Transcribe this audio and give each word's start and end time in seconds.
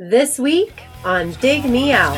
This 0.00 0.38
week 0.38 0.84
on 1.04 1.32
Dig 1.40 1.64
Me 1.64 1.90
Out. 1.90 2.14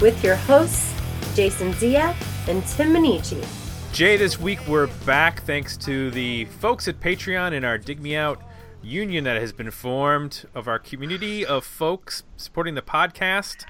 With 0.00 0.24
your 0.24 0.34
hosts, 0.34 0.92
Jason 1.36 1.72
Ziak 1.74 2.16
and 2.48 2.66
Tim 2.66 2.92
Minichi. 2.92 3.46
Jay, 3.92 4.16
this 4.16 4.40
week 4.40 4.58
we're 4.66 4.88
back 5.06 5.44
thanks 5.44 5.76
to 5.76 6.10
the 6.10 6.46
folks 6.46 6.88
at 6.88 6.98
Patreon 6.98 7.52
and 7.52 7.64
our 7.64 7.78
Dig 7.78 8.02
Me 8.02 8.16
Out 8.16 8.42
union 8.84 9.24
that 9.24 9.40
has 9.40 9.52
been 9.52 9.70
formed 9.70 10.44
of 10.54 10.68
our 10.68 10.78
community 10.78 11.44
of 11.44 11.64
folks 11.64 12.22
supporting 12.36 12.74
the 12.74 12.82
podcast. 12.82 13.64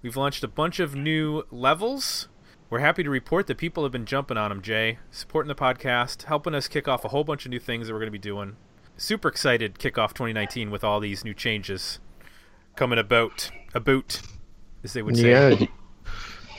We've 0.00 0.16
launched 0.16 0.44
a 0.44 0.48
bunch 0.48 0.78
of 0.78 0.94
new 0.94 1.42
levels. 1.50 2.28
We're 2.70 2.78
happy 2.78 3.02
to 3.02 3.10
report 3.10 3.48
that 3.48 3.58
people 3.58 3.82
have 3.82 3.92
been 3.92 4.06
jumping 4.06 4.36
on 4.36 4.50
them, 4.50 4.62
Jay, 4.62 4.98
supporting 5.10 5.48
the 5.48 5.56
podcast, 5.56 6.24
helping 6.24 6.54
us 6.54 6.68
kick 6.68 6.86
off 6.86 7.04
a 7.04 7.08
whole 7.08 7.24
bunch 7.24 7.44
of 7.44 7.50
new 7.50 7.58
things 7.58 7.86
that 7.86 7.92
we're 7.92 7.98
going 7.98 8.06
to 8.06 8.12
be 8.12 8.18
doing. 8.18 8.56
Super 8.96 9.28
excited 9.28 9.78
kick 9.78 9.98
off 9.98 10.14
2019 10.14 10.70
with 10.70 10.84
all 10.84 11.00
these 11.00 11.24
new 11.24 11.34
changes 11.34 11.98
coming 12.76 12.98
about, 12.98 13.50
about, 13.74 14.20
as 14.84 14.92
they 14.92 15.02
would 15.02 15.16
say. 15.16 15.30
Yeah, 15.30 15.66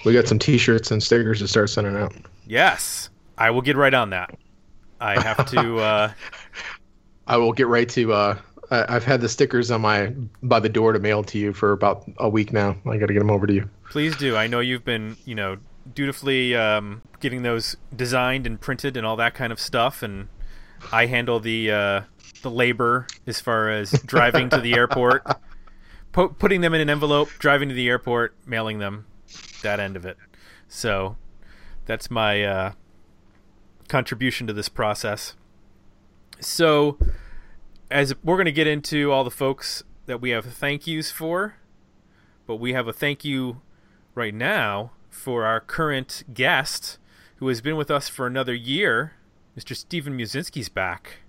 we 0.03 0.13
got 0.13 0.27
some 0.27 0.39
T-shirts 0.39 0.91
and 0.91 1.02
stickers 1.02 1.39
to 1.39 1.47
start 1.47 1.69
sending 1.69 1.95
out. 1.95 2.13
Yes, 2.45 3.09
I 3.38 3.52
will 3.52 3.61
get 3.61 3.77
right 3.77 3.93
on 3.93 4.09
that. 4.09 4.35
I 4.99 5.19
have 5.21 5.45
to. 5.52 5.77
Uh, 5.77 6.11
I 7.27 7.38
will 7.38 7.53
get 7.53 7.67
right 7.67 7.88
to. 7.89 8.13
Uh, 8.13 8.38
I, 8.70 8.95
I've 8.95 9.03
had 9.03 9.21
the 9.21 9.30
stickers 9.30 9.71
on 9.71 9.81
my 9.81 10.13
by 10.43 10.59
the 10.59 10.70
door 10.70 10.93
to 10.93 10.99
mail 10.99 11.23
to 11.25 11.38
you 11.38 11.53
for 11.53 11.71
about 11.71 12.09
a 12.17 12.30
week 12.30 12.52
now. 12.53 12.75
I 12.86 12.97
got 12.97 13.08
to 13.08 13.14
get 13.14 13.19
them 13.19 13.31
over 13.31 13.47
to 13.47 13.53
you. 13.53 13.69
Please 13.89 14.16
do. 14.16 14.36
I 14.36 14.47
know 14.47 14.59
you've 14.59 14.86
been, 14.86 15.17
you 15.25 15.36
know, 15.36 15.58
dutifully 15.94 16.55
um, 16.55 17.02
getting 17.19 17.44
those 17.44 17.75
designed 17.95 18.47
and 18.47 18.59
printed 18.59 18.97
and 18.97 19.05
all 19.05 19.16
that 19.17 19.33
kind 19.33 19.52
of 19.52 19.59
stuff, 19.59 20.02
and 20.02 20.27
I 20.92 21.05
handle 21.05 21.39
the 21.39 21.72
uh, 21.72 22.02
the 22.42 22.52
labor 22.52 23.08
as 23.27 23.39
far 23.39 23.69
as 23.69 23.92
driving 24.05 24.49
to 24.49 24.59
the 24.59 24.73
airport, 24.73 25.25
po- 26.11 26.30
putting 26.30 26.61
them 26.61 26.73
in 26.73 26.81
an 26.81 26.89
envelope, 26.89 27.30
driving 27.39 27.69
to 27.69 27.75
the 27.75 27.88
airport, 27.88 28.36
mailing 28.45 28.80
them, 28.80 29.05
that 29.61 29.80
end 29.80 29.95
of 29.95 30.05
it. 30.05 30.17
So 30.67 31.17
that's 31.86 32.09
my 32.09 32.44
uh, 32.44 32.72
contribution 33.88 34.47
to 34.47 34.53
this 34.53 34.69
process. 34.69 35.36
So, 36.42 36.97
as 37.92 38.16
we're 38.23 38.36
going 38.36 38.45
to 38.45 38.52
get 38.52 38.67
into 38.67 39.11
all 39.11 39.23
the 39.23 39.31
folks 39.31 39.84
that 40.08 40.20
we 40.20 40.31
have 40.31 40.45
thank 40.45 40.88
yous 40.88 41.11
for, 41.11 41.56
but 42.48 42.56
we 42.56 42.73
have 42.73 42.88
a 42.88 42.94
thank 42.94 43.23
you 43.23 43.61
right 44.16 44.33
now 44.33 44.92
for 45.09 45.45
our 45.45 45.59
current 45.59 46.23
guest 46.33 46.98
who 47.36 47.48
has 47.48 47.61
been 47.61 47.75
with 47.75 47.92
us 47.92 48.09
for 48.09 48.25
another 48.25 48.56
year. 48.56 49.14
Mr. 49.58 49.75
Steven 49.75 50.17
Musinski's 50.17 50.70
back. 50.70 51.20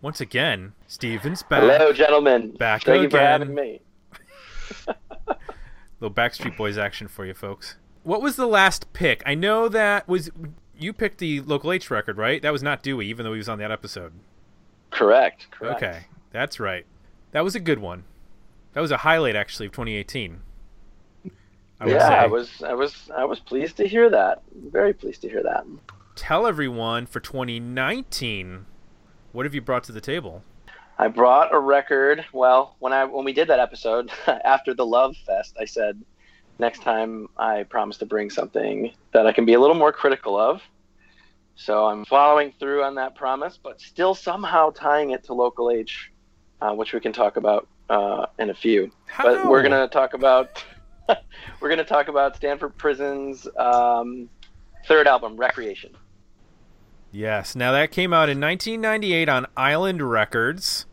Once 0.00 0.20
again, 0.20 0.72
Steven's 0.86 1.42
back. 1.42 1.62
Hello, 1.62 1.92
gentlemen. 1.92 2.52
Back 2.52 2.84
Thank 2.84 3.02
you 3.02 3.10
for 3.10 3.18
having 3.18 3.54
me. 3.54 3.80
Little 6.00 6.14
Backstreet 6.14 6.56
Boys 6.56 6.78
action 6.78 7.08
for 7.08 7.26
you 7.26 7.34
folks. 7.34 7.76
What 8.04 8.22
was 8.22 8.36
the 8.36 8.46
last 8.46 8.92
pick? 8.92 9.22
I 9.26 9.34
know 9.34 9.68
that 9.68 10.08
was 10.08 10.30
you 10.78 10.92
picked 10.92 11.18
the 11.18 11.40
Local 11.40 11.72
H 11.72 11.90
record, 11.90 12.16
right? 12.16 12.40
That 12.40 12.52
was 12.52 12.62
not 12.62 12.82
Dewey, 12.82 13.08
even 13.08 13.24
though 13.24 13.32
he 13.32 13.38
was 13.38 13.48
on 13.48 13.58
that 13.58 13.72
episode. 13.72 14.12
Correct. 14.90 15.50
Correct. 15.50 15.82
Okay, 15.82 16.06
that's 16.32 16.58
right. 16.60 16.86
That 17.32 17.44
was 17.44 17.54
a 17.54 17.60
good 17.60 17.78
one. 17.78 18.04
That 18.72 18.80
was 18.80 18.90
a 18.90 18.98
highlight 18.98 19.36
actually 19.36 19.66
of 19.66 19.72
2018. 19.72 20.40
I 21.80 21.86
yeah, 21.88 22.08
say. 22.08 22.14
I 22.14 22.26
was, 22.26 22.62
I 22.62 22.74
was, 22.74 23.10
I 23.16 23.24
was 23.24 23.38
pleased 23.38 23.76
to 23.76 23.86
hear 23.86 24.10
that. 24.10 24.42
Very 24.54 24.92
pleased 24.92 25.22
to 25.22 25.28
hear 25.28 25.42
that. 25.44 25.64
Tell 26.16 26.46
everyone 26.46 27.06
for 27.06 27.20
2019, 27.20 28.66
what 29.32 29.46
have 29.46 29.54
you 29.54 29.60
brought 29.60 29.84
to 29.84 29.92
the 29.92 30.00
table? 30.00 30.42
I 30.98 31.06
brought 31.06 31.54
a 31.54 31.58
record. 31.58 32.24
Well, 32.32 32.74
when 32.80 32.92
I 32.92 33.04
when 33.04 33.24
we 33.24 33.32
did 33.32 33.48
that 33.48 33.60
episode 33.60 34.10
after 34.26 34.74
the 34.74 34.84
Love 34.84 35.16
Fest, 35.26 35.56
I 35.60 35.64
said 35.64 36.02
next 36.58 36.82
time 36.82 37.28
I 37.36 37.62
promise 37.62 37.98
to 37.98 38.06
bring 38.06 38.30
something 38.30 38.92
that 39.12 39.26
I 39.26 39.32
can 39.32 39.44
be 39.44 39.54
a 39.54 39.60
little 39.60 39.76
more 39.76 39.92
critical 39.92 40.36
of. 40.36 40.60
So 41.60 41.86
I'm 41.86 42.04
following 42.04 42.52
through 42.60 42.84
on 42.84 42.94
that 42.94 43.16
promise, 43.16 43.58
but 43.60 43.80
still 43.80 44.14
somehow 44.14 44.70
tying 44.70 45.10
it 45.10 45.24
to 45.24 45.34
local 45.34 45.72
H, 45.72 46.12
uh, 46.60 46.72
which 46.72 46.92
we 46.92 47.00
can 47.00 47.12
talk 47.12 47.36
about 47.36 47.66
uh, 47.90 48.26
in 48.38 48.50
a 48.50 48.54
few. 48.54 48.92
But 49.20 49.44
we're 49.44 49.64
gonna 49.64 49.88
talk 49.88 50.14
about 50.14 50.64
we're 51.60 51.68
gonna 51.68 51.82
talk 51.82 52.06
about 52.06 52.36
Stanford 52.36 52.78
Prison's 52.78 53.48
um, 53.56 54.30
third 54.86 55.08
album, 55.08 55.36
Recreation. 55.36 55.96
Yes. 57.10 57.56
Now 57.56 57.72
that 57.72 57.90
came 57.90 58.12
out 58.12 58.28
in 58.28 58.40
1998 58.40 59.28
on 59.28 59.46
Island 59.56 60.08
Records 60.08 60.86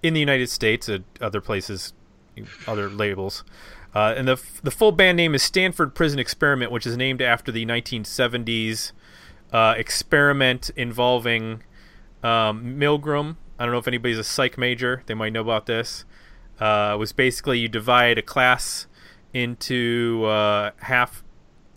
in 0.00 0.14
the 0.14 0.20
United 0.20 0.48
States, 0.48 0.88
and 0.88 1.02
other 1.20 1.40
places, 1.40 1.92
other 2.68 2.88
labels. 2.88 3.42
Uh, 3.92 4.14
and 4.16 4.28
the 4.28 4.40
the 4.62 4.70
full 4.70 4.92
band 4.92 5.16
name 5.16 5.34
is 5.34 5.42
Stanford 5.42 5.92
Prison 5.92 6.20
Experiment, 6.20 6.70
which 6.70 6.86
is 6.86 6.96
named 6.96 7.20
after 7.20 7.50
the 7.50 7.66
1970s 7.66 8.92
uh, 9.54 9.74
experiment 9.78 10.70
involving 10.76 11.62
um, 12.24 12.76
Milgram. 12.76 13.36
I 13.56 13.64
don't 13.64 13.72
know 13.72 13.78
if 13.78 13.86
anybody's 13.86 14.18
a 14.18 14.24
psych 14.24 14.58
major; 14.58 15.04
they 15.06 15.14
might 15.14 15.32
know 15.32 15.42
about 15.42 15.66
this. 15.66 16.04
Uh, 16.58 16.96
was 16.98 17.12
basically 17.12 17.60
you 17.60 17.68
divide 17.68 18.18
a 18.18 18.22
class 18.22 18.86
into 19.32 20.24
uh, 20.26 20.72
half 20.80 21.22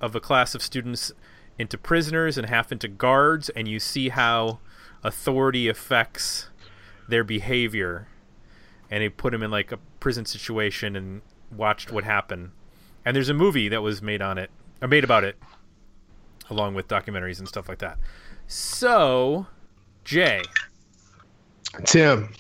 of 0.02 0.16
a 0.16 0.20
class 0.20 0.56
of 0.56 0.62
students 0.62 1.12
into 1.60 1.78
prisoners 1.78 2.38
and 2.38 2.48
half 2.48 2.72
into 2.72 2.88
guards, 2.88 3.50
and 3.50 3.68
you 3.68 3.80
see 3.80 4.10
how 4.10 4.60
authority 5.04 5.68
affects 5.68 6.50
their 7.08 7.24
behavior. 7.24 8.08
And 8.90 9.04
they 9.04 9.10
put 9.10 9.32
them 9.32 9.44
in 9.44 9.52
like 9.52 9.72
a 9.72 9.78
prison 10.00 10.26
situation 10.26 10.96
and 10.96 11.22
watched 11.56 11.92
what 11.92 12.04
happened. 12.04 12.52
And 13.06 13.16
there's 13.16 13.30
a 13.30 13.34
movie 13.34 13.70
that 13.70 13.82
was 13.82 14.02
made 14.02 14.22
on 14.22 14.38
it, 14.38 14.50
or 14.82 14.88
made 14.88 15.04
about 15.04 15.24
it, 15.24 15.38
along 16.50 16.74
with 16.74 16.88
documentaries 16.88 17.40
and 17.40 17.48
stuff 17.48 17.70
like 17.70 17.80
that. 17.80 17.98
So, 18.48 19.48
Jay, 20.04 20.42
Tim, 21.86 22.34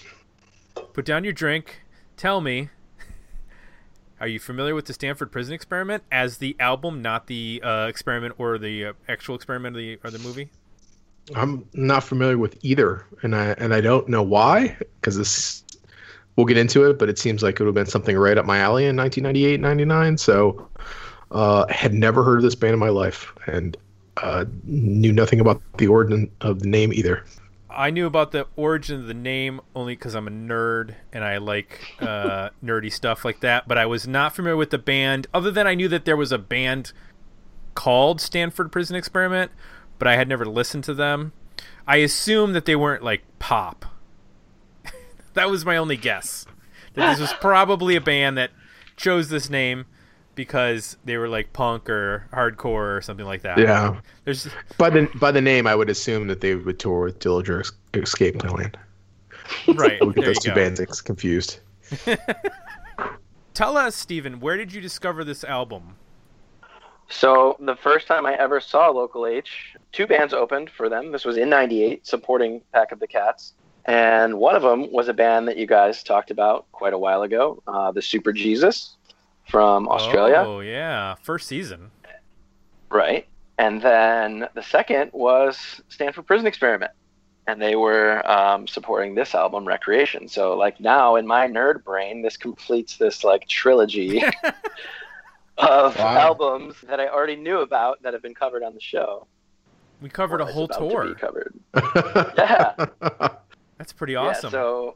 put 0.94 1.06
down 1.06 1.24
your 1.24 1.34
drink. 1.34 1.82
Tell 2.16 2.42
me, 2.42 2.70
are 4.20 4.28
you 4.28 4.40
familiar 4.40 4.74
with 4.74 4.86
the 4.86 4.94
Stanford 4.94 5.32
Prison 5.32 5.54
Experiment 5.54 6.04
as 6.12 6.38
the 6.38 6.56
album, 6.60 7.02
not 7.02 7.28
the 7.28 7.62
uh, 7.64 7.88
experiment 7.88 8.36
or 8.38 8.58
the 8.58 8.86
uh, 8.86 8.94
actual 9.08 9.36
experiment 9.36 9.76
or 9.76 9.80
the, 9.80 10.00
or 10.04 10.10
the 10.10 10.20
movie? 10.20 10.50
I'm 11.36 11.68
not 11.74 12.04
familiar 12.04 12.38
with 12.38 12.58
either, 12.62 13.06
and 13.22 13.36
I 13.36 13.48
and 13.58 13.74
I 13.74 13.82
don't 13.82 14.08
know 14.08 14.24
why 14.24 14.78
because 14.80 15.18
this. 15.18 15.64
We'll 16.36 16.46
get 16.46 16.58
into 16.58 16.88
it, 16.88 17.00
but 17.00 17.10
it 17.10 17.18
seems 17.18 17.42
like 17.42 17.56
it 17.56 17.62
would 17.62 17.66
have 17.66 17.74
been 17.74 17.88
something 17.88 18.16
right 18.16 18.38
up 18.38 18.46
my 18.46 18.60
alley 18.60 18.86
in 18.86 18.96
1998, 18.96 19.60
99. 19.60 20.20
So, 20.20 20.70
uh, 21.32 21.66
had 21.68 21.96
never 21.96 22.24
heard 22.24 22.38
of 22.38 22.44
this 22.44 22.54
band 22.54 22.74
in 22.74 22.80
my 22.80 22.90
life, 22.90 23.34
and 23.48 23.76
uh, 24.22 24.46
knew 24.64 25.14
nothing 25.14 25.40
about 25.40 25.62
the 25.78 25.88
origin 25.88 26.32
of 26.42 26.60
the 26.60 26.68
name 26.68 26.94
either. 26.94 27.24
I 27.70 27.92
knew 27.92 28.08
about 28.08 28.32
the 28.32 28.48
origin 28.56 29.02
of 29.02 29.08
the 29.08 29.14
name 29.14 29.62
only 29.76 29.96
because 29.96 30.16
I'm 30.16 30.28
a 30.28 30.32
nerd 30.32 30.96
and 31.14 31.24
I 31.24 31.38
like 31.38 31.96
uh, 32.00 32.50
nerdy 32.64 32.92
stuff 32.92 33.24
like 33.24 33.42
that. 33.42 33.68
But 33.68 33.78
I 33.78 33.86
was 33.86 34.08
not 34.08 34.36
familiar 34.36 34.58
with 34.58 34.72
the 34.72 34.78
band, 34.78 35.28
other 35.34 35.52
than 35.52 35.68
I 35.68 35.76
knew 35.76 35.88
that 35.90 36.06
there 36.06 36.18
was 36.18 36.32
a 36.32 36.38
band 36.38 36.92
called 37.76 38.20
Stanford 38.20 38.72
Prison 38.72 38.96
Experiment, 38.96 39.52
but 40.00 40.08
I 40.08 40.16
had 40.16 40.28
never 40.28 40.46
listened 40.46 40.86
to 40.86 40.94
them. 40.94 41.34
I 41.86 41.98
assumed 41.98 42.56
that 42.56 42.66
they 42.66 42.76
weren't 42.76 43.04
like 43.04 43.22
pop. 43.38 43.86
that 45.34 45.50
was 45.50 45.64
my 45.64 45.78
only 45.78 45.98
guess. 45.98 46.46
That 46.96 47.12
this 47.12 47.20
was 47.20 47.34
probably 47.42 47.96
a 47.96 48.02
band 48.02 48.38
that 48.38 48.52
chose 48.96 49.30
this 49.30 49.50
name 49.50 49.86
because 50.38 50.96
they 51.04 51.18
were 51.18 51.28
like 51.28 51.52
punk 51.52 51.90
or 51.90 52.28
hardcore 52.32 52.96
or 52.98 53.02
something 53.02 53.26
like 53.26 53.42
that. 53.42 53.58
Yeah, 53.58 54.00
There's 54.24 54.48
by 54.78 54.90
the 54.90 55.10
by 55.16 55.32
the 55.32 55.42
name, 55.42 55.68
I 55.68 55.76
would 55.76 55.90
assume 55.90 56.28
that 56.28 56.40
they 56.40 56.56
would 56.56 56.80
tour 56.80 57.02
with 57.06 57.20
Dillinger 57.20 57.60
Es- 57.60 57.72
Escape 57.94 58.40
Plan. 58.40 58.72
right. 59.68 60.00
We'll 60.02 60.12
get 60.12 60.22
there 60.22 60.30
you 60.30 60.34
those 60.36 60.40
two 60.40 60.52
go. 60.52 60.56
bands 60.56 61.02
confused. 61.02 61.60
Tell 63.54 63.76
us, 63.76 63.96
Stephen, 63.96 64.40
where 64.40 64.56
did 64.56 64.72
you 64.72 64.80
discover 64.80 65.24
this 65.24 65.44
album? 65.44 65.96
So 67.10 67.58
the 67.60 67.76
first 67.76 68.06
time 68.06 68.26
I 68.26 68.36
ever 68.36 68.60
saw 68.60 68.90
Local 68.90 69.26
H, 69.26 69.76
two 69.92 70.06
bands 70.06 70.34
opened 70.34 70.70
for 70.70 70.88
them. 70.90 71.12
This 71.12 71.26
was 71.26 71.38
in 71.38 71.50
'98, 71.50 72.06
supporting 72.06 72.62
Pack 72.72 72.94
Up 72.94 73.00
the 73.00 73.08
Cats, 73.08 73.54
and 73.86 74.38
one 74.38 74.56
of 74.56 74.62
them 74.62 74.92
was 74.92 75.08
a 75.08 75.14
band 75.14 75.48
that 75.48 75.58
you 75.58 75.66
guys 75.66 76.04
talked 76.04 76.30
about 76.30 76.72
quite 76.72 76.94
a 76.94 76.98
while 76.98 77.24
ago, 77.24 77.64
uh, 77.68 77.92
the 77.92 78.02
Super 78.02 78.32
Jesus 78.32 78.98
from 79.50 79.88
Australia, 79.88 80.44
Oh, 80.46 80.60
yeah. 80.62 81.16
First 81.24 81.48
season. 81.48 81.92
right? 82.90 83.28
And 83.58 83.82
then 83.82 84.48
the 84.54 84.62
second 84.62 85.12
was 85.14 85.82
Stanford 85.90 86.28
Prison 86.28 86.46
Experiment, 86.46 86.92
and 87.48 87.62
they 87.62 87.76
were 87.76 88.30
um, 88.30 88.68
supporting 88.68 89.16
this 89.16 89.34
album, 89.34 89.66
Recreation. 89.68 90.28
So 90.28 90.56
like 90.56 90.80
now 90.80 91.16
in 91.16 91.26
my 91.26 91.48
nerd 91.48 91.84
brain, 91.84 92.22
this 92.22 92.38
completes 92.38 92.98
this 92.98 93.24
like 93.24 93.48
trilogy 93.48 94.22
of 95.58 95.98
Wow. 95.98 96.18
albums 96.18 96.76
that 96.88 97.00
I 97.00 97.08
already 97.08 97.36
knew 97.36 97.60
about 97.62 98.02
that 98.04 98.14
have 98.14 98.22
been 98.22 98.36
covered 98.36 98.64
on 98.64 98.74
the 98.76 98.82
show. 98.82 99.26
We 100.02 100.10
covered 100.10 100.42
a 100.42 100.46
whole 100.46 100.66
about 100.66 100.80
to 100.82 100.90
tour. 100.90 101.06
be 101.08 101.16
covered. 101.16 101.54
Yeah. 102.38 102.76
That's 103.80 103.94
pretty 103.94 104.16
awesome. 104.16 104.48
Yeah, 104.48 104.52
so 104.52 104.96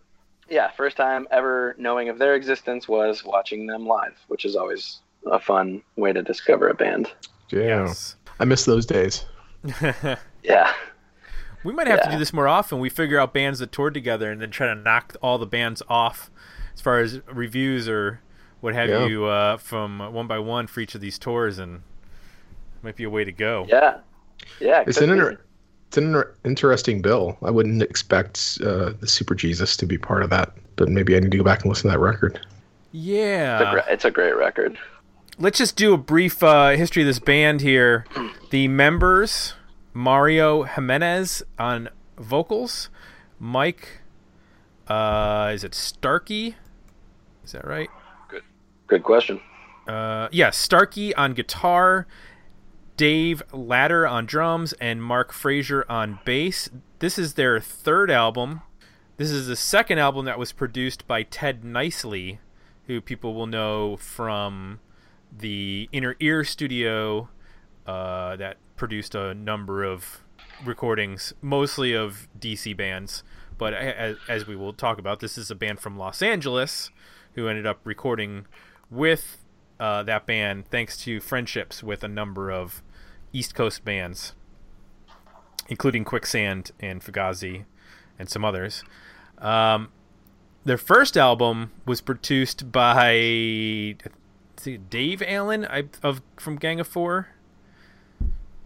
yeah, 0.52 0.70
first 0.72 0.98
time 0.98 1.28
ever 1.32 1.74
knowing 1.80 2.10
of 2.10 2.20
their 2.20 2.36
existence 2.36 2.88
was 2.88 3.24
watching 3.24 3.66
them 3.66 3.88
live, 3.88 4.14
which 4.28 4.46
is 4.46 4.56
always 4.56 5.00
a 5.32 5.40
fun 5.40 5.82
way 5.96 6.14
to 6.14 6.22
discover 6.22 6.68
a 6.70 6.74
band. 6.76 7.12
yeah. 7.50 7.86
yes. 7.86 8.16
I 8.40 8.46
miss 8.46 8.66
those 8.66 8.86
days. 8.86 9.26
Yeah. 10.44 10.74
we 11.64 11.72
might 11.74 11.86
have 11.86 12.02
to 12.04 12.10
do 12.10 12.18
this 12.18 12.34
more 12.34 12.48
often. 12.48 12.80
We 12.80 12.90
figure 12.90 13.20
out 13.20 13.32
bands 13.34 13.60
that 13.60 13.72
toured 13.72 13.94
together 13.94 14.32
and 14.32 14.42
then 14.42 14.50
try 14.50 14.66
to 14.66 14.74
knock 14.76 15.16
all 15.22 15.38
the 15.38 15.46
bands 15.46 15.84
off 15.88 16.32
as 16.74 16.82
far 16.82 16.98
as 17.00 17.20
reviews 17.32 17.88
or 17.88 18.20
what 18.62 18.74
have 18.74 18.90
Yeah. 18.90 19.06
you 19.06 19.26
uh, 19.26 19.58
from 19.58 20.00
one 20.14 20.26
by 20.26 20.40
one 20.40 20.66
for 20.66 20.80
each 20.80 20.96
of 20.96 21.02
these 21.02 21.20
tours, 21.20 21.60
and 21.60 21.84
might 22.82 22.96
be 22.96 23.04
a 23.04 23.10
way 23.12 23.24
to 23.24 23.32
go. 23.32 23.68
Yeah. 23.70 24.00
Yeah. 24.60 24.84
It's 24.88 24.98
an 24.98 25.10
be. 25.10 25.14
inter- 25.14 25.42
it's 25.92 25.98
an 25.98 26.24
interesting 26.46 27.02
bill. 27.02 27.38
I 27.44 27.52
wouldn't 27.52 27.82
expect 27.82 28.60
uh, 28.64 28.94
the 29.02 29.08
Super 29.08 29.36
Jesus 29.36 29.76
to 29.76 29.86
be 29.86 29.98
part 29.98 30.24
of 30.24 30.30
that, 30.30 30.54
but 30.78 30.88
maybe 30.88 31.18
I 31.18 31.20
need 31.20 31.32
to 31.32 31.38
go 31.38 31.44
back 31.44 31.64
and 31.64 31.70
listen 31.70 31.90
to 31.90 31.98
that 31.98 32.00
record. 32.00 32.36
It's 32.36 32.46
a, 32.96 32.98
Yeah. 32.98 33.82
it's 33.90 34.06
a 34.06 34.12
great 34.12 34.38
record. 34.38 34.78
Let's 35.38 35.58
just 35.58 35.76
do 35.76 35.94
a 35.94 35.98
brief 35.98 36.42
uh, 36.44 36.70
history 36.70 37.04
of 37.04 37.08
this 37.08 37.20
band 37.20 37.60
here. 37.60 38.06
The 38.52 38.70
members 38.70 39.54
Mario 39.94 40.64
Jimenez 40.64 41.44
on 41.60 41.90
vocals, 42.18 42.88
Mike, 43.38 44.00
uh, 44.88 45.52
is 45.54 45.66
it 45.66 45.76
Starkey? 45.76 46.56
Is 47.44 47.52
that 47.52 47.68
right? 47.68 47.90
Good 48.88 49.04
question. 49.04 49.42
Uh, 49.88 50.30
yeah, 50.32 50.52
Starkey 50.52 51.14
on 51.16 51.34
guitar, 51.34 52.08
Dave 53.02 53.42
Ladder 53.52 54.06
on 54.06 54.28
drums, 54.28 54.74
and 54.74 55.04
Mark 55.04 55.34
Frazier 55.34 55.84
on 55.90 56.20
bass. 56.24 56.70
This 57.00 57.18
is 57.18 57.34
their 57.34 57.60
third 57.60 58.12
album. 58.12 58.62
This 59.18 59.32
is 59.32 59.48
the 59.48 59.56
second 59.56 59.98
album 59.98 60.26
that 60.26 60.38
was 60.38 60.52
produced 60.52 61.08
by 61.08 61.24
Ted 61.24 61.64
Niceley, 61.64 62.38
who 62.86 63.02
people 63.02 63.34
will 63.34 63.48
know 63.48 63.98
from 63.98 64.82
the 65.36 65.90
Inner 65.92 66.16
Ear 66.20 66.44
Studio 66.44 67.30
uh, 67.88 68.36
that 68.36 68.58
produced 68.76 69.16
a 69.16 69.34
number 69.34 69.84
of 69.84 70.20
recordings, 70.64 71.34
mostly 71.42 71.96
of 71.96 72.28
DC 72.40 72.78
bands. 72.78 73.24
But 73.58 73.74
as, 73.74 74.18
as 74.30 74.46
we 74.46 74.56
will 74.56 74.74
talk 74.74 75.00
about, 75.00 75.22
this 75.22 75.40
is 75.40 75.50
a 75.50 75.56
band 75.56 75.80
from 75.80 75.98
Los 75.98 76.22
Angeles 76.22 76.92
who 77.34 77.48
ended 77.48 77.66
up 77.66 77.80
recording 77.84 78.46
with 78.92 79.44
uh, 79.80 80.04
that 80.04 80.28
band 80.28 80.68
thanks 80.70 80.96
to 80.98 81.20
friendships 81.20 81.82
with 81.82 82.04
a 82.04 82.08
number 82.08 82.52
of 82.52 82.84
East 83.34 83.56
Coast 83.56 83.84
bands, 83.86 84.34
including 85.68 86.04
Quicksand 86.04 86.72
and 86.80 87.02
Fugazi 87.02 87.66
and 88.20 88.30
some 88.30 88.44
others. 88.44 88.84
Um, 89.40 89.90
their 90.64 90.78
first 90.78 91.18
album 91.18 91.72
was 91.86 92.02
produced 92.02 92.72
by 92.72 93.96
Dave 94.90 95.24
Allen 95.26 95.66
I, 95.66 95.86
of 96.04 96.22
from 96.38 96.58
Gang 96.58 96.80
of 96.80 96.88
Four. 96.88 97.30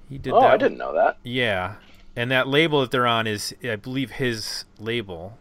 He 0.09 0.17
did 0.17 0.33
Oh, 0.33 0.41
that. 0.41 0.51
I 0.51 0.57
didn't 0.57 0.77
know 0.77 0.93
that. 0.93 1.17
Yeah, 1.23 1.75
and 2.15 2.29
that 2.31 2.47
label 2.47 2.81
that 2.81 2.91
they're 2.91 3.07
on 3.07 3.27
is, 3.27 3.55
I 3.63 3.75
believe, 3.75 4.11
his 4.11 4.65
label. 4.79 5.37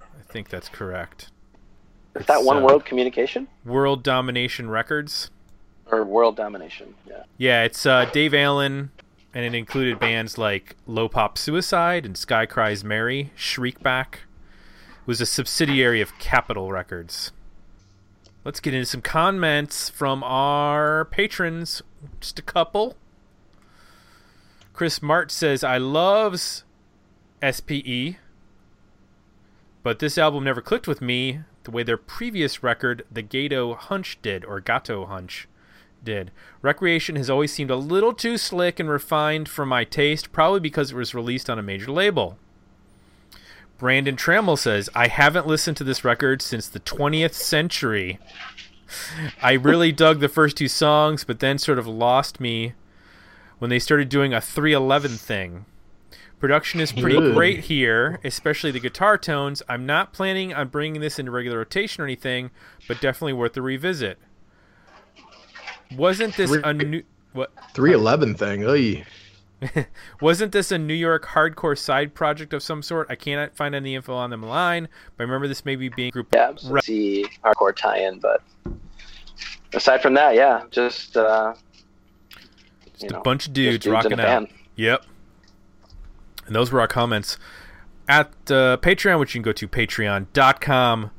I 0.00 0.22
think 0.30 0.48
that's 0.50 0.68
correct. 0.68 1.30
Is 2.14 2.26
that 2.26 2.44
One 2.44 2.58
uh, 2.58 2.60
World 2.66 2.84
Communication 2.84 3.48
World 3.64 4.02
Domination 4.02 4.68
Records. 4.70 5.30
Or 5.90 6.04
World 6.04 6.36
Domination? 6.36 6.94
Yeah. 7.08 7.24
Yeah, 7.38 7.62
it's 7.64 7.84
uh, 7.86 8.06
Dave 8.06 8.34
Allen, 8.34 8.90
and 9.32 9.44
it 9.44 9.54
included 9.54 9.98
bands 9.98 10.38
like 10.38 10.76
Low 10.86 11.08
Pop 11.08 11.38
Suicide 11.38 12.06
and 12.06 12.16
Sky 12.16 12.46
Cries 12.46 12.84
Mary. 12.84 13.30
Shriekback 13.36 14.20
was 15.06 15.20
a 15.20 15.26
subsidiary 15.26 16.00
of 16.00 16.18
Capitol 16.18 16.72
Records. 16.72 17.32
Let's 18.44 18.60
get 18.60 18.74
into 18.74 18.86
some 18.86 19.02
comments 19.02 19.88
from 19.88 20.22
our 20.22 21.06
patrons. 21.06 21.82
Just 22.20 22.38
a 22.38 22.42
couple. 22.42 22.96
Chris 24.74 25.00
Mart 25.00 25.30
says, 25.30 25.62
I 25.64 25.78
loves 25.78 26.64
SPE, 27.48 28.16
but 29.82 29.98
this 29.98 30.18
album 30.18 30.44
never 30.44 30.60
clicked 30.60 30.88
with 30.88 31.00
me 31.00 31.40
the 31.62 31.70
way 31.70 31.82
their 31.82 31.96
previous 31.96 32.62
record, 32.62 33.04
The 33.10 33.22
Gato 33.22 33.74
Hunch, 33.74 34.18
did, 34.20 34.44
or 34.44 34.60
Gato 34.60 35.06
Hunch 35.06 35.48
did. 36.04 36.30
Recreation 36.62 37.16
has 37.16 37.30
always 37.30 37.52
seemed 37.52 37.70
a 37.70 37.76
little 37.76 38.12
too 38.12 38.38
slick 38.38 38.78
and 38.78 38.88
refined 38.88 39.48
for 39.48 39.66
my 39.66 39.84
taste, 39.84 40.32
probably 40.32 40.60
because 40.60 40.92
it 40.92 40.96
was 40.96 41.14
released 41.14 41.50
on 41.50 41.58
a 41.58 41.62
major 41.62 41.90
label. 41.90 42.38
Brandon 43.78 44.16
Trammell 44.16 44.58
says, 44.58 44.88
I 44.94 45.08
haven't 45.08 45.46
listened 45.46 45.76
to 45.78 45.84
this 45.84 46.04
record 46.04 46.40
since 46.40 46.68
the 46.68 46.80
20th 46.80 47.34
century. 47.34 48.18
I 49.42 49.52
really 49.52 49.92
dug 49.92 50.20
the 50.20 50.28
first 50.28 50.56
two 50.56 50.68
songs, 50.68 51.24
but 51.24 51.40
then 51.40 51.58
sort 51.58 51.78
of 51.78 51.86
lost 51.86 52.40
me 52.40 52.74
when 53.58 53.70
they 53.70 53.78
started 53.78 54.08
doing 54.08 54.32
a 54.32 54.40
311 54.40 55.12
thing. 55.12 55.66
Production 56.38 56.80
is 56.80 56.92
pretty 56.92 57.18
great 57.32 57.60
here, 57.60 58.20
especially 58.22 58.70
the 58.70 58.80
guitar 58.80 59.16
tones. 59.16 59.62
I'm 59.68 59.86
not 59.86 60.12
planning 60.12 60.52
on 60.52 60.68
bringing 60.68 61.00
this 61.00 61.18
into 61.18 61.30
regular 61.30 61.58
rotation 61.58 62.02
or 62.02 62.04
anything, 62.04 62.50
but 62.86 63.00
definitely 63.00 63.32
worth 63.32 63.56
a 63.56 63.62
revisit. 63.62 64.18
Wasn't 65.96 66.36
this 66.36 66.50
a 66.52 66.72
new 66.72 67.02
what? 67.32 67.52
311 67.74 68.34
thing. 68.36 68.64
Oy. 68.64 69.04
Wasn't 70.20 70.52
this 70.52 70.70
a 70.70 70.78
New 70.78 70.94
York 70.94 71.24
hardcore 71.26 71.76
side 71.78 72.14
project 72.14 72.52
of 72.52 72.62
some 72.62 72.82
sort? 72.82 73.06
I 73.10 73.14
cannot 73.14 73.56
find 73.56 73.74
any 73.74 73.94
info 73.94 74.14
on 74.14 74.30
them 74.30 74.44
online, 74.44 74.88
but 75.16 75.22
I 75.22 75.26
remember 75.26 75.48
this 75.48 75.64
maybe 75.64 75.88
being 75.88 76.08
a 76.08 76.12
group. 76.12 76.28
Yeah, 76.34 76.52
so 76.56 76.76
see 76.80 77.26
hardcore 77.42 77.74
tie-in, 77.74 78.18
but 78.20 78.42
aside 79.72 80.02
from 80.02 80.14
that, 80.14 80.34
yeah, 80.34 80.64
just 80.70 81.16
uh, 81.16 81.54
Just 82.98 83.12
a 83.12 83.20
bunch 83.20 83.46
of 83.46 83.52
dudes, 83.52 83.86
in 83.86 83.92
rocking 83.92 84.12
out. 84.12 84.18
band. 84.18 84.48
Yep. 84.76 85.04
And 86.46 86.54
those 86.54 86.70
were 86.70 86.80
our 86.80 86.88
comments 86.88 87.38
at 88.08 88.28
uh, 88.50 88.76
Patreon, 88.82 89.18
which 89.18 89.34
you 89.34 89.40
can 89.40 89.44
go 89.44 89.52
to 89.52 89.66
patreon.com 89.66 91.10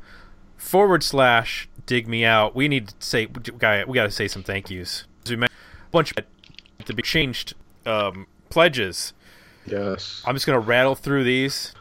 forward 0.56 1.04
slash 1.04 1.68
dig 1.86 2.08
me 2.08 2.26
out. 2.26 2.56
We 2.56 2.68
need 2.68 2.90
to 2.90 2.96
say, 3.00 3.26
we 3.26 3.42
got 3.42 3.88
we 3.88 3.96
got 3.96 4.06
to 4.06 4.12
say 4.12 4.28
some 4.28 4.44
thank 4.44 4.70
yous. 4.70 5.06
We 5.28 5.36
a 5.36 5.48
bunch 5.92 6.12
of 6.12 6.26
the 6.86 6.94
big 6.94 7.06
changed 7.06 7.54
um, 7.86 8.28
pledges. 8.50 9.14
Yes. 9.66 10.22
I'm 10.26 10.36
just 10.36 10.46
going 10.46 10.60
to 10.60 10.66
rattle 10.66 10.96
through 10.96 11.24
these. 11.24 11.74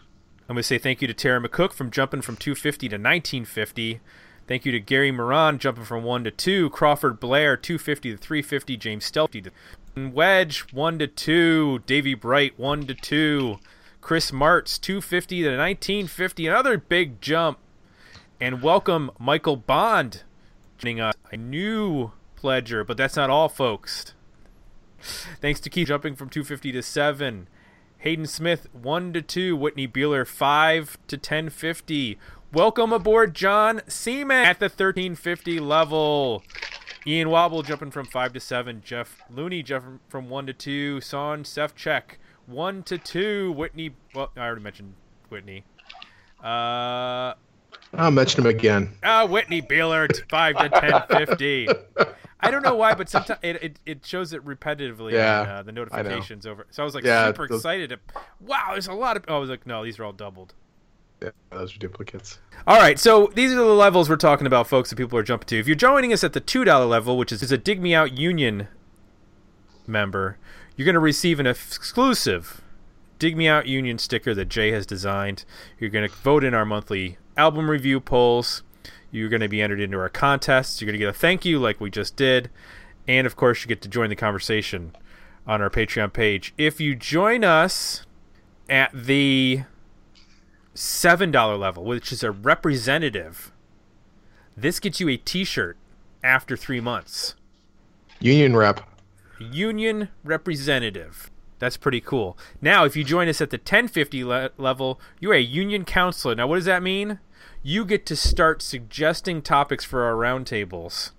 I'm 0.49 0.54
going 0.54 0.62
to 0.62 0.66
say 0.66 0.78
thank 0.78 1.00
you 1.00 1.08
to 1.08 1.14
Tara 1.14 1.40
McCook 1.40 1.73
from 1.73 1.90
jumping 1.90 2.23
from 2.23 2.37
250 2.37 2.88
to 2.88 2.96
1950. 2.96 4.00
Thank 4.46 4.66
you 4.66 4.73
to 4.73 4.80
Gary 4.80 5.11
Moran 5.11 5.58
jumping 5.58 5.84
from 5.84 6.04
1 6.04 6.25
to 6.25 6.30
2. 6.30 6.70
Crawford 6.70 7.18
Blair 7.18 7.56
250 7.56 8.12
to 8.12 8.16
350. 8.18 8.76
James 8.76 9.11
Stelty 9.11 9.44
to 9.44 10.11
Wedge 10.11 10.73
1 10.73 10.99
to 10.99 11.06
2. 11.06 11.80
Davy 11.87 12.14
Bright 12.14 12.58
1 12.58 12.87
to 12.87 12.94
2. 12.94 13.58
Chris 14.02 14.30
Martz 14.32 14.78
250 14.78 15.42
to 15.42 15.49
1950. 15.49 16.46
Another 16.46 16.76
big 16.76 17.23
jump. 17.23 17.58
And 18.44 18.60
welcome 18.60 19.10
Michael 19.18 19.56
Bond 19.56 20.22
joining 20.76 21.00
us. 21.00 21.14
A 21.32 21.36
new 21.38 22.12
pledger, 22.36 22.86
but 22.86 22.98
that's 22.98 23.16
not 23.16 23.30
all, 23.30 23.48
folks. 23.48 24.12
Thanks 25.40 25.60
to 25.60 25.70
Keith 25.70 25.88
jumping 25.88 26.14
from 26.14 26.28
250 26.28 26.70
to 26.72 26.82
7. 26.82 27.48
Hayden 28.00 28.26
Smith 28.26 28.68
1 28.74 29.14
to 29.14 29.22
2. 29.22 29.56
Whitney 29.56 29.88
Beeler 29.88 30.26
5 30.26 30.98
to 31.06 31.16
1050. 31.16 32.18
Welcome 32.52 32.92
aboard 32.92 33.34
John 33.34 33.80
Seaman 33.88 34.44
at 34.44 34.58
the 34.58 34.66
1350 34.66 35.58
level. 35.58 36.42
Ian 37.06 37.30
Wobble 37.30 37.62
jumping 37.62 37.92
from 37.92 38.04
5 38.04 38.34
to 38.34 38.40
7. 38.40 38.82
Jeff 38.84 39.22
Looney 39.30 39.62
jumping 39.62 40.00
from 40.10 40.28
1 40.28 40.48
to 40.48 40.52
2. 40.52 41.00
Son 41.00 41.44
Sefchek 41.44 42.18
1 42.44 42.82
to 42.82 42.98
2. 42.98 43.52
Whitney, 43.52 43.96
well, 44.14 44.32
I 44.36 44.40
already 44.40 44.60
mentioned 44.60 44.96
Whitney. 45.30 45.64
Uh, 46.44 47.32
I'll 47.96 48.10
mention 48.10 48.40
him 48.40 48.46
again. 48.46 48.90
Ah, 49.02 49.26
Whitney 49.26 49.62
Beeler, 49.62 50.08
five 50.30 50.56
to 50.56 50.68
ten 50.68 51.02
fifty. 51.26 51.68
I 52.40 52.50
don't 52.50 52.62
know 52.62 52.74
why, 52.74 52.94
but 52.94 53.08
sometimes 53.08 53.40
it, 53.42 53.62
it, 53.62 53.80
it 53.86 54.06
shows 54.06 54.32
it 54.34 54.44
repetitively 54.44 55.12
Yeah, 55.12 55.40
on 55.40 55.48
uh, 55.48 55.62
the 55.62 55.72
notifications 55.72 56.46
over. 56.46 56.66
So 56.70 56.82
I 56.82 56.84
was 56.84 56.94
like 56.94 57.04
Yeah, 57.04 57.28
super 57.28 57.48
those- 57.48 57.60
excited. 57.60 57.90
To, 57.90 57.98
wow, 58.40 58.68
there's 58.72 58.86
a 58.88 58.92
lot 58.92 59.16
of. 59.16 59.24
Oh, 59.28 59.36
I 59.36 59.38
was 59.38 59.48
like, 59.48 59.66
no, 59.66 59.84
these 59.84 59.98
are 59.98 60.04
all 60.04 60.12
doubled. 60.12 60.52
Yeah, 61.22 61.30
those 61.50 61.74
are 61.74 61.78
duplicates. 61.78 62.38
All 62.66 62.76
right, 62.76 62.98
so 62.98 63.30
these 63.34 63.50
are 63.52 63.56
the 63.56 63.64
levels 63.64 64.10
we're 64.10 64.16
talking 64.16 64.46
about, 64.46 64.66
folks. 64.66 64.90
That 64.90 64.96
people 64.96 65.18
are 65.18 65.22
jumping 65.22 65.46
to. 65.46 65.58
If 65.58 65.66
you're 65.66 65.74
joining 65.76 66.12
us 66.12 66.22
at 66.22 66.34
the 66.34 66.40
two 66.40 66.64
dollar 66.64 66.84
level, 66.86 67.16
which 67.16 67.32
is, 67.32 67.42
is 67.42 67.50
a 67.52 67.56
Dig 67.56 67.80
Me 67.80 67.94
Out 67.94 68.12
Union 68.18 68.68
member, 69.86 70.36
you're 70.76 70.84
going 70.84 70.94
to 70.94 71.00
receive 71.00 71.40
an 71.40 71.46
exclusive 71.46 72.60
Dig 73.18 73.37
Me 73.37 73.49
Out 73.49 73.66
Union 73.66 73.99
sticker 73.99 74.35
that 74.35 74.49
Jay 74.49 74.73
has 74.73 74.87
designed. 74.87 75.44
You're 75.78 75.90
going 75.90 76.09
to 76.09 76.14
vote 76.14 76.44
in 76.44 76.54
our 76.54 76.64
monthly 76.64 77.18
album 77.37 77.71
review 77.71 78.00
polls. 78.00 78.62
You're 79.11 79.28
going 79.28 79.42
to 79.42 79.49
be 79.49 79.62
entered 79.62 79.80
into 79.80 79.99
our 79.99 80.09
contests. 80.09 80.80
You're 80.80 80.87
going 80.87 80.99
to 80.99 81.04
get 81.04 81.09
a 81.09 81.12
thank 81.12 81.44
you 81.44 81.59
like 81.59 81.80
we 81.80 81.90
just 81.90 82.16
did. 82.16 82.50
And 83.06 83.26
of 83.26 83.37
course, 83.37 83.62
you 83.62 83.68
get 83.68 83.83
to 83.83 83.88
join 83.88 84.09
the 84.09 84.16
conversation 84.16 84.97
on 85.47 85.62
our 85.62 85.71
Patreon 85.71 86.12
page. 86.12 86.52
If 86.59 86.80
you 86.80 86.94
join 86.94 87.44
us 87.44 88.06
at 88.68 88.90
the 88.92 89.62
$7 90.75 91.59
level, 91.59 91.85
which 91.85 92.12
is 92.12 92.23
a 92.23 92.33
representative, 92.33 93.52
this 94.56 94.80
gets 94.80 95.00
you 95.00 95.09
a 95.09 95.16
t 95.16 95.44
shirt 95.44 95.76
after 96.23 96.56
three 96.56 96.80
months. 96.80 97.35
Union 98.21 98.56
rep. 98.56 98.80
Union 99.38 100.09
representative. 100.23 101.30
That's 101.64 101.78
pretty 101.78 102.02
cool. 102.02 102.37
Now, 102.61 102.85
if 102.85 102.94
you 102.94 103.04
join 103.04 103.26
us 103.26 103.40
at 103.40 103.49
the 103.49 103.56
1050 103.56 104.23
le- 104.23 104.50
level, 104.59 105.00
you're 105.18 105.33
a 105.33 105.40
union 105.40 105.87
counselor. 105.87 106.35
Now, 106.35 106.47
what 106.47 106.56
does 106.56 106.66
that 106.66 106.83
mean? 106.83 107.21
You 107.62 107.87
get 107.87 108.04
to 108.04 108.16
start 108.16 108.61
suggesting 108.61 109.40
topics 109.40 109.83
for 109.83 110.02
our 110.02 110.12
roundtables. 110.12 111.12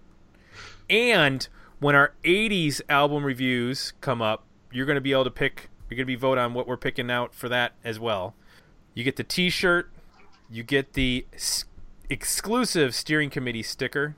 And 0.88 1.48
when 1.80 1.96
our 1.96 2.14
80s 2.24 2.80
album 2.88 3.24
reviews 3.24 3.94
come 4.02 4.22
up, 4.22 4.46
you're 4.72 4.86
going 4.86 4.98
to 4.98 5.02
be 5.02 5.14
able 5.14 5.24
to 5.24 5.32
pick, 5.32 5.72
you're 5.90 5.96
going 5.98 6.06
to 6.06 6.06
be 6.06 6.14
vote 6.14 6.38
on 6.38 6.54
what 6.54 6.68
we're 6.68 6.78
picking 6.78 7.10
out 7.10 7.34
for 7.34 7.50
that 7.50 7.74
as 7.84 8.00
well. 8.00 8.36
You 8.94 9.04
get 9.04 9.16
the 9.16 9.24
t 9.24 9.50
shirt, 9.50 9.90
you 10.48 10.62
get 10.62 10.94
the 10.94 11.26
s- 11.34 11.66
exclusive 12.08 12.94
steering 12.94 13.32
committee 13.32 13.64
sticker. 13.64 14.16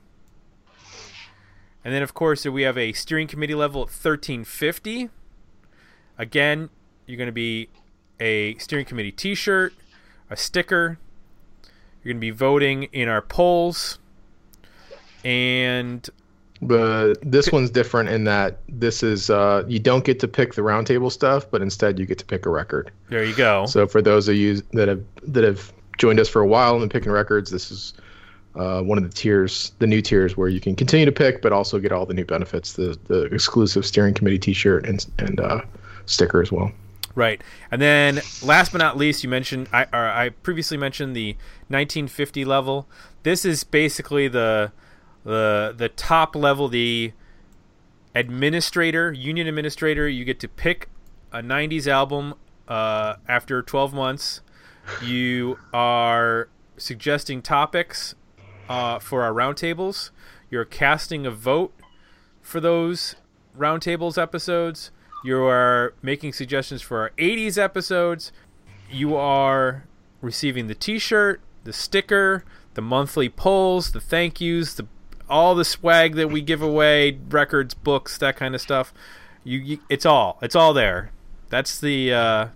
And 1.82 1.94
then, 1.94 2.02
of 2.02 2.12
course, 2.12 2.44
we 2.44 2.64
have 2.64 2.76
a 2.76 2.92
steering 2.92 3.28
committee 3.28 3.54
level 3.54 3.80
at 3.80 3.88
1350. 3.88 5.08
Again, 6.18 6.68
you're 7.06 7.16
going 7.16 7.26
to 7.28 7.32
be 7.32 7.68
a 8.20 8.56
steering 8.56 8.84
committee 8.84 9.12
t 9.12 9.34
shirt, 9.34 9.72
a 10.30 10.36
sticker. 10.36 10.98
You're 12.02 12.14
going 12.14 12.16
to 12.16 12.20
be 12.20 12.30
voting 12.30 12.84
in 12.84 13.08
our 13.08 13.22
polls. 13.22 13.98
And 15.24 16.08
But 16.60 17.14
this 17.22 17.50
one's 17.50 17.70
different 17.70 18.08
in 18.08 18.24
that 18.24 18.58
this 18.68 19.02
is 19.02 19.30
uh, 19.30 19.64
you 19.66 19.78
don't 19.78 20.04
get 20.04 20.20
to 20.20 20.28
pick 20.28 20.54
the 20.54 20.62
roundtable 20.62 21.10
stuff, 21.10 21.50
but 21.50 21.62
instead 21.62 21.98
you 21.98 22.06
get 22.06 22.18
to 22.18 22.24
pick 22.24 22.46
a 22.46 22.50
record. 22.50 22.90
there 23.08 23.24
you 23.24 23.34
go. 23.34 23.66
So 23.66 23.86
for 23.86 24.02
those 24.02 24.28
of 24.28 24.36
you 24.36 24.62
that 24.72 24.88
have 24.88 25.02
that 25.22 25.44
have 25.44 25.72
joined 25.98 26.20
us 26.20 26.28
for 26.28 26.40
a 26.40 26.46
while 26.46 26.72
and 26.72 26.80
been 26.80 26.88
picking 26.88 27.12
records, 27.12 27.50
this 27.50 27.70
is 27.70 27.94
uh, 28.54 28.82
one 28.82 28.98
of 28.98 29.04
the 29.04 29.10
tiers, 29.10 29.72
the 29.78 29.86
new 29.86 30.00
tiers 30.00 30.36
where 30.36 30.48
you 30.48 30.60
can 30.60 30.74
continue 30.74 31.06
to 31.06 31.12
pick, 31.12 31.42
but 31.42 31.52
also 31.52 31.78
get 31.78 31.92
all 31.92 32.06
the 32.06 32.14
new 32.14 32.24
benefits, 32.24 32.72
the 32.72 32.98
the 33.06 33.24
exclusive 33.34 33.84
steering 33.84 34.14
committee 34.14 34.38
T-shirt 34.38 34.86
and 34.86 35.04
and 35.18 35.40
uh, 35.40 35.60
sticker 36.08 36.42
as 36.42 36.50
well. 36.50 36.72
Right, 37.14 37.42
and 37.70 37.82
then 37.82 38.20
last 38.42 38.70
but 38.72 38.78
not 38.78 38.96
least, 38.96 39.24
you 39.24 39.30
mentioned 39.30 39.68
I 39.72 39.86
I 39.92 40.28
previously 40.42 40.76
mentioned 40.76 41.16
the 41.16 41.32
1950 41.68 42.44
level. 42.44 42.88
This 43.22 43.44
is 43.44 43.64
basically 43.64 44.28
the 44.28 44.72
the 45.24 45.74
the 45.76 45.88
top 45.88 46.36
level, 46.36 46.68
the 46.68 47.12
administrator, 48.14 49.12
union 49.12 49.46
administrator. 49.46 50.08
You 50.08 50.24
get 50.24 50.40
to 50.40 50.48
pick 50.48 50.88
a 51.32 51.42
90s 51.42 51.86
album 51.86 52.34
uh, 52.66 53.16
after 53.28 53.62
12 53.62 53.92
months. 53.92 54.40
You 55.02 55.58
are 55.72 56.48
suggesting 56.76 57.42
topics 57.42 58.14
uh, 58.68 58.98
for 58.98 59.22
our 59.22 59.32
roundtables. 59.32 60.10
You're 60.50 60.64
casting 60.64 61.26
a 61.26 61.30
vote 61.30 61.74
for 62.40 62.60
those 62.60 63.16
roundtables 63.56 64.20
episodes. 64.20 64.90
You 65.28 65.44
are 65.44 65.92
making 66.00 66.32
suggestions 66.32 66.80
for 66.80 67.00
our 67.00 67.10
80s 67.18 67.58
episodes. 67.58 68.32
You 68.90 69.14
are 69.14 69.84
receiving 70.22 70.68
the 70.68 70.74
T-shirt, 70.74 71.42
the 71.64 71.72
sticker, 71.74 72.44
the 72.72 72.80
monthly 72.80 73.28
polls, 73.28 73.92
the 73.92 74.00
thank 74.00 74.40
yous, 74.40 74.72
the 74.72 74.86
all 75.28 75.54
the 75.54 75.66
swag 75.66 76.14
that 76.14 76.28
we 76.28 76.40
give 76.40 76.62
away, 76.62 77.18
records, 77.28 77.74
books, 77.74 78.16
that 78.16 78.36
kind 78.36 78.54
of 78.54 78.62
stuff. 78.62 78.94
You, 79.44 79.58
you 79.58 79.78
it's 79.90 80.06
all 80.06 80.38
it's 80.40 80.56
all 80.56 80.72
there. 80.72 81.10
That's 81.50 81.78
the 81.78 82.10
uh, 82.10 82.48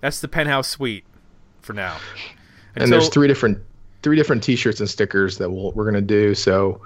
that's 0.00 0.20
the 0.20 0.26
penthouse 0.26 0.66
suite 0.66 1.04
for 1.60 1.72
now. 1.72 1.98
and 2.74 2.90
there's 2.90 3.10
three 3.10 3.28
different 3.28 3.58
three 4.02 4.16
different 4.16 4.42
T-shirts 4.42 4.80
and 4.80 4.90
stickers 4.90 5.38
that 5.38 5.48
we'll, 5.48 5.70
we're 5.70 5.84
gonna 5.84 6.00
do. 6.00 6.34
So 6.34 6.80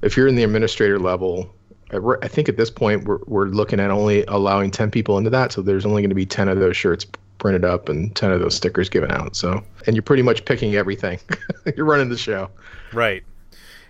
if 0.00 0.16
you're 0.16 0.28
in 0.28 0.34
the 0.34 0.44
administrator 0.44 0.98
level, 0.98 1.54
I 1.92 2.28
think 2.28 2.48
at 2.48 2.56
this 2.56 2.70
point 2.70 3.04
we're 3.04 3.18
we're 3.26 3.46
looking 3.46 3.80
at 3.80 3.90
only 3.90 4.24
allowing 4.26 4.70
ten 4.70 4.90
people 4.90 5.18
into 5.18 5.30
that. 5.30 5.52
So 5.52 5.62
there's 5.62 5.84
only 5.84 6.02
going 6.02 6.10
to 6.10 6.14
be 6.14 6.26
ten 6.26 6.48
of 6.48 6.58
those 6.58 6.76
shirts 6.76 7.06
printed 7.38 7.64
up 7.64 7.88
and 7.88 8.14
ten 8.14 8.30
of 8.30 8.40
those 8.40 8.54
stickers 8.54 8.88
given 8.88 9.10
out. 9.10 9.34
So 9.34 9.62
and 9.86 9.96
you're 9.96 10.02
pretty 10.02 10.22
much 10.22 10.44
picking 10.44 10.76
everything. 10.76 11.18
you're 11.76 11.86
running 11.86 12.08
the 12.08 12.18
show. 12.18 12.50
Right. 12.92 13.24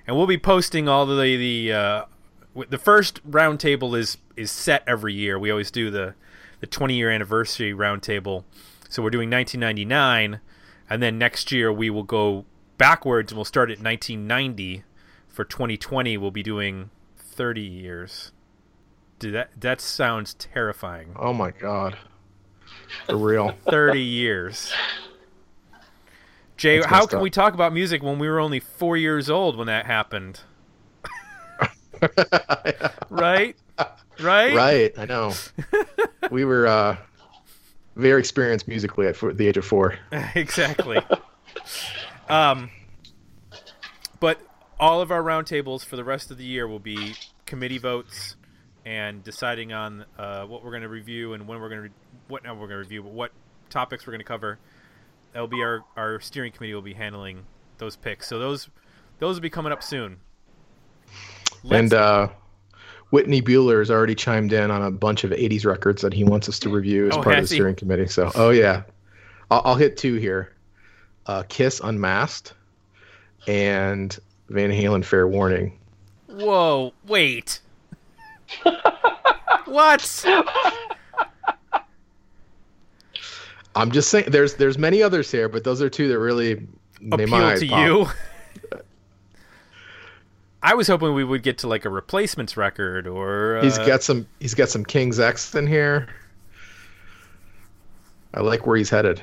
And 0.07 0.17
we'll 0.17 0.27
be 0.27 0.39
posting 0.39 0.89
all 0.89 1.05
the 1.05 1.37
the 1.37 1.73
uh, 1.73 2.05
the 2.69 2.79
first 2.79 3.29
roundtable 3.29 3.99
is 3.99 4.17
is 4.37 4.51
set 4.51 4.83
every 4.87 5.15
year. 5.15 5.39
We 5.39 5.51
always 5.51 5.71
do 5.71 5.91
the 5.91 6.15
the 6.61 6.67
20 6.67 6.95
year 6.95 7.11
anniversary 7.11 7.73
roundtable. 7.73 8.45
So 8.89 9.03
we're 9.03 9.11
doing 9.11 9.31
1999, 9.31 10.41
and 10.89 11.03
then 11.03 11.19
next 11.19 11.53
year 11.53 11.73
we 11.73 11.91
will 11.91 12.03
go 12.03 12.45
backwards 12.77 13.31
and 13.31 13.39
we'll 13.39 13.45
start 13.45 13.71
at 13.71 13.81
1990. 13.81 14.85
For 15.29 15.45
2020, 15.45 16.19
we'll 16.19 16.33
be 16.33 16.43
doing 16.43 16.91
30 17.31 17.61
years. 17.61 18.33
Dude, 19.19 19.35
that 19.35 19.51
that 19.61 19.81
sounds 19.81 20.35
terrifying. 20.35 21.15
Oh 21.17 21.33
my 21.33 21.51
god, 21.51 21.97
for 23.07 23.17
real. 23.17 23.55
30 23.69 24.01
years. 24.01 24.73
Jay, 26.57 26.79
That's 26.79 26.91
how 26.91 27.07
can 27.07 27.19
up. 27.19 27.23
we 27.23 27.31
talk 27.31 27.55
about 27.55 27.73
music 27.73 28.03
when 28.03 28.19
we 28.19 28.29
were 28.29 28.39
only 28.39 28.61
four 28.61 28.97
years 28.97 29.31
old 29.31 29.57
when 29.57 29.67
that 29.69 29.87
happened? 29.87 30.41
right? 33.11 33.57
Right? 34.21 34.55
right, 34.55 34.93
I 34.99 35.07
know. 35.07 35.33
we 36.31 36.45
were 36.45 36.67
uh, 36.67 36.97
very 37.97 38.21
experienced 38.21 38.69
musically 38.69 39.07
at 39.07 39.17
four, 39.17 39.33
the 39.33 39.47
age 39.47 39.57
of 39.57 39.65
four. 39.65 39.99
exactly. 40.35 41.01
um, 42.29 42.71
but 44.19 44.39
all 44.81 45.01
of 45.01 45.11
our 45.11 45.23
roundtables 45.23 45.85
for 45.85 45.97
the 45.97 46.03
rest 46.05 46.31
of 46.31 46.39
the 46.39 46.45
year 46.45 46.67
will 46.67 46.79
be 46.81 47.15
committee 47.47 47.79
votes 47.79 48.37
and 48.87 49.23
deciding 49.23 49.73
on 49.73 50.05
uh, 50.19 50.45
what 50.47 50.65
we're 50.65 50.71
going 50.71 50.83
to 50.83 50.89
review 50.89 51.35
and 51.35 51.47
when 51.47 51.61
we're 51.61 51.69
going 51.69 51.83
to 51.83 51.89
re- 51.89 51.95
what 52.29 52.43
not 52.43 52.55
we're 52.55 52.67
going 52.67 52.71
to 52.71 52.77
review, 52.79 53.03
but 53.03 53.13
what 53.13 53.31
topics 53.69 54.07
we're 54.07 54.13
going 54.13 54.21
to 54.21 54.25
cover. 54.25 54.59
That'll 55.33 55.47
be 55.49 55.63
our 55.63 55.85
our 55.97 56.19
steering 56.21 56.51
committee 56.53 56.75
will 56.75 56.83
be 56.83 56.95
handling 56.95 57.45
those 57.79 57.95
picks. 57.95 58.27
So 58.27 58.39
those 58.39 58.69
those 59.19 59.37
will 59.37 59.43
be 59.43 59.51
coming 59.51 59.71
up 59.71 59.83
soon. 59.83 60.17
And 61.71 61.93
uh, 61.93 62.29
Whitney 63.11 63.43
Beeler 63.43 63.81
has 63.81 63.91
already 63.91 64.15
chimed 64.15 64.53
in 64.55 64.71
on 64.71 64.83
a 64.83 64.91
bunch 64.91 65.25
of 65.25 65.31
80s 65.31 65.67
records 65.67 66.01
that 66.03 66.15
he 66.15 66.25
wants 66.25 66.49
us 66.49 66.59
to 66.61 66.69
review 66.75 67.09
as 67.09 67.17
Oh, 67.17 67.23
part 67.23 67.39
of 67.39 67.49
the 67.49 67.55
he? 67.55 67.59
steering 67.59 67.75
committee. 67.75 68.07
So, 68.07 68.31
oh, 68.35 68.49
yeah. 68.51 68.85
I'll, 69.51 69.61
I'll 69.67 69.75
hit 69.75 69.99
two 69.99 70.15
here 70.15 70.55
uh, 71.27 71.43
Kiss 71.49 71.81
Unmasked 71.85 72.55
and 73.47 74.19
Van 74.51 74.71
Halen 74.71 75.05
Fair 75.05 75.27
Warning. 75.27 75.79
Whoa! 76.27 76.93
Wait. 77.07 77.61
what? 79.65 80.25
I'm 83.75 83.93
just 83.93 84.11
saying, 84.11 84.27
there's 84.31 84.55
there's 84.55 84.77
many 84.77 85.03
others 85.03 85.31
here, 85.31 85.49
but 85.49 85.65
those 85.65 85.81
are 85.81 85.89
two 85.89 86.09
that 86.09 86.19
really 86.19 86.67
made 87.01 87.29
my 87.29 87.39
appeal 87.39 87.47
eyes 87.47 87.61
to 87.61 87.69
pop. 87.69 87.87
you. 87.87 88.07
I 90.63 90.75
was 90.75 90.89
hoping 90.89 91.15
we 91.15 91.25
would 91.25 91.43
get 91.43 91.57
to 91.59 91.69
like 91.69 91.85
a 91.85 91.89
replacements 91.89 92.57
record 92.57 93.07
or 93.07 93.59
uh, 93.59 93.63
He's 93.63 93.79
got 93.79 94.03
some. 94.03 94.27
He's 94.41 94.55
got 94.55 94.69
some 94.69 94.85
King's 94.85 95.19
X 95.21 95.55
in 95.55 95.67
here. 95.67 96.09
I 98.35 98.41
like 98.41 98.67
where 98.67 98.77
he's 98.77 98.91
headed. 98.91 99.23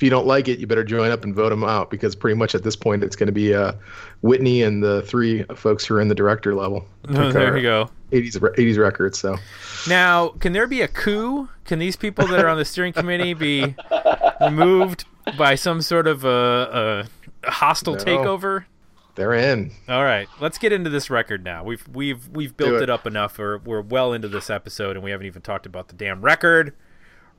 If 0.00 0.04
you 0.04 0.08
don't 0.08 0.26
like 0.26 0.48
it, 0.48 0.58
you 0.58 0.66
better 0.66 0.82
join 0.82 1.10
up 1.10 1.24
and 1.24 1.34
vote 1.34 1.52
him 1.52 1.62
out 1.62 1.90
because 1.90 2.16
pretty 2.16 2.34
much 2.34 2.54
at 2.54 2.62
this 2.62 2.74
point 2.74 3.04
it's 3.04 3.14
going 3.14 3.26
to 3.26 3.34
be 3.34 3.52
uh, 3.52 3.72
Whitney 4.22 4.62
and 4.62 4.82
the 4.82 5.02
three 5.02 5.42
folks 5.54 5.84
who 5.84 5.94
are 5.94 6.00
in 6.00 6.08
the 6.08 6.14
director 6.14 6.54
level. 6.54 6.86
Oh, 7.10 7.30
there 7.32 7.54
you 7.54 7.62
go. 7.62 7.90
80s 8.10 8.38
80s 8.38 8.78
records. 8.78 9.18
So 9.18 9.36
Now, 9.90 10.28
can 10.40 10.54
there 10.54 10.66
be 10.66 10.80
a 10.80 10.88
coup? 10.88 11.50
Can 11.66 11.80
these 11.80 11.96
people 11.96 12.26
that 12.28 12.42
are 12.42 12.48
on 12.48 12.56
the 12.56 12.64
steering 12.64 12.94
committee 12.94 13.34
be 13.34 13.76
removed 14.40 15.04
by 15.36 15.54
some 15.54 15.82
sort 15.82 16.06
of 16.06 16.24
a, 16.24 17.06
a 17.44 17.50
hostile 17.50 17.96
No. 17.96 18.02
takeover? 18.02 18.64
they're 19.16 19.34
in. 19.34 19.70
All 19.86 20.02
right, 20.02 20.28
let's 20.40 20.56
get 20.56 20.72
into 20.72 20.88
this 20.88 21.10
record 21.10 21.44
now. 21.44 21.62
We've 21.62 21.86
we've 21.88 22.26
we've 22.28 22.56
built 22.56 22.76
it. 22.76 22.84
it. 22.84 22.90
up 22.90 23.06
enough. 23.06 23.38
We're 23.38 23.58
we're 23.58 23.82
well 23.82 24.14
into 24.14 24.28
this 24.28 24.48
episode, 24.48 24.96
and 24.96 25.04
we 25.04 25.10
haven't 25.10 25.26
even 25.26 25.42
talked 25.42 25.66
about 25.66 25.88
the 25.88 25.94
damn 25.94 26.22
record. 26.22 26.74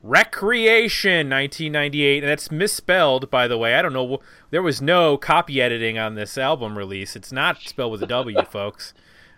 Recreation, 0.02 1.30
1998, 1.30 2.22
and 2.24 2.30
that's 2.30 2.50
misspelled, 2.50 3.30
by 3.30 3.46
the 3.46 3.56
way. 3.56 3.74
I 3.76 3.82
don't 3.82 3.92
know. 3.92 4.20
There 4.50 4.62
was 4.62 4.82
no 4.82 5.16
copy 5.16 5.62
editing 5.62 5.96
on 5.96 6.16
this 6.16 6.36
album 6.36 6.76
release. 6.76 7.14
It's 7.14 7.30
not 7.30 7.60
spelled 7.62 7.92
with 7.92 8.02
a 8.02 8.06
W, 8.06 8.42
folks. 8.50 8.94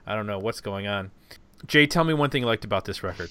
I 0.06 0.14
don't 0.14 0.26
know 0.26 0.38
what's 0.38 0.60
going 0.60 0.86
on. 0.86 1.10
Jay, 1.66 1.86
tell 1.86 2.04
me 2.04 2.14
one 2.14 2.30
thing 2.30 2.42
you 2.42 2.46
liked 2.46 2.64
about 2.64 2.84
this 2.86 3.02
record. 3.02 3.30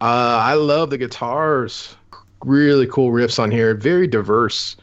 Uh, 0.00 0.40
I 0.42 0.54
love 0.54 0.90
the 0.90 0.98
guitars. 0.98 1.96
Really 2.44 2.86
cool 2.86 3.10
riffs 3.10 3.38
on 3.38 3.50
here. 3.50 3.74
Very 3.74 4.06
diverse, 4.06 4.76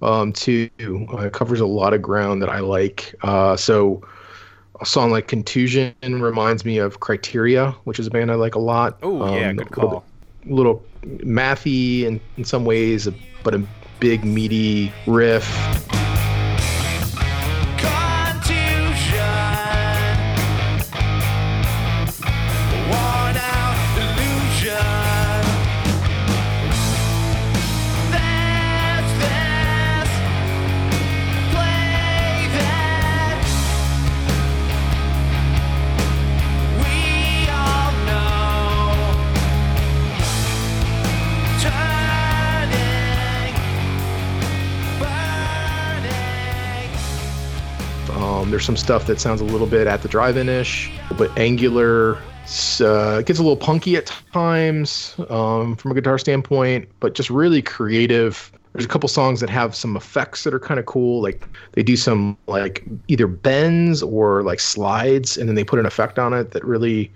um, 0.00 0.32
too. 0.32 0.68
Uh, 1.12 1.28
covers 1.30 1.60
a 1.60 1.66
lot 1.66 1.92
of 1.94 2.02
ground 2.02 2.42
that 2.42 2.48
I 2.48 2.60
like. 2.60 3.14
Uh, 3.22 3.56
so 3.56 4.02
a 4.80 4.86
song 4.86 5.10
like 5.10 5.28
Contusion 5.28 5.94
reminds 6.02 6.64
me 6.64 6.78
of 6.78 7.00
Criteria, 7.00 7.70
which 7.84 7.98
is 8.00 8.06
a 8.06 8.10
band 8.10 8.32
I 8.32 8.34
like 8.34 8.54
a 8.54 8.60
lot. 8.60 8.98
Oh 9.02 9.24
yeah, 9.36 9.50
Um, 9.50 9.56
good 9.56 9.70
a 9.70 9.80
little 9.80 10.00
call. 10.00 10.04
Little 10.46 10.84
mathy 11.02 12.02
in, 12.02 12.20
in 12.36 12.44
some 12.44 12.64
ways, 12.64 13.08
but 13.42 13.54
a 13.54 13.66
big 14.00 14.24
meaty 14.24 14.92
riff. 15.06 16.01
There's 48.52 48.64
some 48.66 48.76
stuff 48.76 49.06
that 49.06 49.18
sounds 49.18 49.40
a 49.40 49.44
little 49.44 49.66
bit 49.66 49.86
at 49.86 50.02
the 50.02 50.08
drive-in 50.08 50.48
ish, 50.48 50.92
but 51.16 51.36
angular. 51.38 52.16
Uh, 52.80 53.18
it 53.20 53.26
gets 53.26 53.38
a 53.38 53.42
little 53.42 53.56
punky 53.56 53.96
at 53.96 54.06
times 54.32 55.14
um, 55.30 55.74
from 55.76 55.92
a 55.92 55.94
guitar 55.94 56.18
standpoint, 56.18 56.88
but 57.00 57.14
just 57.14 57.30
really 57.30 57.62
creative. 57.62 58.52
There's 58.72 58.84
a 58.84 58.88
couple 58.88 59.08
songs 59.08 59.40
that 59.40 59.48
have 59.48 59.74
some 59.74 59.96
effects 59.96 60.44
that 60.44 60.52
are 60.52 60.58
kind 60.60 60.78
of 60.78 60.86
cool. 60.86 61.22
Like 61.22 61.46
they 61.72 61.82
do 61.82 61.96
some 61.96 62.36
like 62.48 62.84
either 63.08 63.26
bends 63.26 64.02
or 64.02 64.42
like 64.42 64.60
slides, 64.60 65.38
and 65.38 65.48
then 65.48 65.54
they 65.54 65.64
put 65.64 65.78
an 65.78 65.86
effect 65.86 66.18
on 66.18 66.34
it 66.34 66.50
that 66.50 66.64
really 66.64 67.10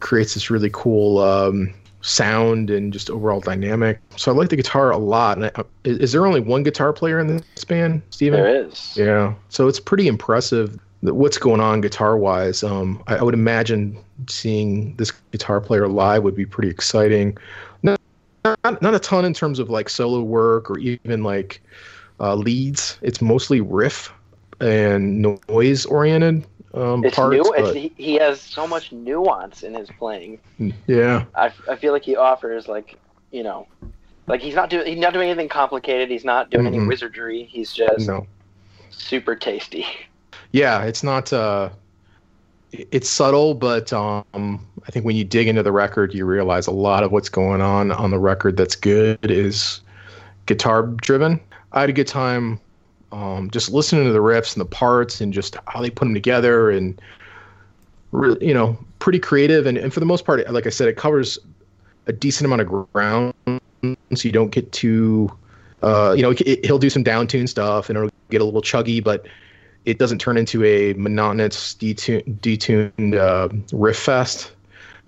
creates 0.00 0.34
this 0.34 0.50
really 0.50 0.70
cool 0.72 1.18
um, 1.18 1.72
sound 2.02 2.68
and 2.68 2.92
just 2.92 3.08
overall 3.08 3.40
dynamic. 3.40 4.00
So 4.16 4.30
I 4.30 4.34
like 4.34 4.50
the 4.50 4.56
guitar 4.56 4.90
a 4.90 4.98
lot. 4.98 5.38
And 5.38 5.46
I, 5.46 5.64
is, 5.84 5.98
is 5.98 6.12
there 6.12 6.26
only 6.26 6.40
one 6.40 6.62
guitar 6.62 6.92
player 6.92 7.18
in 7.18 7.26
this 7.28 7.64
band, 7.64 8.02
Steven? 8.10 8.38
There 8.40 8.66
is. 8.66 8.96
Yeah, 8.96 9.34
so 9.48 9.68
it's 9.68 9.80
pretty 9.80 10.06
impressive 10.08 10.78
what's 11.02 11.38
going 11.38 11.60
on 11.60 11.80
guitar 11.80 12.16
wise. 12.16 12.62
Um, 12.62 13.02
I, 13.06 13.16
I 13.16 13.22
would 13.22 13.34
imagine 13.34 13.98
seeing 14.28 14.94
this 14.96 15.10
guitar 15.32 15.60
player 15.60 15.88
live 15.88 16.22
would 16.22 16.36
be 16.36 16.46
pretty 16.46 16.70
exciting. 16.70 17.36
Not, 17.82 18.00
not, 18.44 18.80
not 18.82 18.94
a 18.94 18.98
ton 19.00 19.24
in 19.24 19.34
terms 19.34 19.58
of 19.58 19.68
like 19.68 19.88
solo 19.88 20.22
work 20.22 20.70
or 20.70 20.78
even 20.78 21.24
like 21.24 21.60
uh, 22.20 22.34
leads. 22.36 22.98
It's 23.02 23.20
mostly 23.20 23.60
riff 23.60 24.12
and 24.60 25.20
noise 25.48 25.84
oriented 25.86 26.46
um, 26.74 27.04
It's 27.04 27.16
parts. 27.16 27.34
new. 27.36 27.52
But- 27.56 27.76
he, 27.76 27.92
he 27.96 28.14
has 28.14 28.40
so 28.40 28.66
much 28.66 28.92
nuance 28.92 29.62
in 29.62 29.74
his 29.74 29.88
playing. 29.98 30.38
yeah, 30.86 31.24
I, 31.34 31.52
I 31.68 31.76
feel 31.76 31.92
like 31.92 32.02
he 32.04 32.16
offers 32.16 32.68
like 32.68 32.96
you 33.30 33.42
know, 33.42 33.66
like 34.26 34.40
he's 34.40 34.54
not 34.54 34.70
doing 34.70 34.86
he's 34.86 34.98
not 34.98 35.12
doing 35.12 35.28
anything 35.30 35.48
complicated. 35.48 36.10
He's 36.10 36.24
not 36.24 36.50
doing 36.50 36.66
any 36.66 36.78
Mhm. 36.78 36.88
wizardry. 36.88 37.44
He's 37.44 37.72
just 37.72 38.06
no, 38.06 38.26
super 38.90 39.34
tasty. 39.36 39.86
yeah, 40.52 40.82
it's 40.84 41.02
not. 41.02 41.32
Uh, 41.32 41.70
it's 42.72 43.08
subtle, 43.08 43.52
but 43.54 43.92
um, 43.92 44.66
I 44.86 44.90
think 44.90 45.04
when 45.04 45.14
you 45.14 45.24
dig 45.24 45.46
into 45.46 45.62
the 45.62 45.72
record, 45.72 46.14
you 46.14 46.24
realize 46.24 46.66
a 46.66 46.70
lot 46.70 47.02
of 47.02 47.12
what's 47.12 47.28
going 47.28 47.60
on 47.60 47.90
on 47.92 48.10
the 48.10 48.18
record 48.18 48.56
that's 48.56 48.74
good 48.76 49.18
is 49.30 49.82
guitar 50.46 50.82
driven. 50.84 51.38
I 51.72 51.80
had 51.82 51.90
a 51.90 51.92
good 51.92 52.06
time 52.06 52.58
um, 53.12 53.50
just 53.50 53.70
listening 53.70 54.04
to 54.04 54.12
the 54.12 54.18
riffs 54.18 54.54
and 54.54 54.60
the 54.60 54.68
parts 54.68 55.20
and 55.20 55.32
just 55.32 55.56
how 55.68 55.80
they 55.80 55.90
put 55.90 56.06
them 56.06 56.14
together 56.14 56.70
and 56.70 57.00
really, 58.10 58.46
you 58.46 58.54
know, 58.54 58.76
pretty 58.98 59.18
creative. 59.18 59.66
And, 59.66 59.76
and 59.78 59.92
for 59.92 60.00
the 60.00 60.06
most 60.06 60.24
part, 60.24 60.50
like 60.50 60.66
I 60.66 60.70
said, 60.70 60.88
it 60.88 60.96
covers 60.96 61.38
a 62.06 62.12
decent 62.12 62.46
amount 62.46 62.62
of 62.62 62.88
ground, 62.92 63.34
so 63.44 64.28
you 64.28 64.32
don't 64.32 64.50
get 64.50 64.72
too, 64.72 65.30
uh, 65.82 66.14
you 66.16 66.22
know, 66.22 66.30
it, 66.30 66.64
he'll 66.64 66.78
do 66.78 66.90
some 66.90 67.04
downtune 67.04 67.48
stuff 67.48 67.88
and 67.88 67.96
it'll 67.96 68.10
get 68.30 68.40
a 68.40 68.44
little 68.44 68.62
chuggy, 68.62 69.02
but 69.02 69.26
it 69.84 69.98
doesn't 69.98 70.18
turn 70.18 70.36
into 70.36 70.64
a 70.64 70.94
monotonous, 70.94 71.74
detun- 71.74 72.24
detuned 72.40 73.16
uh, 73.16 73.48
riff 73.76 73.98
fest. 73.98 74.52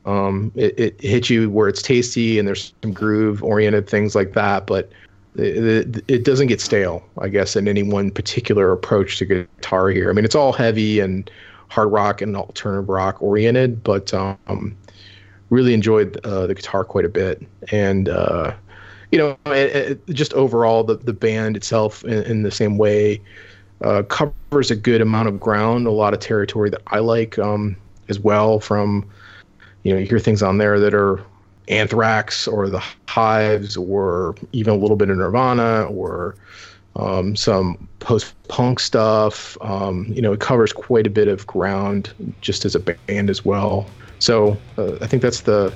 Um, 0.05 0.53
it, 0.55 0.79
it 0.79 1.01
hits 1.01 1.31
you 1.31 1.49
where 1.49 1.69
it's 1.69 1.81
tasty 1.81 2.39
and 2.39 2.47
there's 2.47 2.75
some 2.83 2.93
groove 2.93 3.43
oriented 3.43 3.89
things 3.89 4.15
like 4.15 4.35
that, 4.35 4.67
but 4.67 4.91
it, 5.37 6.05
it, 6.09 6.25
doesn't 6.25 6.47
get 6.47 6.61
stale, 6.61 7.03
I 7.19 7.29
guess, 7.29 7.57
in 7.57 7.67
any 7.67 7.83
one 7.83 8.11
particular 8.11 8.73
approach 8.73 9.19
to 9.19 9.25
guitar 9.25 9.89
here. 9.89 10.11
I 10.11 10.13
mean, 10.13 10.25
it's 10.25 10.35
all 10.35 10.53
heavy 10.53 11.01
and 11.01 11.31
hard 11.69 11.91
rock 11.91 12.23
and 12.23 12.37
alternative 12.37 12.89
rock 12.89 13.21
oriented, 13.21 13.83
but 13.83 14.15
um, 14.15 14.77
really 15.51 15.75
enjoyed 15.75 16.19
uh, 16.25 16.47
the 16.47 16.55
guitar 16.55 16.85
quite 16.85 17.05
a 17.05 17.09
bit. 17.09 17.43
And, 17.73 18.09
uh, 18.09 18.55
you 19.11 19.19
know, 19.19 19.37
it, 19.47 20.07
just 20.09 20.33
overall, 20.35 20.85
the, 20.85 20.97
the 20.97 21.13
band 21.13 21.57
itself, 21.57 22.05
in, 22.05 22.23
in 22.25 22.43
the 22.43 22.51
same 22.51 22.79
way, 22.79 23.21
uh, 23.83 24.03
covers 24.05 24.71
a 24.71 24.77
good 24.77 25.01
amount 25.01 25.29
of 25.29 25.41
ground, 25.41 25.87
a 25.87 25.91
lot 25.91 26.15
of 26.15 26.21
territory 26.21 26.71
that 26.71 26.83
I 26.89 27.01
like 27.01 27.39
um, 27.39 27.77
as 28.09 28.21
well. 28.21 28.61
From, 28.61 29.09
you 29.83 29.93
know, 29.93 29.99
you 29.99 30.07
hear 30.07 30.21
things 30.21 30.43
on 30.43 30.59
there 30.59 30.79
that 30.79 30.95
are 30.95 31.21
Anthrax 31.69 32.47
or 32.47 32.69
the 32.69 32.83
Hives 33.09 33.77
or 33.77 34.35
even 34.53 34.75
a 34.75 34.77
little 34.77 34.97
bit 34.97 35.11
of 35.11 35.17
Nirvana 35.17 35.85
or 35.85 36.35
um, 36.97 37.35
some 37.37 37.89
post 38.01 38.35
punk 38.49 38.81
stuff. 38.81 39.57
Um, 39.61 40.07
you 40.09 40.23
know, 40.23 40.33
it 40.33 40.41
covers 40.41 40.73
quite 40.73 41.07
a 41.07 41.11
bit 41.11 41.29
of 41.29 41.47
ground 41.47 42.13
just 42.41 42.65
as 42.65 42.75
a 42.75 42.81
band 42.81 43.31
as 43.31 43.45
well. 43.45 43.87
So 44.19 44.57
uh, 44.79 44.95
I 45.01 45.07
think 45.07 45.23
that's 45.23 45.43
the 45.43 45.73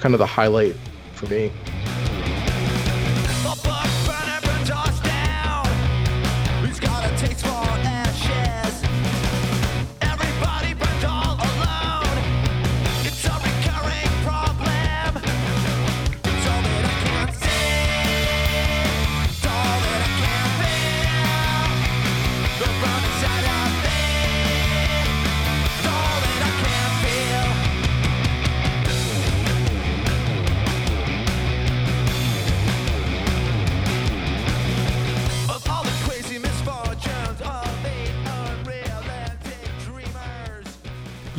kind 0.00 0.14
of 0.14 0.18
the 0.18 0.26
highlight 0.26 0.76
for 1.14 1.26
me. 1.26 1.52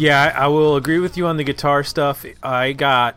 Yeah, 0.04 0.34
I 0.36 0.48
will 0.48 0.76
agree 0.76 1.00
with 1.00 1.16
you 1.16 1.28
on 1.28 1.38
the 1.38 1.46
guitar 1.46 1.82
stuff. 1.82 2.26
I 2.44 2.74
got, 2.74 3.16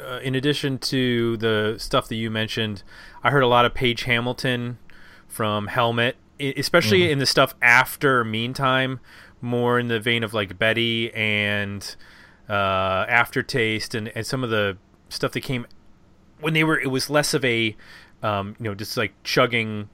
uh, 0.00 0.20
in 0.22 0.36
addition 0.36 0.78
to 0.78 1.36
the 1.38 1.74
stuff 1.78 2.06
that 2.06 2.14
you 2.14 2.30
mentioned, 2.30 2.84
I 3.24 3.30
heard 3.30 3.42
a 3.42 3.48
lot 3.48 3.64
of 3.64 3.74
Page 3.74 4.04
Hamilton 4.04 4.78
from 5.26 5.66
Helmet, 5.66 6.14
especially 6.38 7.10
in 7.10 7.18
the 7.18 7.26
stuff 7.26 7.56
after 7.60 8.22
Meantime, 8.22 9.00
more 9.40 9.80
in 9.80 9.88
the 9.88 9.98
vein 9.98 10.22
of 10.22 10.32
like 10.32 10.56
Betty 10.56 11.12
and 11.14 11.96
uh, 12.48 13.06
Aftertaste 13.08 13.96
and, 13.96 14.12
and 14.14 14.24
some 14.24 14.44
of 14.44 14.50
the 14.50 14.78
stuff 15.08 15.32
that 15.32 15.40
came 15.40 15.66
when 16.38 16.54
they 16.54 16.62
were. 16.62 16.78
It 16.78 16.92
was 16.92 17.10
less 17.10 17.34
of 17.34 17.44
a, 17.44 17.74
um, 18.22 18.54
you 18.60 18.66
know, 18.66 18.76
just 18.76 18.96
like 18.96 19.14
chugging 19.24 19.88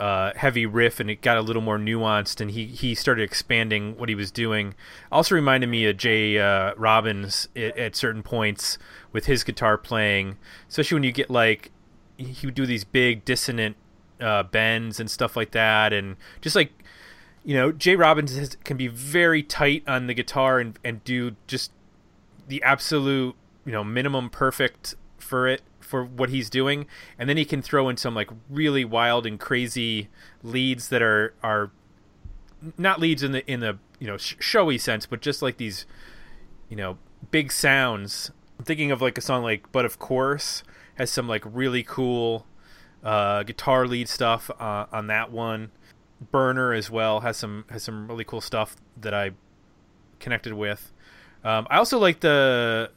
uh, 0.00 0.32
heavy 0.34 0.66
riff 0.66 0.98
and 0.98 1.10
it 1.10 1.20
got 1.20 1.36
a 1.36 1.42
little 1.42 1.62
more 1.62 1.78
nuanced 1.78 2.40
and 2.40 2.50
he, 2.50 2.66
he 2.66 2.94
started 2.94 3.22
expanding 3.22 3.96
what 3.98 4.08
he 4.08 4.14
was 4.14 4.30
doing. 4.30 4.74
Also 5.12 5.34
reminded 5.34 5.68
me 5.68 5.86
of 5.86 5.96
jay 5.96 6.38
uh, 6.38 6.74
robbins 6.76 7.48
at, 7.54 7.76
at 7.76 7.94
certain 7.94 8.22
points 8.22 8.78
with 9.12 9.26
his 9.26 9.44
guitar 9.44 9.76
playing 9.76 10.38
especially 10.68 10.94
when 10.96 11.02
you 11.04 11.12
get 11.12 11.30
like 11.30 11.70
he 12.16 12.46
would 12.46 12.54
do 12.54 12.66
these 12.66 12.84
big 12.84 13.24
dissonant 13.24 13.76
uh, 14.20 14.42
bends 14.42 15.00
and 15.00 15.10
stuff 15.10 15.36
like 15.36 15.52
that. 15.52 15.92
And 15.92 16.16
just 16.40 16.56
like 16.56 16.72
you 17.42 17.54
know 17.54 17.72
jay 17.72 17.96
robbins 17.96 18.36
has, 18.36 18.56
can 18.64 18.76
be 18.76 18.86
very 18.86 19.42
tight 19.42 19.82
on 19.88 20.06
the 20.06 20.14
guitar 20.14 20.60
and, 20.60 20.78
and 20.84 21.02
do 21.04 21.36
just 21.46 21.72
the 22.48 22.62
absolute 22.62 23.34
you 23.64 23.72
know 23.72 23.82
minimum 23.82 24.28
perfect 24.28 24.94
for 25.18 25.48
it 25.48 25.62
for 25.90 26.04
what 26.04 26.30
he's 26.30 26.48
doing 26.48 26.86
and 27.18 27.28
then 27.28 27.36
he 27.36 27.44
can 27.44 27.60
throw 27.60 27.88
in 27.88 27.96
some 27.96 28.14
like 28.14 28.30
really 28.48 28.84
wild 28.84 29.26
and 29.26 29.40
crazy 29.40 30.08
leads 30.42 30.88
that 30.88 31.02
are 31.02 31.34
are 31.42 31.70
not 32.78 33.00
leads 33.00 33.22
in 33.22 33.32
the 33.32 33.50
in 33.50 33.60
the 33.60 33.78
you 33.98 34.06
know 34.06 34.16
sh- 34.16 34.36
showy 34.38 34.78
sense 34.78 35.04
but 35.04 35.20
just 35.20 35.42
like 35.42 35.56
these 35.56 35.84
you 36.68 36.76
know 36.76 36.96
big 37.30 37.50
sounds 37.50 38.30
I'm 38.60 38.64
thinking 38.66 38.90
of 38.90 39.00
like 39.00 39.16
a 39.16 39.22
song 39.22 39.42
like 39.42 39.72
"But 39.72 39.86
of 39.86 39.98
Course" 39.98 40.62
has 40.96 41.10
some 41.10 41.26
like 41.26 41.44
really 41.46 41.82
cool 41.82 42.44
uh, 43.02 43.42
guitar 43.42 43.86
lead 43.86 44.06
stuff 44.06 44.50
uh, 44.60 44.84
on 44.92 45.06
that 45.06 45.32
one. 45.32 45.70
Burner 46.30 46.74
as 46.74 46.90
well 46.90 47.20
has 47.20 47.38
some 47.38 47.64
has 47.70 47.82
some 47.82 48.06
really 48.06 48.22
cool 48.22 48.42
stuff 48.42 48.76
that 49.00 49.14
I 49.14 49.30
connected 50.18 50.52
with. 50.52 50.92
Um, 51.42 51.66
I 51.70 51.78
also 51.78 51.98
like 51.98 52.20
the 52.20 52.90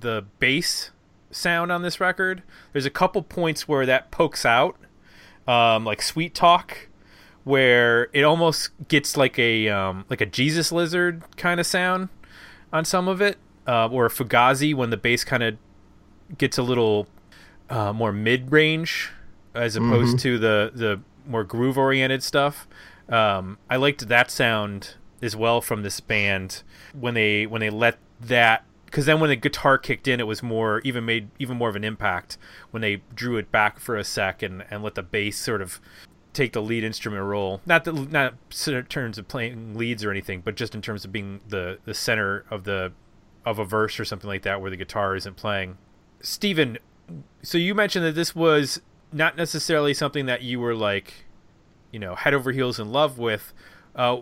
the 0.00 0.24
bass 0.38 0.92
sound 1.30 1.72
on 1.72 1.82
this 1.82 2.00
record. 2.00 2.42
There's 2.72 2.86
a 2.86 2.90
couple 2.90 3.22
points 3.22 3.66
where 3.68 3.86
that 3.86 4.10
pokes 4.10 4.44
out, 4.44 4.76
um, 5.46 5.84
like 5.84 6.02
"Sweet 6.02 6.34
Talk," 6.34 6.88
where 7.44 8.08
it 8.12 8.22
almost 8.22 8.70
gets 8.88 9.16
like 9.16 9.38
a 9.38 9.68
um, 9.68 10.04
like 10.08 10.20
a 10.20 10.26
Jesus 10.26 10.72
Lizard 10.72 11.22
kind 11.36 11.60
of 11.60 11.66
sound 11.66 12.08
on 12.72 12.84
some 12.84 13.08
of 13.08 13.20
it, 13.20 13.38
uh, 13.66 13.88
or 13.88 14.06
a 14.06 14.10
Fugazi 14.10 14.74
when 14.74 14.90
the 14.90 14.96
bass 14.96 15.24
kind 15.24 15.42
of 15.42 15.56
gets 16.38 16.58
a 16.58 16.62
little 16.62 17.06
uh, 17.70 17.92
more 17.92 18.12
mid 18.12 18.50
range 18.52 19.10
as 19.54 19.76
opposed 19.76 20.18
to 20.20 20.38
the 20.38 20.70
the 20.74 21.00
more 21.26 21.44
groove 21.44 21.78
oriented 21.78 22.22
stuff. 22.22 22.66
Um, 23.08 23.58
I 23.70 23.76
liked 23.76 24.08
that 24.08 24.30
sound 24.30 24.94
as 25.22 25.34
well 25.34 25.60
from 25.60 25.82
this 25.82 26.00
band 26.00 26.62
when 26.92 27.14
they 27.14 27.46
when 27.46 27.60
they 27.60 27.70
let 27.70 27.98
that 28.20 28.64
because 28.96 29.04
then 29.04 29.20
when 29.20 29.28
the 29.28 29.36
guitar 29.36 29.76
kicked 29.76 30.08
in, 30.08 30.20
it 30.20 30.26
was 30.26 30.42
more 30.42 30.80
even 30.82 31.04
made 31.04 31.28
even 31.38 31.58
more 31.58 31.68
of 31.68 31.76
an 31.76 31.84
impact 31.84 32.38
when 32.70 32.80
they 32.80 33.02
drew 33.14 33.36
it 33.36 33.52
back 33.52 33.78
for 33.78 33.94
a 33.94 34.02
sec 34.02 34.42
and, 34.42 34.64
and 34.70 34.82
let 34.82 34.94
the 34.94 35.02
bass 35.02 35.36
sort 35.36 35.60
of 35.60 35.82
take 36.32 36.54
the 36.54 36.62
lead 36.62 36.82
instrument 36.82 37.22
role. 37.22 37.60
Not 37.66 37.84
the 37.84 37.92
not 37.92 38.36
in 38.66 38.84
terms 38.86 39.18
of 39.18 39.28
playing 39.28 39.76
leads 39.76 40.02
or 40.02 40.10
anything, 40.10 40.40
but 40.40 40.54
just 40.54 40.74
in 40.74 40.80
terms 40.80 41.04
of 41.04 41.12
being 41.12 41.40
the 41.46 41.78
the 41.84 41.92
center 41.92 42.46
of 42.50 42.64
the 42.64 42.90
of 43.44 43.58
a 43.58 43.66
verse 43.66 44.00
or 44.00 44.06
something 44.06 44.28
like 44.28 44.44
that 44.44 44.62
where 44.62 44.70
the 44.70 44.78
guitar 44.78 45.14
isn't 45.14 45.36
playing. 45.36 45.76
Steven, 46.22 46.78
so 47.42 47.58
you 47.58 47.74
mentioned 47.74 48.02
that 48.06 48.14
this 48.14 48.34
was 48.34 48.80
not 49.12 49.36
necessarily 49.36 49.92
something 49.92 50.24
that 50.24 50.40
you 50.40 50.58
were 50.58 50.74
like, 50.74 51.26
you 51.92 51.98
know, 51.98 52.14
head 52.14 52.32
over 52.32 52.50
heels 52.50 52.80
in 52.80 52.90
love 52.92 53.18
with. 53.18 53.52
Uh, 53.94 54.20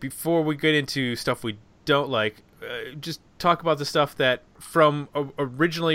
before 0.00 0.42
we 0.42 0.56
get 0.56 0.74
into 0.74 1.14
stuff 1.14 1.44
we 1.44 1.58
don't 1.84 2.10
like, 2.10 2.42
uh, 2.62 2.94
just 3.00 3.20
talk 3.38 3.60
about 3.60 3.78
the 3.78 3.84
stuff 3.84 4.16
that 4.16 4.42
from 4.58 5.08
originally, 5.38 5.94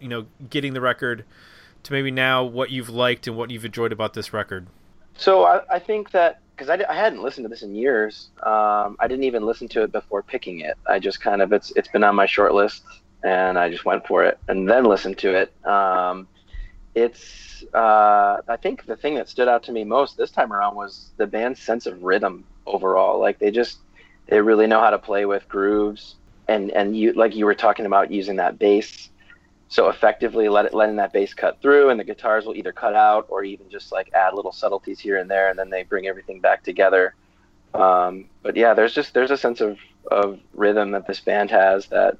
you 0.00 0.08
know, 0.08 0.26
getting 0.50 0.74
the 0.74 0.80
record 0.80 1.24
to 1.84 1.92
maybe 1.92 2.10
now 2.10 2.44
what 2.44 2.70
you've 2.70 2.88
liked 2.88 3.26
and 3.26 3.36
what 3.36 3.50
you've 3.50 3.64
enjoyed 3.64 3.92
about 3.92 4.14
this 4.14 4.32
record. 4.32 4.66
So 5.16 5.44
I, 5.44 5.60
I 5.70 5.78
think 5.78 6.10
that 6.12 6.40
because 6.54 6.68
I, 6.68 6.84
I 6.88 6.94
hadn't 6.94 7.22
listened 7.22 7.44
to 7.44 7.48
this 7.48 7.62
in 7.62 7.74
years, 7.74 8.30
um, 8.42 8.96
I 9.00 9.08
didn't 9.08 9.24
even 9.24 9.44
listen 9.44 9.68
to 9.68 9.82
it 9.82 9.92
before 9.92 10.22
picking 10.22 10.60
it. 10.60 10.76
I 10.86 10.98
just 10.98 11.20
kind 11.20 11.42
of 11.42 11.52
it's 11.52 11.72
it's 11.76 11.88
been 11.88 12.04
on 12.04 12.14
my 12.14 12.26
short 12.26 12.54
list, 12.54 12.84
and 13.24 13.58
I 13.58 13.70
just 13.70 13.84
went 13.84 14.06
for 14.06 14.24
it 14.24 14.38
and 14.48 14.68
then 14.68 14.84
listened 14.84 15.18
to 15.18 15.34
it. 15.34 15.66
Um, 15.66 16.28
it's 16.94 17.64
uh, 17.74 18.38
I 18.48 18.56
think 18.56 18.86
the 18.86 18.96
thing 18.96 19.14
that 19.14 19.28
stood 19.28 19.48
out 19.48 19.62
to 19.64 19.72
me 19.72 19.84
most 19.84 20.16
this 20.16 20.30
time 20.30 20.52
around 20.52 20.76
was 20.76 21.10
the 21.16 21.26
band's 21.26 21.60
sense 21.60 21.86
of 21.86 22.02
rhythm 22.02 22.44
overall. 22.66 23.18
Like 23.18 23.38
they 23.38 23.50
just 23.50 23.78
they 24.28 24.40
really 24.40 24.66
know 24.66 24.80
how 24.80 24.90
to 24.90 24.98
play 24.98 25.26
with 25.26 25.48
grooves, 25.48 26.16
and 26.48 26.70
and 26.70 26.96
you 26.96 27.12
like 27.12 27.34
you 27.34 27.46
were 27.46 27.54
talking 27.54 27.86
about 27.86 28.10
using 28.10 28.36
that 28.36 28.58
bass 28.58 29.10
so 29.72 29.88
effectively 29.88 30.50
let 30.50 30.66
it, 30.66 30.74
letting 30.74 30.96
that 30.96 31.14
bass 31.14 31.32
cut 31.32 31.58
through 31.62 31.88
and 31.88 31.98
the 31.98 32.04
guitars 32.04 32.44
will 32.44 32.54
either 32.54 32.72
cut 32.72 32.92
out 32.92 33.24
or 33.30 33.42
even 33.42 33.70
just 33.70 33.90
like 33.90 34.12
add 34.12 34.34
little 34.34 34.52
subtleties 34.52 35.00
here 35.00 35.16
and 35.16 35.30
there 35.30 35.48
and 35.48 35.58
then 35.58 35.70
they 35.70 35.82
bring 35.82 36.06
everything 36.06 36.40
back 36.40 36.62
together. 36.62 37.14
Um, 37.72 38.26
but 38.42 38.54
yeah 38.54 38.74
there's 38.74 38.92
just 38.92 39.14
there's 39.14 39.30
a 39.30 39.36
sense 39.38 39.62
of, 39.62 39.78
of 40.10 40.38
rhythm 40.52 40.90
that 40.90 41.06
this 41.06 41.20
band 41.20 41.50
has 41.50 41.86
that 41.86 42.18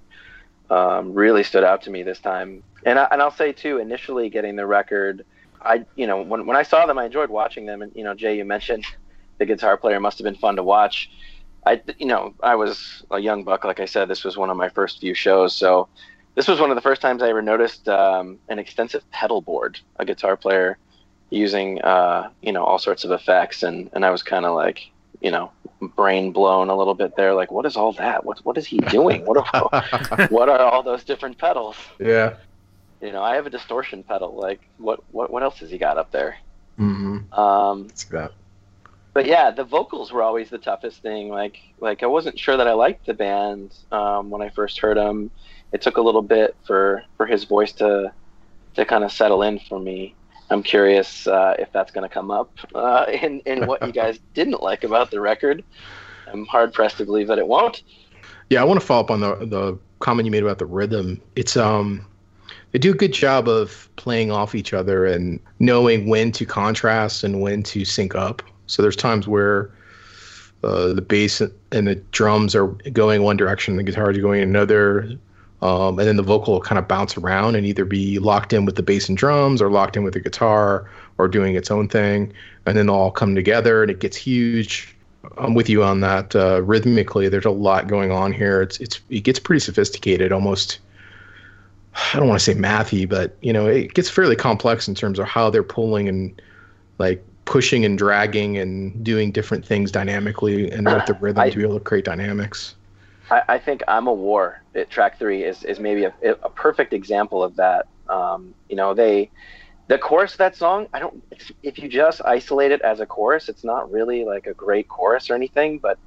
um, 0.71 1.13
really 1.13 1.43
stood 1.43 1.63
out 1.63 1.83
to 1.83 1.91
me 1.91 2.03
this 2.03 2.21
time. 2.21 2.63
And, 2.87 2.99
I, 2.99 3.07
and 3.11 3.21
i'll 3.21 3.31
say 3.31 3.53
too 3.53 3.77
initially 3.77 4.31
getting 4.31 4.57
the 4.57 4.67
record 4.67 5.23
i 5.61 5.85
you 5.95 6.07
know 6.07 6.23
when, 6.23 6.47
when 6.47 6.57
i 6.57 6.63
saw 6.63 6.87
them 6.87 6.99
i 6.99 7.05
enjoyed 7.05 7.29
watching 7.29 7.67
them. 7.67 7.83
And 7.83 7.93
you 7.95 8.03
know 8.03 8.15
jay 8.15 8.39
you 8.39 8.47
mentioned 8.47 8.87
the 9.37 9.45
guitar 9.45 9.77
player 9.77 10.01
must 10.01 10.17
have 10.17 10.25
been 10.25 10.37
fun 10.37 10.57
to 10.57 10.63
watch 10.63 11.11
i 11.67 11.81
you 11.99 12.07
know 12.07 12.35
i 12.43 12.55
was 12.55 13.05
a 13.11 13.19
young 13.19 13.45
buck 13.45 13.65
like 13.65 13.81
i 13.81 13.85
said 13.85 14.09
this 14.09 14.25
was 14.25 14.37
one 14.37 14.51
of 14.51 14.57
my 14.57 14.69
first 14.69 15.01
few 15.01 15.15
shows 15.15 15.55
so 15.55 15.89
this 16.35 16.49
was 16.49 16.61
one 16.61 16.71
of 16.71 16.77
the 16.77 16.83
first 16.83 17.03
times 17.03 17.23
I 17.23 17.29
ever 17.29 17.43
noticed 17.43 17.89
um, 17.89 18.39
an 18.49 18.59
extensive 18.59 19.09
pedal 19.11 19.41
board, 19.41 19.79
a 19.97 20.05
guitar 20.05 20.37
player 20.37 20.79
using, 21.31 21.81
uh, 21.83 22.31
you 22.41 22.53
know, 22.53 22.65
all 22.65 22.79
sorts 22.79 23.05
of 23.05 23.11
effects, 23.11 23.63
and 23.63 23.91
and 23.93 24.05
I 24.05 24.11
was 24.11 24.23
kind 24.23 24.47
of 24.47 24.55
like, 24.55 24.91
you 25.21 25.31
know, 25.31 25.51
brain 25.81 26.33
blown 26.33 26.71
a 26.71 26.77
little 26.77 26.95
bit 26.95 27.17
there. 27.17 27.35
Like, 27.35 27.51
what 27.51 27.67
is 27.67 27.77
all 27.77 27.93
that? 27.95 28.25
What 28.25 28.45
what 28.45 28.57
is 28.57 28.67
he 28.67 28.79
doing? 28.79 29.25
What 29.27 29.55
are 29.55 30.27
what 30.31 30.49
are 30.49 30.59
all 30.59 30.83
those 30.83 31.05
different 31.05 31.39
pedals? 31.39 31.77
yeah. 31.99 32.37
You 33.01 33.11
know, 33.11 33.23
I 33.23 33.35
have 33.35 33.47
a 33.47 33.51
distortion 33.51 34.05
pedal. 34.05 34.35
Like, 34.37 34.61
what 34.79 35.01
what 35.11 35.31
what 35.31 35.43
else 35.43 35.59
has 35.59 35.71
he 35.71 35.79
got 35.79 35.99
up 35.99 36.13
there? 36.13 36.37
Mm-hmm. 36.79 37.39
Um, 37.39 37.89
that. 38.11 38.33
But 39.15 39.27
yeah, 39.27 39.51
the 39.51 39.65
vocals 39.65 40.13
were 40.13 40.23
always 40.23 40.51
the 40.51 40.59
toughest 40.59 41.03
thing. 41.03 41.29
Like 41.29 41.59
like 41.81 42.03
I 42.03 42.07
wasn't 42.07 42.39
sure 42.39 42.57
that 42.57 42.67
I 42.67 42.73
liked 42.73 43.07
the 43.07 43.15
band 43.15 43.75
um, 43.91 44.31
when 44.31 44.43
I 44.43 44.49
first 44.49 44.79
heard 44.79 44.97
him. 44.97 45.31
It 45.73 45.83
took 45.83 45.97
a 45.97 46.03
little 46.03 46.23
bit 46.23 46.57
for 46.65 47.03
for 47.17 47.27
his 47.27 47.45
voice 47.45 47.73
to 47.73 48.13
to 48.75 48.85
kind 48.85 49.05
of 49.05 49.13
settle 49.13 49.43
in 49.43 49.59
for 49.59 49.79
me. 49.79 50.15
I'm 50.51 50.63
curious 50.63 51.27
uh, 51.27 51.55
if 51.59 51.73
that's 51.73 51.91
going 51.91 52.09
to 52.09 52.13
come 52.13 52.31
up 52.31 52.59
uh, 52.75 53.07
in 53.09 53.41
in 53.41 53.67
what 53.67 53.85
you 53.87 53.93
guys 53.93 54.19
didn't 54.35 54.63
like 54.63 54.85
about 54.85 55.11
the 55.11 55.21
record. 55.21 55.65
I'm 56.27 56.47
hard 56.47 56.73
pressed 56.73 56.99
to 56.99 57.05
believe 57.05 57.29
that 57.29 57.39
it 57.39 57.47
won't. 57.47 57.83
Yeah, 58.49 58.61
I 58.61 58.65
want 58.65 58.81
to 58.81 58.87
follow 58.87 59.03
up 59.03 59.11
on 59.11 59.21
the 59.21 59.35
the 59.47 59.79
comment 59.99 60.27
you 60.27 60.33
made 60.33 60.43
about 60.43 60.59
the 60.59 60.67
rhythm. 60.67 61.21
It's 61.37 61.57
um 61.57 62.07
they 62.73 62.79
do 62.79 62.93
a 62.93 62.95
good 62.95 63.13
job 63.13 63.49
of 63.49 63.89
playing 63.97 64.31
off 64.31 64.55
each 64.55 64.73
other 64.73 65.05
and 65.05 65.39
knowing 65.59 66.09
when 66.09 66.33
to 66.33 66.47
contrast 66.47 67.23
and 67.23 67.43
when 67.43 67.63
to 67.65 67.85
sync 67.85 68.15
up. 68.15 68.43
So 68.73 68.81
there's 68.81 68.97
times 68.97 69.29
where 69.29 69.71
uh, 70.65 70.95
the 70.95 71.03
bass 71.03 71.41
and 71.41 71.87
the 71.87 71.97
drums 72.13 72.55
are 72.55 72.69
going 72.69 73.23
one 73.23 73.37
direction, 73.37 73.77
the 73.77 73.83
guitars 73.83 74.17
are 74.17 74.23
going 74.23 74.43
another, 74.43 75.19
um, 75.61 75.99
and 75.99 76.09
then 76.09 76.17
the 76.17 76.23
vocal 76.23 76.55
will 76.55 76.61
kind 76.63 76.79
of 76.79 76.89
bounce 76.89 77.19
around 77.19 77.55
and 77.55 77.67
either 77.67 77.85
be 77.85 78.19
locked 78.19 78.55
in 78.55 78.65
with 78.65 78.77
the 78.77 78.83
bass 78.83 79.11
and 79.11 79.19
drums 79.19 79.61
or 79.61 79.71
locked 79.71 79.97
in 79.97 80.05
with 80.05 80.15
the 80.15 80.21
guitar 80.21 80.89
or 81.19 81.29
doing 81.29 81.55
its 81.55 81.71
own 81.71 81.87
thing, 81.87 82.33
and 82.65 82.77
then 82.77 82.89
all 82.89 83.11
come 83.11 83.35
together 83.35 83.83
and 83.83 83.91
it 83.91 84.01
gets 84.01 84.17
huge. 84.17 84.97
I'm 85.37 85.53
with 85.53 85.69
you 85.69 85.85
on 85.85 86.01
that. 86.01 86.35
Uh, 86.35 86.63
rhythmically, 86.63 87.29
there's 87.29 87.45
a 87.45 87.51
lot 87.51 87.89
going 87.89 88.11
on 88.11 88.33
here. 88.33 88.63
It's 88.63 88.81
it's 88.81 89.01
it 89.11 89.21
gets 89.21 89.39
pretty 89.39 89.61
sophisticated, 89.61 90.33
almost. 90.33 90.79
I 92.15 92.19
don't 92.19 92.27
want 92.27 92.41
to 92.41 92.45
say 92.45 92.55
mathy, 92.55 93.07
but 93.07 93.37
you 93.43 93.53
know, 93.53 93.67
it 93.67 93.93
gets 93.93 94.09
fairly 94.09 94.35
complex 94.35 94.89
in 94.89 94.95
terms 94.95 95.19
of 95.19 95.27
how 95.27 95.51
they're 95.51 95.63
pulling 95.63 96.09
and 96.09 96.41
like 96.99 97.23
pushing 97.53 97.85
and 97.85 97.99
dragging 97.99 98.57
and 98.57 99.05
doing 99.05 99.31
different 99.31 99.63
things 99.63 99.93
dynamically 99.93 100.71
and 100.71 100.87
with 100.87 101.05
the 101.05 101.13
rhythm 101.21 101.43
I- 101.43 101.51
to 101.51 101.59
be 101.59 101.63
able 101.63 101.79
to 101.79 101.85
create 101.85 102.07
dynamics. 102.07 102.77
I, 103.31 103.43
I 103.47 103.59
think 103.59 103.83
I'm 103.87 104.07
a 104.07 104.13
War. 104.13 104.63
It, 104.73 104.89
track 104.89 105.19
three 105.19 105.45
is, 105.45 105.63
is 105.63 105.79
maybe 105.79 106.05
a, 106.05 106.15
a 106.23 106.49
perfect 106.49 106.95
example 106.95 107.45
of 107.45 107.57
that. 107.57 107.89
Um, 108.09 108.55
you 108.71 108.77
know, 108.77 108.95
they 108.95 109.31
the 109.89 109.99
chorus 109.99 110.33
of 110.33 110.39
that 110.39 110.57
song. 110.57 110.87
I 110.95 110.99
don't. 110.99 111.23
If, 111.31 111.53
if 111.63 111.79
you 111.79 111.91
just 111.91 112.23
isolate 112.25 112.73
it 112.73 112.81
as 112.81 113.01
a 113.01 113.07
chorus, 113.07 113.51
it's 113.51 113.65
not 113.65 113.93
really 113.93 114.25
like 114.25 114.47
a 114.47 114.55
great 114.55 114.89
chorus 114.89 115.29
or 115.29 115.35
anything. 115.35 115.79
But 115.79 115.99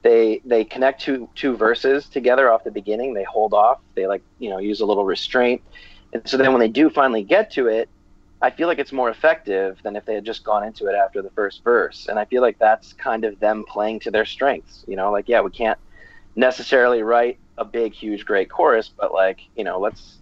they 0.00 0.40
they 0.46 0.64
connect 0.64 1.02
two 1.02 1.28
two 1.34 1.54
verses 1.54 2.08
together 2.08 2.50
off 2.50 2.64
the 2.64 2.70
beginning. 2.70 3.12
They 3.12 3.24
hold 3.24 3.52
off. 3.52 3.80
They 3.94 4.06
like 4.06 4.22
you 4.38 4.48
know 4.48 4.58
use 4.58 4.80
a 4.80 4.86
little 4.86 5.04
restraint, 5.04 5.60
and 6.14 6.26
so 6.26 6.38
then 6.38 6.50
when 6.52 6.60
they 6.60 6.68
do 6.68 6.88
finally 6.88 7.24
get 7.24 7.50
to 7.52 7.68
it, 7.68 7.90
I 8.44 8.50
feel 8.50 8.68
like 8.68 8.78
it's 8.78 8.92
more 8.92 9.08
effective 9.08 9.78
than 9.82 9.96
if 9.96 10.04
they 10.04 10.14
had 10.14 10.24
just 10.24 10.44
gone 10.44 10.64
into 10.64 10.86
it 10.86 10.94
after 10.94 11.22
the 11.22 11.30
first 11.30 11.64
verse. 11.64 12.06
And 12.08 12.18
I 12.18 12.26
feel 12.26 12.42
like 12.42 12.58
that's 12.58 12.92
kind 12.92 13.24
of 13.24 13.40
them 13.40 13.64
playing 13.66 14.00
to 14.00 14.10
their 14.10 14.26
strengths. 14.26 14.84
You 14.86 14.96
know, 14.96 15.10
like 15.10 15.28
yeah, 15.28 15.40
we 15.40 15.50
can't 15.50 15.78
necessarily 16.36 17.02
write 17.02 17.38
a 17.58 17.64
big 17.64 17.92
huge 17.92 18.24
great 18.24 18.50
chorus 18.50 18.88
but 18.88 19.12
like 19.12 19.40
you 19.56 19.64
know 19.64 19.78
let's 19.78 20.18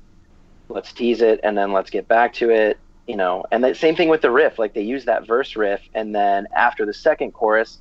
let's 0.68 0.92
tease 0.92 1.22
it 1.22 1.40
and 1.42 1.56
then 1.56 1.72
let's 1.72 1.90
get 1.90 2.06
back 2.08 2.32
to 2.34 2.50
it 2.50 2.78
you 3.06 3.16
know 3.16 3.44
and 3.50 3.64
the 3.64 3.74
same 3.74 3.96
thing 3.96 4.08
with 4.08 4.20
the 4.20 4.30
riff 4.30 4.58
like 4.58 4.74
they 4.74 4.82
use 4.82 5.04
that 5.06 5.26
verse 5.26 5.56
riff 5.56 5.80
and 5.94 6.14
then 6.14 6.46
after 6.54 6.84
the 6.84 6.92
second 6.92 7.32
chorus 7.32 7.78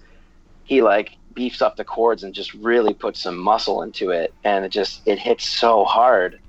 he 0.63 0.82
like 0.82 1.17
beefs 1.34 1.62
up 1.62 1.75
the 1.75 1.84
chords 1.84 2.23
and 2.23 2.34
just 2.34 2.54
really 2.56 2.93
puts 2.93 3.21
some 3.21 3.38
muscle 3.38 3.82
into 3.82 4.10
it 4.10 4.34
and 4.43 4.63
it 4.63 4.69
just 4.69 5.01
it 5.06 5.19
hits 5.19 5.45
so 5.45 5.84
hard 5.84 6.39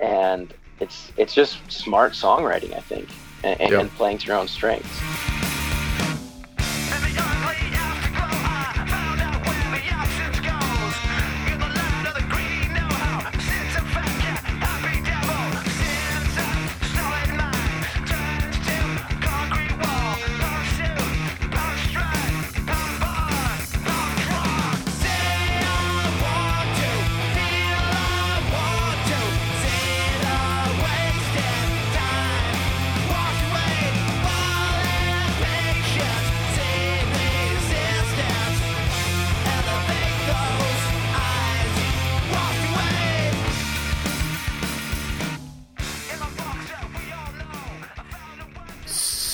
and 0.00 0.54
it's 0.80 1.12
it's 1.16 1.34
just 1.34 1.70
smart 1.70 2.12
songwriting 2.12 2.74
i 2.76 2.80
think 2.80 3.08
and, 3.44 3.60
and, 3.60 3.70
Yeah. 3.70 3.88
playing 3.96 4.18
to 4.18 4.26
your 4.26 4.36
own 4.36 4.48
strengths 4.48 5.00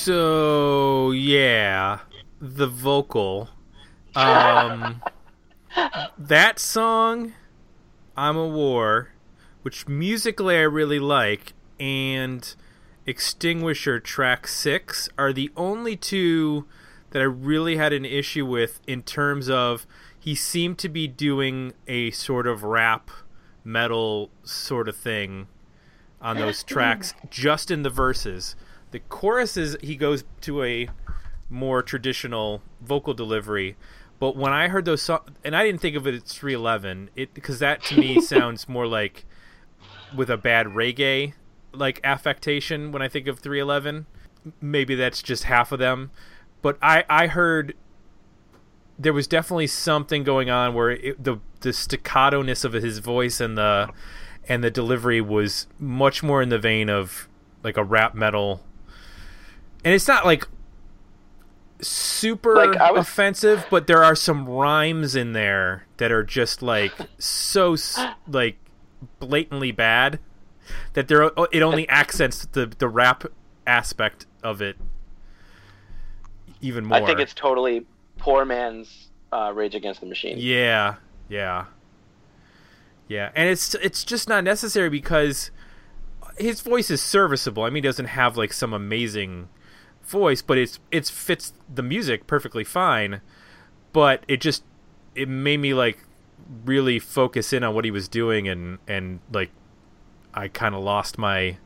So 0.05 1.13
yeah, 1.13 2.01
the 2.39 2.67
vocal. 2.67 3.49
Um, 4.15 5.01
that 6.19 6.59
song, 6.59 7.33
"I'm 8.15 8.37
a 8.37 8.47
War," 8.47 9.13
which 9.63 9.89
musically 9.89 10.59
I 10.59 10.65
really 10.65 10.99
like, 10.99 11.55
and 11.81 12.55
"Extinguisher" 13.07 13.99
track 13.99 14.47
six 14.47 15.09
are 15.17 15.33
the 15.33 15.51
only 15.57 15.97
two 15.97 16.67
that 17.13 17.23
I 17.23 17.25
really 17.25 17.79
had 17.79 17.95
an 17.95 18.05
issue 18.05 18.45
with 18.45 18.83
in 18.87 19.05
terms 19.05 19.49
of 19.49 19.87
he 20.21 20.35
seemed 20.35 20.77
to 20.81 20.91
be 20.91 21.09
doing 21.09 21.73
a 21.89 22.11
sort 22.11 22.47
of 22.47 22.63
rap 22.63 23.11
metal 23.65 24.29
sort 24.43 24.87
of 24.87 24.97
thing 24.97 25.47
on 26.21 26.37
those 26.37 26.63
tracks 26.75 27.15
just 27.31 27.71
in 27.71 27.85
the 27.85 27.89
verses. 27.91 28.55
The 28.95 29.01
choruses 29.01 29.77
he 29.81 29.97
goes 29.97 30.23
to 30.43 30.63
a 30.63 30.89
more 31.51 31.83
traditional 31.83 32.63
vocal 32.81 33.13
delivery, 33.13 33.77
but 34.21 34.37
when 34.37 34.53
I 34.53 34.69
heard 34.69 34.85
those 34.85 35.03
songs, 35.03 35.31
and 35.45 35.57
I 35.57 35.65
didn't 35.65 35.81
think 35.81 35.97
of 35.97 36.07
it 36.07 36.15
as 36.15 36.23
311, 36.23 37.11
it 37.17 37.35
because 37.35 37.59
that 37.59 37.83
to 37.87 37.99
me 37.99 38.21
sounds 38.21 38.69
more 38.69 38.87
like 38.87 39.25
with 40.15 40.31
a 40.31 40.37
bad 40.37 40.67
reggae 40.69 41.33
like 41.73 41.99
affectation 42.05 42.93
when 42.93 43.03
I 43.03 43.09
think 43.09 43.27
of 43.27 43.41
311. 43.41 44.07
Maybe 44.61 44.95
that's 44.95 45.23
just 45.23 45.43
half 45.43 45.73
of 45.73 45.81
them, 45.81 46.13
but 46.63 46.79
I 46.81 47.03
I 47.11 47.27
heard 47.27 47.75
there 48.97 49.13
was 49.13 49.27
definitely 49.27 49.67
something 49.67 50.23
going 50.23 50.51
on 50.51 50.73
where 50.73 50.93
it, 50.93 51.25
the 51.25 51.39
the 51.63 51.73
staccato 51.73 52.43
ness 52.43 52.63
of 52.63 52.75
his 52.75 53.01
voice 53.01 53.41
and 53.41 53.59
the 53.59 53.91
and 54.49 54.63
the 54.63 54.71
delivery 54.71 55.21
was 55.21 55.67
much 55.81 56.23
more 56.23 56.41
in 56.41 56.49
the 56.49 56.61
vein 56.61 56.89
of 56.89 57.29
like 57.65 57.77
a 57.77 57.83
rap 57.83 58.15
metal 58.15 58.63
and 59.85 59.93
it's 59.95 60.09
not 60.09 60.25
like 60.25 60.49
super 61.81 62.55
Like, 62.55 62.79
was- 62.93 63.01
offensive 63.07 63.67
but 63.71 63.87
there 63.87 64.03
are 64.03 64.15
some 64.15 64.49
rhymes 64.49 65.15
in 65.15 65.33
there 65.33 65.87
that 65.99 66.11
are 66.11 66.23
just 66.25 66.63
like 66.63 66.93
so 67.19 67.77
like 68.29 68.57
blatantly 69.19 69.71
bad 69.73 70.19
that 70.95 71.09
there 71.09 71.23
it 71.53 71.63
only 71.63 71.87
accents 71.89 72.47
the 72.53 72.67
the 72.67 72.89
rap 72.89 73.25
aspect 73.67 74.27
of 74.43 74.63
it 74.63 74.77
even 76.63 76.87
more 76.87 76.97
I 76.99 77.05
think 77.05 77.21
it's 77.21 77.35
totally 77.35 77.85
poor 78.17 78.45
man's 78.47 79.09
uh, 79.33 79.53
Rage 79.55 79.75
Against 79.75 80.01
the 80.01 80.07
Machine. 80.07 80.37
yeah, 80.39 80.95
yeah, 81.29 81.65
yeah, 83.09 83.31
and 83.35 83.51
it's 83.51 83.75
it's 83.75 84.05
just 84.05 84.29
not 84.29 84.45
necessary 84.45 84.89
because 84.89 85.51
his 86.39 86.61
voice 86.61 86.89
is 86.91 87.03
serviceable. 87.03 87.65
I 87.65 87.67
mean, 87.71 87.83
he 87.83 87.89
doesn't 87.89 88.07
have 88.07 88.37
like 88.37 88.53
some 88.53 88.73
amazing 88.73 89.49
voice, 90.07 90.43
but 90.43 90.59
it's 90.59 90.79
it's 90.91 91.11
fits 91.11 91.53
the 91.73 91.83
music 91.83 92.27
perfectly 92.27 92.65
fine. 92.65 93.21
But 93.93 94.25
it 94.29 94.41
just 94.41 94.65
it 95.15 95.29
made 95.29 95.59
me 95.59 95.75
like 95.75 95.99
really 96.65 96.99
focus 96.99 97.53
in 97.53 97.65
on 97.65 97.75
what 97.75 97.85
he 97.85 97.91
was 97.91 98.09
doing, 98.09 98.49
and 98.49 98.79
and 98.87 99.21
like 99.33 99.51
I 100.33 100.49
kind 100.49 100.75
of 100.75 100.83
lost 100.83 101.19
my 101.19 101.59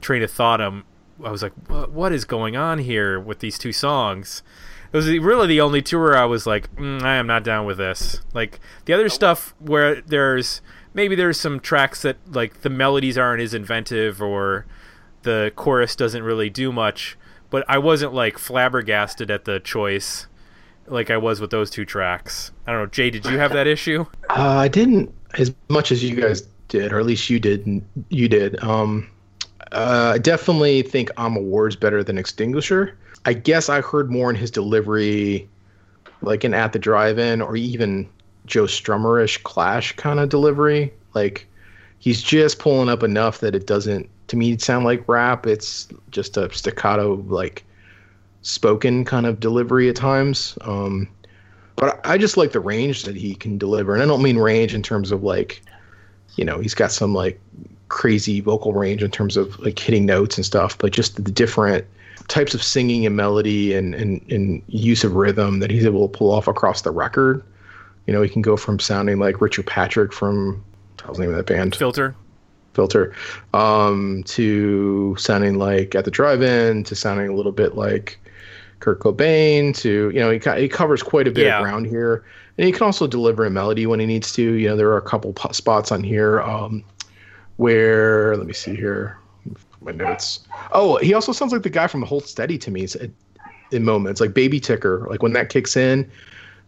train 0.00 0.22
of 0.22 0.30
thought. 0.30 0.60
Um, 0.60 0.84
I 1.24 1.30
was 1.30 1.42
like, 1.42 1.52
what, 1.68 1.90
what 1.90 2.12
is 2.12 2.24
going 2.24 2.56
on 2.56 2.78
here 2.78 3.18
with 3.18 3.40
these 3.40 3.58
two 3.58 3.72
songs? 3.72 4.42
It 4.92 4.96
was 4.96 5.06
really 5.06 5.46
the 5.46 5.60
only 5.60 5.82
tour 5.82 6.16
I 6.16 6.24
was 6.24 6.46
like, 6.46 6.74
mm, 6.76 7.02
I 7.02 7.16
am 7.16 7.26
not 7.26 7.44
down 7.44 7.66
with 7.66 7.76
this. 7.76 8.22
Like 8.32 8.58
the 8.86 8.94
other 8.94 9.08
stuff 9.08 9.54
where 9.58 10.00
there's 10.00 10.62
maybe 10.94 11.14
there's 11.14 11.38
some 11.38 11.60
tracks 11.60 12.02
that 12.02 12.16
like 12.30 12.62
the 12.62 12.70
melodies 12.70 13.18
aren't 13.18 13.42
as 13.42 13.52
inventive 13.52 14.22
or 14.22 14.66
the 15.22 15.52
chorus 15.56 15.94
doesn't 15.94 16.22
really 16.22 16.48
do 16.48 16.72
much, 16.72 17.18
but 17.50 17.64
I 17.68 17.78
wasn't 17.78 18.14
like 18.14 18.38
flabbergasted 18.38 19.30
at 19.30 19.44
the 19.44 19.60
choice 19.60 20.26
like 20.86 21.10
I 21.10 21.16
was 21.16 21.40
with 21.40 21.50
those 21.50 21.70
two 21.70 21.84
tracks. 21.84 22.50
I 22.66 22.72
don't 22.72 22.80
know, 22.82 22.86
Jay, 22.86 23.10
did 23.10 23.26
you 23.26 23.38
have 23.38 23.52
that 23.52 23.66
issue? 23.66 24.06
Uh, 24.30 24.56
I 24.58 24.68
didn't 24.68 25.12
as 25.38 25.52
much 25.68 25.92
as 25.92 26.02
you 26.02 26.16
guys 26.20 26.42
did, 26.68 26.92
or 26.92 26.98
at 26.98 27.06
least 27.06 27.28
you 27.30 27.38
did. 27.38 27.82
You 28.08 28.28
did. 28.28 28.62
Um, 28.62 29.10
uh, 29.72 30.12
I 30.14 30.18
definitely 30.18 30.82
think 30.82 31.10
I'm 31.16 31.36
a 31.36 31.40
War's 31.40 31.76
better 31.76 32.02
than 32.02 32.18
Extinguisher. 32.18 32.96
I 33.24 33.34
guess 33.34 33.68
I 33.68 33.80
heard 33.80 34.10
more 34.10 34.30
in 34.30 34.36
his 34.36 34.50
delivery, 34.50 35.48
like 36.22 36.44
in 36.44 36.54
At 36.54 36.72
the 36.72 36.78
Drive-In, 36.78 37.42
or 37.42 37.56
even 37.56 38.08
Joe 38.46 38.64
Strummerish 38.64 39.42
Clash 39.42 39.92
kind 39.96 40.20
of 40.20 40.28
delivery. 40.28 40.92
Like 41.14 41.46
he's 41.98 42.22
just 42.22 42.58
pulling 42.58 42.88
up 42.88 43.02
enough 43.02 43.40
that 43.40 43.54
it 43.54 43.66
doesn't, 43.66 44.08
to 44.28 44.36
me, 44.36 44.56
sound 44.58 44.84
like 44.84 45.08
rap. 45.08 45.46
It's 45.46 45.88
just 46.10 46.36
a 46.36 46.52
staccato, 46.52 47.14
like 47.26 47.64
spoken 48.42 49.04
kind 49.04 49.26
of 49.26 49.40
delivery 49.40 49.88
at 49.88 49.96
times. 49.96 50.56
Um, 50.62 51.08
but 51.76 52.00
I 52.04 52.18
just 52.18 52.36
like 52.36 52.52
the 52.52 52.60
range 52.60 53.04
that 53.04 53.16
he 53.16 53.34
can 53.34 53.58
deliver, 53.58 53.94
and 53.94 54.02
I 54.02 54.06
don't 54.06 54.22
mean 54.22 54.38
range 54.38 54.74
in 54.74 54.82
terms 54.82 55.12
of 55.12 55.22
like, 55.22 55.62
you 56.36 56.44
know, 56.44 56.60
he's 56.60 56.74
got 56.74 56.92
some 56.92 57.14
like 57.14 57.40
crazy 57.88 58.40
vocal 58.40 58.72
range 58.72 59.02
in 59.02 59.10
terms 59.10 59.36
of 59.36 59.58
like 59.60 59.78
hitting 59.78 60.04
notes 60.06 60.36
and 60.36 60.44
stuff, 60.44 60.76
but 60.78 60.92
just 60.92 61.24
the 61.24 61.30
different 61.30 61.84
types 62.26 62.54
of 62.54 62.62
singing 62.62 63.06
and 63.06 63.16
melody 63.16 63.74
and, 63.74 63.94
and, 63.94 64.20
and 64.30 64.62
use 64.66 65.04
of 65.04 65.14
rhythm 65.14 65.60
that 65.60 65.70
he's 65.70 65.86
able 65.86 66.08
to 66.08 66.18
pull 66.18 66.30
off 66.30 66.46
across 66.46 66.82
the 66.82 66.90
record. 66.90 67.42
You 68.06 68.12
know, 68.12 68.22
he 68.22 68.28
can 68.28 68.42
go 68.42 68.56
from 68.56 68.78
sounding 68.78 69.18
like 69.18 69.40
Richard 69.40 69.66
Patrick 69.66 70.12
from 70.12 70.62
how's 71.04 71.16
the 71.16 71.22
name 71.24 71.30
of 71.30 71.36
that 71.36 71.46
band? 71.52 71.74
Filter. 71.76 72.14
Filter, 72.74 73.12
um, 73.54 74.22
to 74.24 75.16
sounding 75.18 75.58
like 75.58 75.94
at 75.96 76.04
the 76.04 76.10
drive-in, 76.12 76.84
to 76.84 76.94
sounding 76.94 77.28
a 77.28 77.34
little 77.34 77.50
bit 77.50 77.74
like 77.74 78.20
Kurt 78.78 79.00
Cobain, 79.00 79.74
to 79.78 80.10
you 80.14 80.20
know, 80.20 80.30
he, 80.30 80.38
he 80.60 80.68
covers 80.68 81.02
quite 81.02 81.26
a 81.26 81.32
bit 81.32 81.46
Yeah. 81.46 81.58
of 81.58 81.64
ground 81.64 81.86
here, 81.86 82.24
and 82.56 82.66
he 82.66 82.72
can 82.72 82.84
also 82.84 83.08
deliver 83.08 83.44
a 83.44 83.50
melody 83.50 83.86
when 83.86 83.98
he 83.98 84.06
needs 84.06 84.32
to. 84.34 84.42
You 84.42 84.68
know, 84.68 84.76
there 84.76 84.88
are 84.90 84.96
a 84.96 85.02
couple 85.02 85.32
po- 85.32 85.50
spots 85.50 85.90
on 85.90 86.04
here 86.04 86.40
um, 86.42 86.84
where 87.56 88.36
let 88.36 88.46
me 88.46 88.52
see 88.52 88.76
here, 88.76 89.18
my 89.80 89.90
notes. 89.92 90.40
Oh, 90.72 90.98
he 90.98 91.14
also 91.14 91.32
sounds 91.32 91.52
like 91.52 91.62
the 91.64 91.70
guy 91.70 91.88
from 91.88 92.02
Hold 92.02 92.24
Steady 92.26 92.58
to 92.58 92.70
me 92.70 92.84
s- 92.84 92.96
in 93.72 93.84
moments, 93.84 94.20
like 94.20 94.34
Baby 94.34 94.60
Ticker, 94.60 95.04
like 95.10 95.22
when 95.22 95.32
that 95.32 95.48
kicks 95.48 95.76
in. 95.76 96.08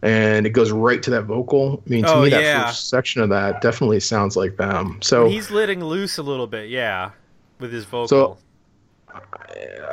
And 0.03 0.45
it 0.47 0.51
goes 0.51 0.71
right 0.71 1.01
to 1.03 1.09
that 1.11 1.23
vocal. 1.23 1.83
I 1.85 1.89
mean, 1.89 2.03
to 2.03 2.13
Oh, 2.13 2.21
me, 2.23 2.29
that 2.29 2.41
yeah. 2.43 2.65
first 2.67 2.89
section 2.89 3.21
of 3.21 3.29
that 3.29 3.61
definitely 3.61 3.99
sounds 3.99 4.35
like 4.35 4.57
them. 4.57 4.97
So 5.01 5.29
He's 5.29 5.51
letting 5.51 5.83
loose 5.83 6.17
a 6.17 6.23
little 6.23 6.47
bit, 6.47 6.69
yeah, 6.69 7.11
with 7.59 7.71
his 7.71 7.85
vocal. 7.85 8.07
So- 8.07 8.37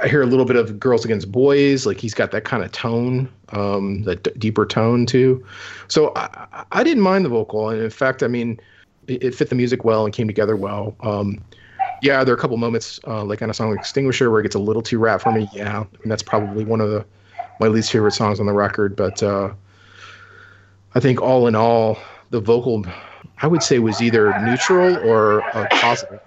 I 0.01 0.07
hear 0.07 0.23
a 0.23 0.27
little 0.27 0.45
bit 0.45 0.55
of 0.57 0.79
Girls 0.79 1.05
Against 1.05 1.33
Boys. 1.33 1.85
Like 1.87 1.99
he's 1.99 2.15
got 2.15 2.31
that 2.31 2.45
kind 2.45 2.63
of 2.63 2.71
tone, 2.71 3.29
um, 3.51 4.03
that 4.05 4.23
d- 4.23 4.31
deeper 4.39 4.65
tone 4.65 5.07
too. 5.07 5.45
So 5.89 6.13
I, 6.15 6.65
I- 6.71 6.85
didn't 6.85 7.03
mind 7.03 7.25
the 7.25 7.29
vocal, 7.29 7.69
and 7.69 7.83
in 7.83 7.91
fact, 7.91 8.23
I 8.23 8.29
mean, 8.29 8.61
it, 9.09 9.23
it 9.25 9.35
fit 9.35 9.49
the 9.49 9.57
music 9.57 9.85
well 9.85 10.05
and 10.05 10.15
came 10.15 10.29
together 10.29 10.55
well. 10.57 10.95
Um, 11.01 11.43
yeah, 12.01 12.23
there 12.23 12.33
are 12.33 12.39
a 12.39 12.41
couple 12.41 12.57
moments, 12.59 13.01
uh, 13.09 13.25
like 13.25 13.43
on 13.43 13.51
a 13.51 13.55
song 13.55 13.71
like 13.71 13.81
Extinguisher, 13.81 14.31
where 14.31 14.39
it 14.41 14.45
gets 14.45 14.55
a 14.55 14.61
little 14.61 14.83
too 14.83 15.01
rap 15.01 15.21
for 15.21 15.33
me. 15.33 15.49
Yeah, 15.53 15.85
and 16.03 16.11
that's 16.13 16.23
probably 16.23 16.65
one 16.65 16.81
of 16.81 16.91
the 16.91 17.05
my 17.61 17.67
least 17.67 17.91
favorite 17.91 18.13
songs 18.13 18.39
on 18.39 18.47
the 18.47 18.53
record. 18.53 18.95
But 18.95 19.21
uh, 19.21 19.51
I 20.95 21.01
think 21.01 21.21
all 21.21 21.47
in 21.47 21.55
all, 21.55 21.99
the 22.31 22.41
vocal, 22.41 22.85
I 23.41 23.47
would 23.47 23.63
say, 23.63 23.79
was 23.79 24.01
either 24.01 24.39
neutral 24.41 24.97
or 24.99 25.43
uh, 25.57 25.67
positive. 25.71 26.21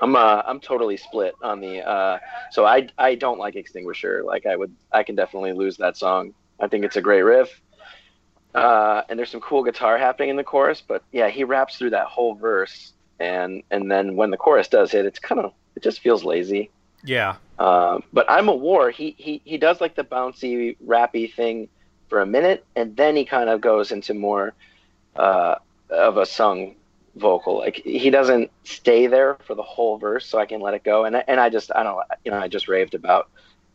I'm 0.00 0.16
uh, 0.16 0.42
I'm 0.44 0.58
totally 0.58 0.96
split 0.96 1.34
on 1.42 1.60
the 1.60 1.86
uh, 1.86 2.18
so 2.50 2.66
I 2.66 2.88
I 2.98 3.14
don't 3.14 3.38
like 3.38 3.54
Extinguisher. 3.54 4.24
Like 4.24 4.46
I 4.46 4.56
would 4.56 4.74
I 4.90 5.04
can 5.04 5.14
definitely 5.14 5.52
lose 5.52 5.76
that 5.76 5.96
song. 5.96 6.34
I 6.58 6.66
think 6.66 6.84
it's 6.84 6.96
a 6.96 7.00
great 7.00 7.22
riff. 7.22 7.60
Uh, 8.52 9.02
and 9.08 9.18
there's 9.18 9.30
some 9.30 9.40
cool 9.40 9.62
guitar 9.62 9.96
happening 9.96 10.28
in 10.28 10.36
the 10.36 10.44
chorus, 10.44 10.82
but 10.86 11.02
yeah, 11.12 11.28
he 11.28 11.44
raps 11.44 11.78
through 11.78 11.90
that 11.90 12.06
whole 12.06 12.34
verse 12.34 12.92
and 13.22 13.62
and 13.70 13.90
then 13.90 14.16
when 14.16 14.30
the 14.30 14.36
chorus 14.36 14.68
does 14.68 14.90
hit, 14.90 15.06
it's 15.06 15.18
kind 15.18 15.40
of 15.40 15.52
it 15.76 15.82
just 15.82 16.00
feels 16.00 16.24
lazy. 16.24 16.70
Yeah, 17.04 17.36
Um, 17.58 18.02
but 18.12 18.26
I'm 18.28 18.48
a 18.48 18.54
war. 18.54 18.90
He 18.90 19.14
he 19.18 19.40
he 19.44 19.58
does 19.58 19.80
like 19.80 19.94
the 19.94 20.04
bouncy 20.04 20.76
rappy 20.84 21.32
thing 21.32 21.68
for 22.08 22.20
a 22.20 22.26
minute, 22.26 22.64
and 22.76 22.96
then 22.96 23.16
he 23.16 23.24
kind 23.24 23.48
of 23.48 23.60
goes 23.60 23.92
into 23.92 24.14
more 24.14 24.54
uh, 25.16 25.56
of 25.90 26.16
a 26.16 26.26
sung 26.26 26.74
vocal. 27.16 27.58
Like 27.58 27.76
he 27.76 28.10
doesn't 28.10 28.50
stay 28.64 29.06
there 29.06 29.36
for 29.46 29.54
the 29.54 29.62
whole 29.62 29.98
verse, 29.98 30.26
so 30.26 30.38
I 30.38 30.46
can 30.46 30.60
let 30.60 30.74
it 30.74 30.84
go. 30.84 31.04
And 31.04 31.16
I, 31.16 31.24
and 31.28 31.40
I 31.40 31.48
just 31.48 31.70
I 31.74 31.82
don't 31.82 31.98
you 32.24 32.30
know 32.30 32.38
I 32.38 32.48
just 32.48 32.68
raved 32.68 32.94
about 32.94 33.28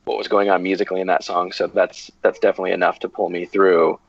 what 0.06 0.18
was 0.18 0.28
going 0.28 0.50
on 0.50 0.64
musically 0.64 1.02
in 1.02 1.08
that 1.08 1.24
song, 1.24 1.52
so 1.52 1.68
that's 1.68 2.12
that's 2.22 2.40
definitely 2.40 2.72
enough 2.72 3.00
to 3.00 3.10
pull 3.10 3.30
me 3.30 3.46
through. 3.46 4.00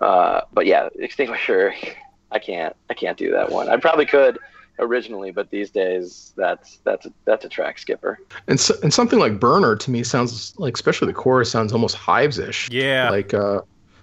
Uh, 0.00 0.42
but 0.52 0.66
yeah, 0.66 0.88
Extinguisher, 0.98 1.74
I 2.32 2.38
can't 2.38 2.74
I 2.90 2.94
can't 2.94 3.18
do 3.18 3.32
that 3.32 3.50
one. 3.50 3.68
I 3.68 3.76
probably 3.76 4.06
could 4.06 4.38
originally, 4.78 5.30
but 5.30 5.50
these 5.50 5.70
days 5.70 6.32
that's 6.36 6.78
that's 6.84 7.06
a, 7.06 7.12
that's 7.24 7.44
a 7.44 7.48
track 7.48 7.78
skipper. 7.78 8.18
And 8.46 8.60
so, 8.60 8.74
and 8.82 8.92
something 8.92 9.18
like 9.18 9.40
Burner 9.40 9.76
to 9.76 9.90
me 9.90 10.02
sounds 10.02 10.54
like, 10.58 10.74
especially 10.74 11.06
the 11.06 11.14
chorus 11.14 11.50
sounds 11.50 11.72
almost 11.72 11.96
hives-ish. 11.96 12.70
yeah. 12.70 13.10
Like 13.10 13.32
uh, 13.34 13.62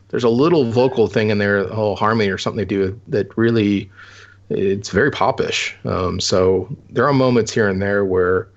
there's 0.09 0.23
a 0.23 0.29
little 0.29 0.71
vocal 0.71 1.07
thing 1.07 1.29
in 1.29 1.37
there, 1.37 1.57
a 1.57 1.73
whole 1.73 1.95
harmony 1.95 2.29
or 2.29 2.37
something 2.37 2.57
they 2.57 2.65
do 2.65 2.99
that 3.07 3.35
really, 3.37 3.89
it's 4.49 4.89
very 4.89 5.09
popish. 5.09 5.75
Um, 5.85 6.19
so 6.19 6.67
there 6.89 7.07
are 7.07 7.13
moments 7.13 7.51
here 7.51 7.67
and 7.67 7.81
there 7.81 8.05
where 8.05 8.47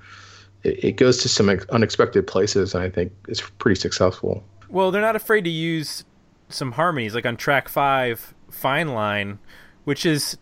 it, 0.64 0.84
it 0.84 0.92
goes 0.92 1.22
to 1.22 1.28
some 1.28 1.48
ex- 1.48 1.66
unexpected 1.70 2.26
places, 2.26 2.74
and 2.74 2.84
I 2.84 2.90
think 2.90 3.12
it's 3.28 3.40
pretty 3.58 3.80
successful. 3.80 4.44
Well, 4.68 4.90
they're 4.90 5.00
not 5.00 5.16
afraid 5.16 5.44
to 5.44 5.50
use 5.50 6.04
some 6.48 6.72
harmonies, 6.72 7.14
like 7.14 7.24
on 7.24 7.36
track 7.36 7.68
five, 7.68 8.34
"Fine 8.50 8.88
Line," 8.88 9.38
which 9.84 10.04
is, 10.04 10.36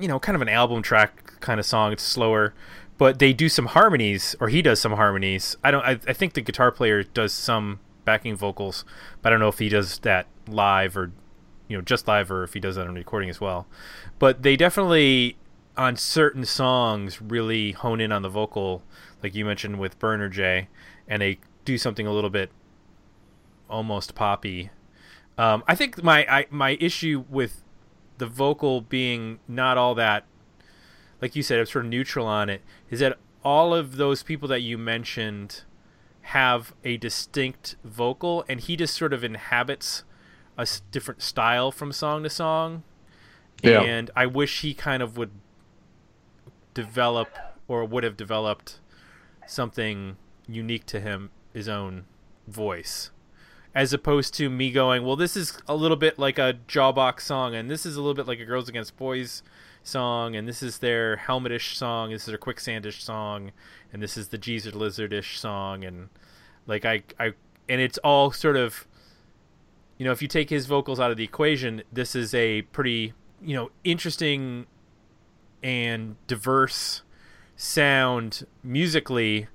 you 0.00 0.08
know, 0.08 0.18
kind 0.18 0.36
of 0.36 0.42
an 0.42 0.48
album 0.48 0.82
track 0.82 1.40
kind 1.40 1.60
of 1.60 1.66
song. 1.66 1.92
It's 1.92 2.02
slower, 2.02 2.54
but 2.96 3.18
they 3.18 3.32
do 3.32 3.48
some 3.48 3.66
harmonies, 3.66 4.34
or 4.40 4.48
he 4.48 4.62
does 4.62 4.80
some 4.80 4.92
harmonies. 4.92 5.56
I 5.62 5.70
don't. 5.70 5.84
I, 5.84 5.98
I 6.06 6.12
think 6.12 6.34
the 6.34 6.40
guitar 6.40 6.70
player 6.72 7.02
does 7.02 7.32
some 7.32 7.80
backing 8.04 8.36
vocals, 8.36 8.84
but 9.22 9.28
I 9.28 9.30
don't 9.30 9.40
know 9.40 9.48
if 9.48 9.58
he 9.58 9.68
does 9.68 9.98
that 10.00 10.26
live 10.46 10.96
or, 10.96 11.12
you 11.68 11.76
know, 11.76 11.82
just 11.82 12.08
live, 12.08 12.30
or 12.30 12.42
if 12.42 12.54
he 12.54 12.60
does 12.60 12.76
that 12.76 12.86
on 12.86 12.94
recording 12.94 13.28
as 13.28 13.40
well. 13.40 13.66
But 14.18 14.42
they 14.42 14.56
definitely, 14.56 15.36
on 15.76 15.96
certain 15.96 16.44
songs, 16.44 17.20
really 17.20 17.72
hone 17.72 18.00
in 18.00 18.10
on 18.10 18.22
the 18.22 18.30
vocal, 18.30 18.82
like 19.22 19.34
you 19.34 19.44
mentioned 19.44 19.78
with 19.78 19.98
Burner 19.98 20.28
J, 20.28 20.68
and 21.06 21.20
they 21.20 21.38
do 21.64 21.76
something 21.76 22.06
a 22.06 22.12
little 22.12 22.30
bit 22.30 22.50
almost 23.68 24.14
poppy. 24.14 24.70
Um, 25.36 25.62
I 25.68 25.74
think 25.74 26.02
my 26.02 26.26
I, 26.28 26.46
my 26.50 26.78
issue 26.80 27.24
with 27.28 27.62
the 28.18 28.26
vocal 28.26 28.80
being 28.80 29.38
not 29.48 29.78
all 29.78 29.94
that, 29.94 30.24
like 31.20 31.34
you 31.34 31.42
said, 31.42 31.58
I'm 31.58 31.66
sort 31.66 31.84
of 31.84 31.90
neutral 31.90 32.26
on 32.26 32.48
it, 32.48 32.62
is 32.90 33.00
that 33.00 33.18
all 33.44 33.74
of 33.74 33.96
those 33.96 34.22
people 34.22 34.48
that 34.48 34.60
you 34.60 34.76
mentioned 34.76 35.62
have 36.22 36.74
a 36.84 36.96
distinct 36.96 37.76
vocal, 37.84 38.44
and 38.48 38.60
he 38.60 38.76
just 38.76 38.94
sort 38.94 39.12
of 39.12 39.24
inhabits 39.24 40.04
a 40.58 40.66
different 40.90 41.22
style 41.22 41.70
from 41.70 41.92
song 41.92 42.22
to 42.24 42.30
song. 42.30 42.82
Yeah. 43.62 43.80
And 43.80 44.10
I 44.14 44.26
wish 44.26 44.60
he 44.60 44.74
kind 44.74 45.02
of 45.02 45.16
would 45.16 45.30
develop 46.74 47.28
or 47.66 47.84
would 47.84 48.04
have 48.04 48.16
developed 48.16 48.80
something 49.46 50.16
unique 50.46 50.86
to 50.86 51.00
him, 51.00 51.30
his 51.52 51.68
own 51.68 52.04
voice, 52.46 53.10
as 53.78 53.92
opposed 53.92 54.34
to 54.34 54.50
me 54.50 54.72
going, 54.72 55.04
well, 55.04 55.14
this 55.14 55.36
is 55.36 55.56
a 55.68 55.76
little 55.76 55.96
bit 55.96 56.18
like 56.18 56.36
a 56.36 56.58
Jawbox 56.66 57.20
song, 57.20 57.54
and 57.54 57.70
this 57.70 57.86
is 57.86 57.94
a 57.94 58.00
little 58.00 58.12
bit 58.12 58.26
like 58.26 58.40
a 58.40 58.44
Girls 58.44 58.68
Against 58.68 58.96
Boys 58.96 59.44
song, 59.84 60.34
and 60.34 60.48
this 60.48 60.64
is 60.64 60.78
their 60.78 61.14
Helmetish 61.14 61.76
song, 61.76 62.10
this 62.10 62.22
is 62.22 62.26
their 62.26 62.38
Quicksandish 62.38 63.00
song, 63.00 63.52
and 63.92 64.02
this 64.02 64.16
is 64.16 64.30
the 64.30 64.36
Jesus 64.36 64.74
Lizardish 64.74 65.36
song, 65.36 65.84
and 65.84 66.08
like 66.66 66.84
I, 66.84 67.04
I, 67.20 67.34
and 67.68 67.80
it's 67.80 67.98
all 67.98 68.32
sort 68.32 68.56
of, 68.56 68.88
you 69.96 70.04
know, 70.04 70.10
if 70.10 70.22
you 70.22 70.26
take 70.26 70.50
his 70.50 70.66
vocals 70.66 70.98
out 70.98 71.12
of 71.12 71.16
the 71.16 71.22
equation, 71.22 71.84
this 71.92 72.16
is 72.16 72.34
a 72.34 72.62
pretty, 72.62 73.12
you 73.40 73.54
know, 73.54 73.70
interesting 73.84 74.66
and 75.62 76.16
diverse 76.26 77.02
sound 77.54 78.44
musically, 78.64 79.46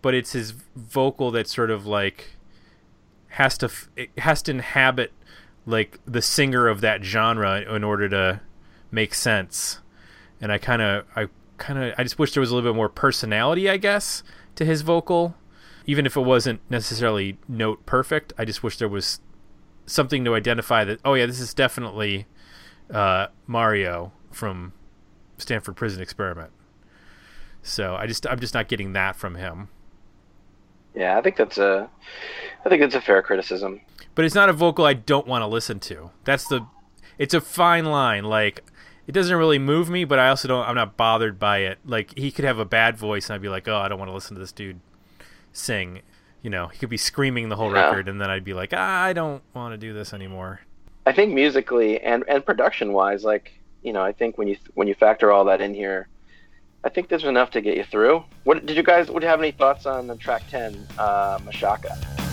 but 0.00 0.14
it's 0.14 0.30
his 0.30 0.52
vocal 0.76 1.32
that 1.32 1.48
sort 1.48 1.72
of 1.72 1.86
like 1.86 2.36
has 3.34 3.58
to 3.58 3.68
it 3.96 4.10
has 4.18 4.42
to 4.42 4.52
inhabit 4.52 5.12
like 5.66 5.98
the 6.06 6.22
singer 6.22 6.68
of 6.68 6.80
that 6.82 7.02
genre 7.02 7.60
in 7.62 7.82
order 7.82 8.08
to 8.08 8.40
make 8.92 9.12
sense. 9.12 9.80
And 10.40 10.52
I 10.52 10.58
kind 10.58 10.80
of 10.80 11.04
I 11.16 11.26
kind 11.58 11.78
of 11.78 11.94
I 11.98 12.04
just 12.04 12.18
wish 12.18 12.32
there 12.32 12.40
was 12.40 12.50
a 12.50 12.54
little 12.54 12.70
bit 12.70 12.76
more 12.76 12.88
personality, 12.88 13.68
I 13.68 13.76
guess, 13.76 14.22
to 14.54 14.64
his 14.64 14.82
vocal, 14.82 15.34
even 15.84 16.06
if 16.06 16.16
it 16.16 16.20
wasn't 16.20 16.60
necessarily 16.70 17.36
note 17.48 17.84
perfect. 17.86 18.32
I 18.38 18.44
just 18.44 18.62
wish 18.62 18.78
there 18.78 18.88
was 18.88 19.20
something 19.84 20.24
to 20.24 20.34
identify 20.36 20.84
that. 20.84 21.00
Oh 21.04 21.14
yeah, 21.14 21.26
this 21.26 21.40
is 21.40 21.54
definitely 21.54 22.26
uh, 22.88 23.28
Mario 23.48 24.12
from 24.30 24.74
Stanford 25.38 25.74
Prison 25.74 26.00
Experiment. 26.00 26.52
So 27.62 27.96
I 27.96 28.06
just 28.06 28.28
I'm 28.28 28.38
just 28.38 28.54
not 28.54 28.68
getting 28.68 28.92
that 28.92 29.16
from 29.16 29.34
him. 29.34 29.70
Yeah, 30.94 31.18
I 31.18 31.22
think 31.22 31.36
that's 31.36 31.58
a, 31.58 31.88
I 32.64 32.68
think 32.68 32.80
that's 32.82 32.94
a 32.94 33.00
fair 33.00 33.20
criticism. 33.22 33.80
But 34.14 34.24
it's 34.24 34.34
not 34.34 34.48
a 34.48 34.52
vocal 34.52 34.84
I 34.84 34.94
don't 34.94 35.26
want 35.26 35.42
to 35.42 35.46
listen 35.46 35.80
to. 35.80 36.10
That's 36.24 36.46
the 36.46 36.66
it's 37.18 37.34
a 37.34 37.40
fine 37.40 37.84
line. 37.86 38.24
Like 38.24 38.62
it 39.06 39.12
doesn't 39.12 39.36
really 39.36 39.58
move 39.58 39.90
me, 39.90 40.04
but 40.04 40.18
I 40.18 40.28
also 40.28 40.46
don't 40.48 40.66
I'm 40.68 40.76
not 40.76 40.96
bothered 40.96 41.38
by 41.38 41.58
it. 41.58 41.78
Like 41.84 42.16
he 42.16 42.30
could 42.30 42.44
have 42.44 42.58
a 42.58 42.64
bad 42.64 42.96
voice 42.96 43.28
and 43.28 43.34
I'd 43.34 43.42
be 43.42 43.48
like, 43.48 43.66
"Oh, 43.66 43.76
I 43.76 43.88
don't 43.88 43.98
want 43.98 44.08
to 44.08 44.14
listen 44.14 44.34
to 44.34 44.40
this 44.40 44.52
dude 44.52 44.80
sing." 45.52 46.00
You 46.42 46.50
know, 46.50 46.68
he 46.68 46.78
could 46.78 46.90
be 46.90 46.96
screaming 46.96 47.48
the 47.48 47.56
whole 47.56 47.72
Yeah. 47.72 47.86
record 47.86 48.08
and 48.08 48.20
then 48.20 48.30
I'd 48.30 48.44
be 48.44 48.54
like, 48.54 48.70
ah, 48.72 49.02
"I 49.02 49.12
don't 49.12 49.42
want 49.54 49.72
to 49.72 49.78
do 49.78 49.92
this 49.92 50.12
anymore." 50.12 50.60
I 51.06 51.12
think 51.12 51.32
musically 51.34 52.00
and 52.00 52.24
and 52.28 52.44
production 52.46 52.92
wise, 52.92 53.24
like 53.24 53.52
you 53.82 53.92
know, 53.92 54.02
I 54.02 54.12
think 54.12 54.38
when 54.38 54.46
you 54.48 54.56
when 54.74 54.86
you 54.88 54.94
factor 54.94 55.32
all 55.32 55.44
that 55.46 55.60
in 55.60 55.74
here, 55.74 56.08
I 56.84 56.90
think 56.90 57.08
there's 57.08 57.24
enough 57.24 57.50
to 57.52 57.62
get 57.62 57.76
you 57.76 57.84
through. 57.84 58.22
What 58.44 58.66
did 58.66 58.76
you 58.76 58.82
guys? 58.82 59.10
Would 59.10 59.22
you 59.22 59.28
have 59.28 59.40
any 59.40 59.52
thoughts 59.52 59.86
on 59.86 60.06
the 60.06 60.16
track 60.16 60.42
ten, 60.50 60.86
uh, 60.98 61.38
Mashaka? 61.38 62.23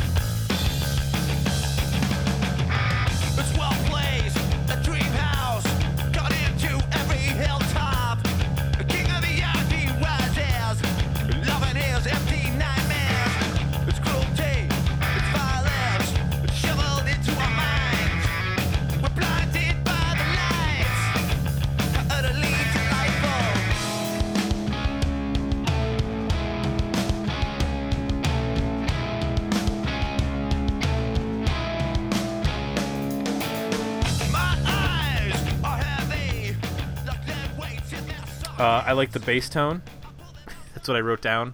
I 38.91 38.93
like 38.93 39.13
the 39.13 39.21
bass 39.21 39.47
tone. 39.47 39.81
That's 40.75 40.89
what 40.89 40.97
I 40.97 40.99
wrote 40.99 41.21
down 41.21 41.53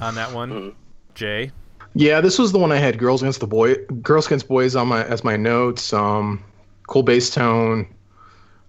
on 0.00 0.16
that 0.16 0.32
one. 0.32 0.50
Mhm. 0.50 0.74
Jay. 1.14 1.52
Yeah, 1.94 2.20
this 2.20 2.40
was 2.40 2.50
the 2.50 2.58
one 2.58 2.72
I 2.72 2.78
had 2.78 2.98
Girls 2.98 3.22
Against 3.22 3.38
the 3.38 3.46
Boy, 3.46 3.76
Girls 4.02 4.26
Against 4.26 4.48
Boys 4.48 4.74
on 4.74 4.88
my 4.88 5.04
as 5.04 5.22
my 5.22 5.36
notes. 5.36 5.92
Um, 5.92 6.42
cool 6.88 7.04
bass 7.04 7.30
tone. 7.30 7.86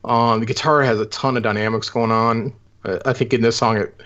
Um, 0.06 0.42
the 0.42 0.46
guitar 0.46 0.84
has 0.84 1.00
a 1.00 1.08
ton 1.08 1.38
of 1.38 1.44
dynamics 1.44 1.90
going 1.90 2.12
on. 2.12 2.54
I, 2.86 3.00
I 3.06 3.14
think 3.14 3.34
in 3.34 3.42
this 3.42 3.58
song 3.58 3.78
it, 3.78 4.00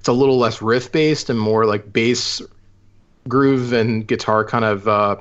it's 0.00 0.08
a 0.08 0.14
little 0.14 0.38
less 0.38 0.62
riff 0.62 0.90
based 0.90 1.28
and 1.28 1.38
more 1.38 1.66
like 1.66 1.92
bass 1.92 2.40
groove 3.28 3.74
and 3.74 4.06
guitar 4.06 4.42
kind 4.46 4.64
of 4.64 4.88
uh, 4.88 5.16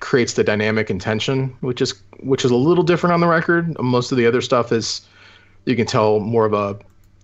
creates 0.00 0.32
the 0.32 0.42
dynamic 0.42 0.88
and 0.88 1.02
tension, 1.02 1.54
which 1.60 1.82
is 1.82 1.92
which 2.20 2.46
is 2.46 2.50
a 2.50 2.56
little 2.56 2.82
different 2.82 3.12
on 3.12 3.20
the 3.20 3.28
record. 3.28 3.78
Most 3.78 4.10
of 4.10 4.16
the 4.16 4.24
other 4.26 4.40
stuff 4.40 4.72
is 4.72 5.02
you 5.64 5.76
can 5.76 5.86
tell 5.86 6.20
more 6.20 6.44
of 6.46 6.52
a 6.52 6.78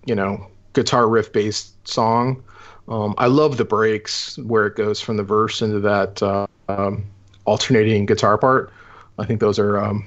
you 0.06 0.14
know 0.14 0.46
guitar 0.72 1.08
riff 1.08 1.32
based 1.32 1.86
song. 1.86 2.42
Um, 2.88 3.14
I 3.16 3.26
love 3.26 3.56
the 3.56 3.64
breaks 3.64 4.36
where 4.38 4.66
it 4.66 4.76
goes 4.76 5.00
from 5.00 5.16
the 5.16 5.22
verse 5.22 5.62
into 5.62 5.80
that 5.80 6.22
uh, 6.22 6.46
um, 6.68 7.04
alternating 7.46 8.04
guitar 8.04 8.36
part. 8.36 8.70
I 9.18 9.24
think 9.24 9.40
those 9.40 9.58
are 9.58 9.78
um, 9.78 10.06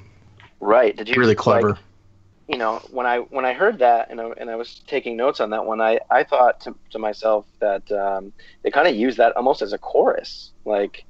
Right? 0.60 0.96
Did 0.96 1.08
you 1.08 1.14
really 1.14 1.30
like, 1.30 1.38
clever. 1.38 1.78
you 2.48 2.58
know, 2.58 2.76
when 2.90 3.06
I 3.06 3.18
when 3.18 3.44
I 3.44 3.52
heard 3.52 3.78
that 3.78 4.10
and 4.10 4.20
I, 4.20 4.30
and 4.36 4.50
I 4.50 4.56
was 4.56 4.80
taking 4.86 5.16
notes 5.16 5.40
on 5.40 5.50
that 5.50 5.64
one, 5.64 5.80
I, 5.80 6.00
I 6.10 6.24
thought 6.24 6.60
to, 6.62 6.74
to 6.90 6.98
myself 6.98 7.46
that 7.60 7.90
um, 7.92 8.32
they 8.62 8.70
kind 8.70 8.88
of 8.88 8.96
use 8.96 9.16
that 9.16 9.36
almost 9.36 9.62
as 9.62 9.72
a 9.72 9.78
chorus, 9.78 10.50
like, 10.64 11.04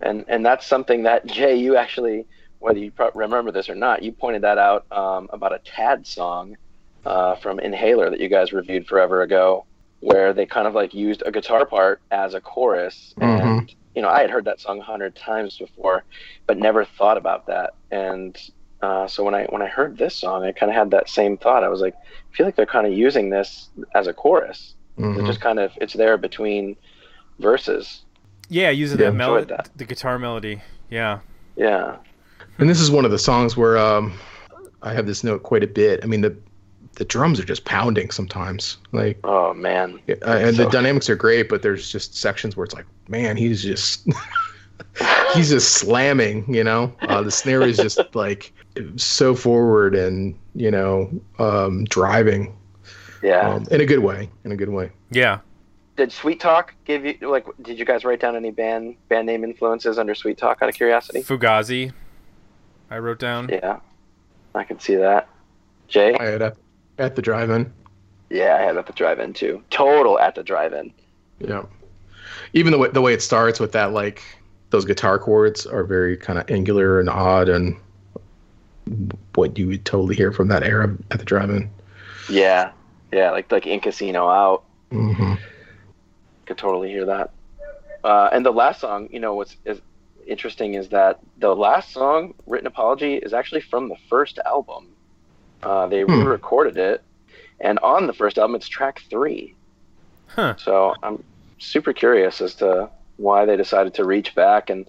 and 0.00 0.24
and 0.28 0.44
that's 0.44 0.66
something 0.66 1.04
that 1.04 1.26
Jay, 1.26 1.56
you 1.56 1.76
actually, 1.76 2.26
whether 2.64 2.78
you 2.78 2.90
pro- 2.90 3.10
remember 3.14 3.52
this 3.52 3.68
or 3.68 3.74
not, 3.74 4.02
you 4.02 4.10
pointed 4.10 4.40
that 4.40 4.56
out 4.56 4.90
um, 4.90 5.28
about 5.34 5.52
a 5.52 5.58
Tad 5.58 6.06
song 6.06 6.56
uh, 7.04 7.36
from 7.36 7.60
Inhaler 7.60 8.08
that 8.08 8.20
you 8.20 8.28
guys 8.30 8.54
reviewed 8.54 8.86
forever 8.86 9.20
ago, 9.20 9.66
where 10.00 10.32
they 10.32 10.46
kind 10.46 10.66
of 10.66 10.74
like 10.74 10.94
used 10.94 11.22
a 11.26 11.30
guitar 11.30 11.66
part 11.66 12.00
as 12.10 12.32
a 12.32 12.40
chorus, 12.40 13.14
and 13.20 13.70
you 13.94 14.00
know, 14.00 14.08
I 14.08 14.22
had 14.22 14.30
heard 14.30 14.46
that 14.46 14.60
song 14.60 14.78
a 14.80 14.82
hundred 14.82 15.14
times 15.14 15.58
before, 15.58 16.04
but 16.46 16.56
never 16.56 16.86
thought 16.86 17.18
about 17.18 17.46
that, 17.48 17.74
and 17.90 18.34
uh, 18.80 19.06
so 19.08 19.22
when 19.22 19.34
I 19.34 19.44
when 19.50 19.60
I 19.60 19.66
heard 19.66 19.98
this 19.98 20.16
song, 20.16 20.42
I 20.42 20.52
kind 20.52 20.70
of 20.70 20.76
had 20.76 20.90
that 20.92 21.10
same 21.10 21.36
thought. 21.36 21.64
I 21.64 21.68
was 21.68 21.82
like, 21.82 21.94
I 21.94 22.36
feel 22.36 22.46
like 22.46 22.56
they're 22.56 22.64
kind 22.64 22.86
of 22.86 22.94
using 22.94 23.28
this 23.28 23.68
as 23.94 24.06
a 24.06 24.14
chorus. 24.14 24.74
Mhm. 24.98 25.18
It 25.18 25.26
just 25.26 25.40
kind 25.42 25.58
of 25.58 25.70
it's 25.82 25.92
there 25.92 26.16
between 26.16 26.76
verses. 27.38 28.04
Yeah, 28.48 28.70
using 28.70 28.98
Yeah, 28.98 29.10
that 29.10 29.16
melody, 29.16 29.54
the 29.76 29.84
guitar 29.84 30.18
melody. 30.18 30.62
Yeah. 30.88 31.18
Yeah, 31.56 31.96
And 32.58 32.68
this 32.70 32.80
is 32.80 32.90
one 32.90 33.04
of 33.04 33.10
the 33.10 33.18
songs 33.18 33.56
where 33.56 33.76
um, 33.78 34.12
I 34.82 34.92
have 34.94 35.06
this 35.06 35.24
note 35.24 35.42
quite 35.42 35.62
a 35.62 35.66
bit. 35.66 36.00
I 36.02 36.06
mean 36.06 36.20
the 36.20 36.36
the 36.96 37.04
drums 37.04 37.40
are 37.40 37.44
just 37.44 37.64
pounding 37.64 38.10
sometimes. 38.12 38.76
Like 38.92 39.18
Oh 39.24 39.52
man. 39.54 39.98
uh, 40.08 40.14
and 40.30 40.56
the 40.56 40.68
dynamics 40.70 41.10
are 41.10 41.16
great, 41.16 41.48
but 41.48 41.62
there's 41.62 41.90
just 41.90 42.16
sections 42.16 42.56
where 42.56 42.64
it's 42.64 42.74
like, 42.74 42.86
man, 43.08 43.36
he's 43.36 43.62
just 43.62 44.06
he's 45.34 45.50
just 45.50 45.72
slamming. 45.74 46.44
You 46.52 46.62
know, 46.64 46.94
uh, 47.02 47.22
the 47.22 47.30
snare 47.30 47.62
is 47.62 47.76
just 47.76 47.98
like 48.14 48.52
so 48.96 49.34
forward 49.34 49.94
and 49.94 50.38
you 50.54 50.70
know 50.70 51.10
um, 51.38 51.84
driving 51.86 52.56
Yeah. 53.22 53.54
um, 53.54 53.66
in 53.72 53.80
a 53.80 53.86
good 53.86 54.00
way. 54.00 54.30
In 54.44 54.52
a 54.52 54.56
good 54.56 54.68
way. 54.70 54.90
Yeah. 55.10 55.40
did 55.96 56.12
Sweet 56.12 56.38
Talk 56.40 56.74
give 56.84 57.04
you 57.04 57.16
like? 57.22 57.46
Did 57.62 57.78
you 57.78 57.84
guys 57.84 58.04
write 58.04 58.20
down 58.20 58.36
any 58.36 58.52
band 58.52 58.96
band 59.08 59.26
name 59.26 59.42
influences 59.42 59.98
under 59.98 60.14
Sweet 60.14 60.38
Talk 60.38 60.58
out 60.62 60.68
of 60.68 60.74
curiosity? 60.76 61.22
Fugazi. 61.22 61.92
I 62.90 62.98
wrote 62.98 63.18
down. 63.18 63.48
Yeah, 63.48 63.80
I 64.54 64.64
can 64.64 64.78
see 64.78 64.96
that. 64.96 65.28
Jay, 65.88 66.14
I 66.18 66.24
had 66.24 66.42
at, 66.42 66.56
at 66.98 67.16
the 67.16 67.22
drive-in. 67.22 67.72
yeah, 68.30 68.56
I 68.58 68.62
had 68.62 68.76
at 68.76 68.86
the 68.86 68.92
drive-in 68.92 69.32
too. 69.32 69.62
Total 69.70 70.18
at 70.18 70.34
the 70.34 70.42
drive-in. 70.42 70.92
Yeah. 71.40 71.64
Even 72.52 72.72
the 72.72 72.78
way 72.78 72.88
the 72.88 73.00
way 73.00 73.12
it 73.12 73.22
starts 73.22 73.58
with 73.60 73.72
that 73.72 73.92
like 73.92 74.22
those 74.70 74.84
guitar 74.84 75.18
chords 75.18 75.66
are 75.66 75.84
very 75.84 76.16
kind 76.16 76.38
of 76.38 76.50
angular 76.50 77.00
and 77.00 77.08
odd 77.08 77.48
and 77.48 77.76
what 79.34 79.56
you 79.58 79.66
would 79.68 79.84
totally 79.84 80.14
hear 80.14 80.32
from 80.32 80.48
that 80.48 80.62
era 80.62 80.96
at 81.10 81.18
the 81.18 81.24
drive-in. 81.24 81.70
Yeah, 82.30 82.72
yeah, 83.12 83.30
like 83.30 83.50
like 83.50 83.66
in 83.66 83.80
Casino 83.80 84.28
Out. 84.28 84.64
Mm-hmm. 84.90 85.34
Could 86.46 86.58
totally 86.58 86.90
hear 86.90 87.04
that. 87.06 87.30
Uh, 88.02 88.28
and 88.32 88.44
the 88.44 88.52
last 88.52 88.80
song, 88.80 89.08
you 89.10 89.18
know, 89.18 89.34
what's 89.34 89.56
is 89.64 89.80
interesting 90.26 90.74
is 90.74 90.88
that 90.90 91.20
the 91.38 91.54
last 91.54 91.92
song, 91.92 92.34
"Written 92.46 92.66
Apology," 92.66 93.16
is 93.16 93.32
actually 93.32 93.60
from 93.62 93.88
the 93.88 93.96
first 94.08 94.38
album. 94.44 94.96
Uh, 95.62 95.86
they 95.86 96.04
Hmm. 96.04 96.12
re-recorded 96.12 96.76
it, 96.76 97.02
and 97.60 97.78
on 97.80 98.06
the 98.06 98.12
first 98.12 98.38
album, 98.38 98.56
it's 98.56 98.68
track 98.68 99.00
three. 99.10 99.54
Huh. 100.26 100.54
So 100.58 100.94
I'm 101.02 101.22
super 101.58 101.92
curious 101.92 102.40
as 102.40 102.54
to 102.56 102.90
why 103.16 103.44
they 103.44 103.56
decided 103.56 103.94
to 103.94 104.04
reach 104.04 104.34
back 104.34 104.70
and 104.70 104.86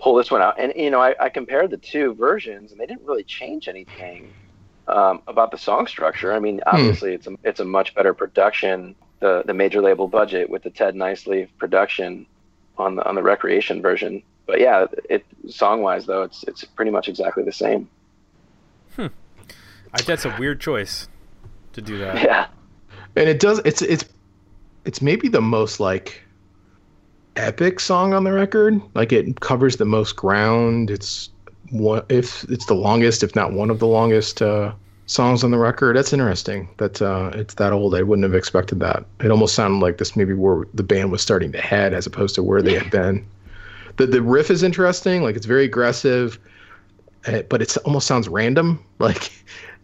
pull 0.00 0.16
this 0.16 0.30
one 0.30 0.42
out. 0.42 0.58
And 0.58 0.72
you 0.76 0.90
know, 0.90 1.00
I, 1.00 1.14
I 1.20 1.28
compared 1.28 1.70
the 1.70 1.76
two 1.78 2.14
versions, 2.14 2.72
and 2.72 2.80
they 2.80 2.86
didn't 2.86 3.06
really 3.06 3.24
change 3.24 3.68
anything 3.68 4.34
um, 4.88 5.22
about 5.26 5.50
the 5.50 5.58
song 5.58 5.86
structure. 5.86 6.32
I 6.32 6.40
mean, 6.40 6.60
obviously, 6.66 7.14
it's 7.14 7.26
a 7.26 7.36
it's 7.44 7.60
a 7.60 7.64
much 7.64 7.94
better 7.94 8.14
production. 8.14 8.96
The 9.20 9.42
the 9.46 9.54
major 9.54 9.80
label 9.82 10.08
budget 10.08 10.48
with 10.50 10.62
the 10.62 10.70
Ted 10.70 10.94
Niceley 10.94 11.48
production 11.58 12.26
on 12.78 12.96
the 12.96 13.06
on 13.06 13.14
the 13.14 13.22
Wrecreation 13.22 13.82
version. 13.82 14.22
But 14.46 14.60
yeah, 14.60 14.86
it 15.10 15.24
song 15.48 15.82
wise 15.82 16.06
though, 16.06 16.22
it's 16.22 16.42
it's 16.44 16.64
pretty 16.64 16.90
much 16.90 17.08
exactly 17.08 17.42
the 17.44 17.52
same. 17.52 17.88
I, 18.98 20.02
that's 20.02 20.26
a 20.26 20.36
weird 20.38 20.60
choice 20.60 21.08
to 21.72 21.80
do 21.80 21.98
that. 21.98 22.22
Yeah, 22.22 22.46
And 23.16 23.28
it 23.28 23.40
does 23.40 23.60
it's 23.64 23.82
it's 23.82 24.04
it's 24.84 25.00
maybe 25.00 25.28
the 25.28 25.40
most 25.40 25.80
like 25.80 26.22
epic 27.36 27.80
song 27.80 28.12
on 28.12 28.24
the 28.24 28.32
record. 28.32 28.80
Like 28.94 29.12
it 29.12 29.40
covers 29.40 29.76
the 29.76 29.84
most 29.84 30.16
ground. 30.16 30.90
It's 30.90 31.30
one 31.70 32.02
if 32.08 32.44
it's 32.44 32.66
the 32.66 32.74
longest, 32.74 33.22
if 33.22 33.34
not 33.34 33.52
one 33.52 33.70
of 33.70 33.78
the 33.78 33.86
longest 33.86 34.42
uh 34.42 34.72
songs 35.08 35.42
on 35.42 35.50
the 35.50 35.58
record. 35.58 35.96
That's 35.96 36.12
interesting. 36.12 36.68
That 36.76 37.02
uh 37.02 37.30
it's 37.34 37.54
that 37.54 37.72
old. 37.72 37.94
I 37.94 38.02
wouldn't 38.02 38.24
have 38.24 38.34
expected 38.34 38.78
that. 38.80 39.04
It 39.20 39.30
almost 39.30 39.54
sounded 39.54 39.84
like 39.84 39.98
this 39.98 40.14
maybe 40.14 40.34
where 40.34 40.64
the 40.74 40.84
band 40.84 41.10
was 41.10 41.20
starting 41.20 41.50
to 41.52 41.60
head 41.60 41.92
as 41.92 42.06
opposed 42.06 42.36
to 42.36 42.42
where 42.42 42.62
they 42.62 42.74
had 42.74 42.90
been. 42.90 43.26
The 43.96 44.06
the 44.06 44.22
riff 44.22 44.50
is 44.50 44.62
interesting, 44.62 45.22
like 45.22 45.34
it's 45.34 45.46
very 45.46 45.64
aggressive, 45.64 46.38
eh, 47.24 47.42
but 47.48 47.60
it 47.60 47.76
almost 47.78 48.06
sounds 48.06 48.28
random, 48.28 48.84
like 49.00 49.32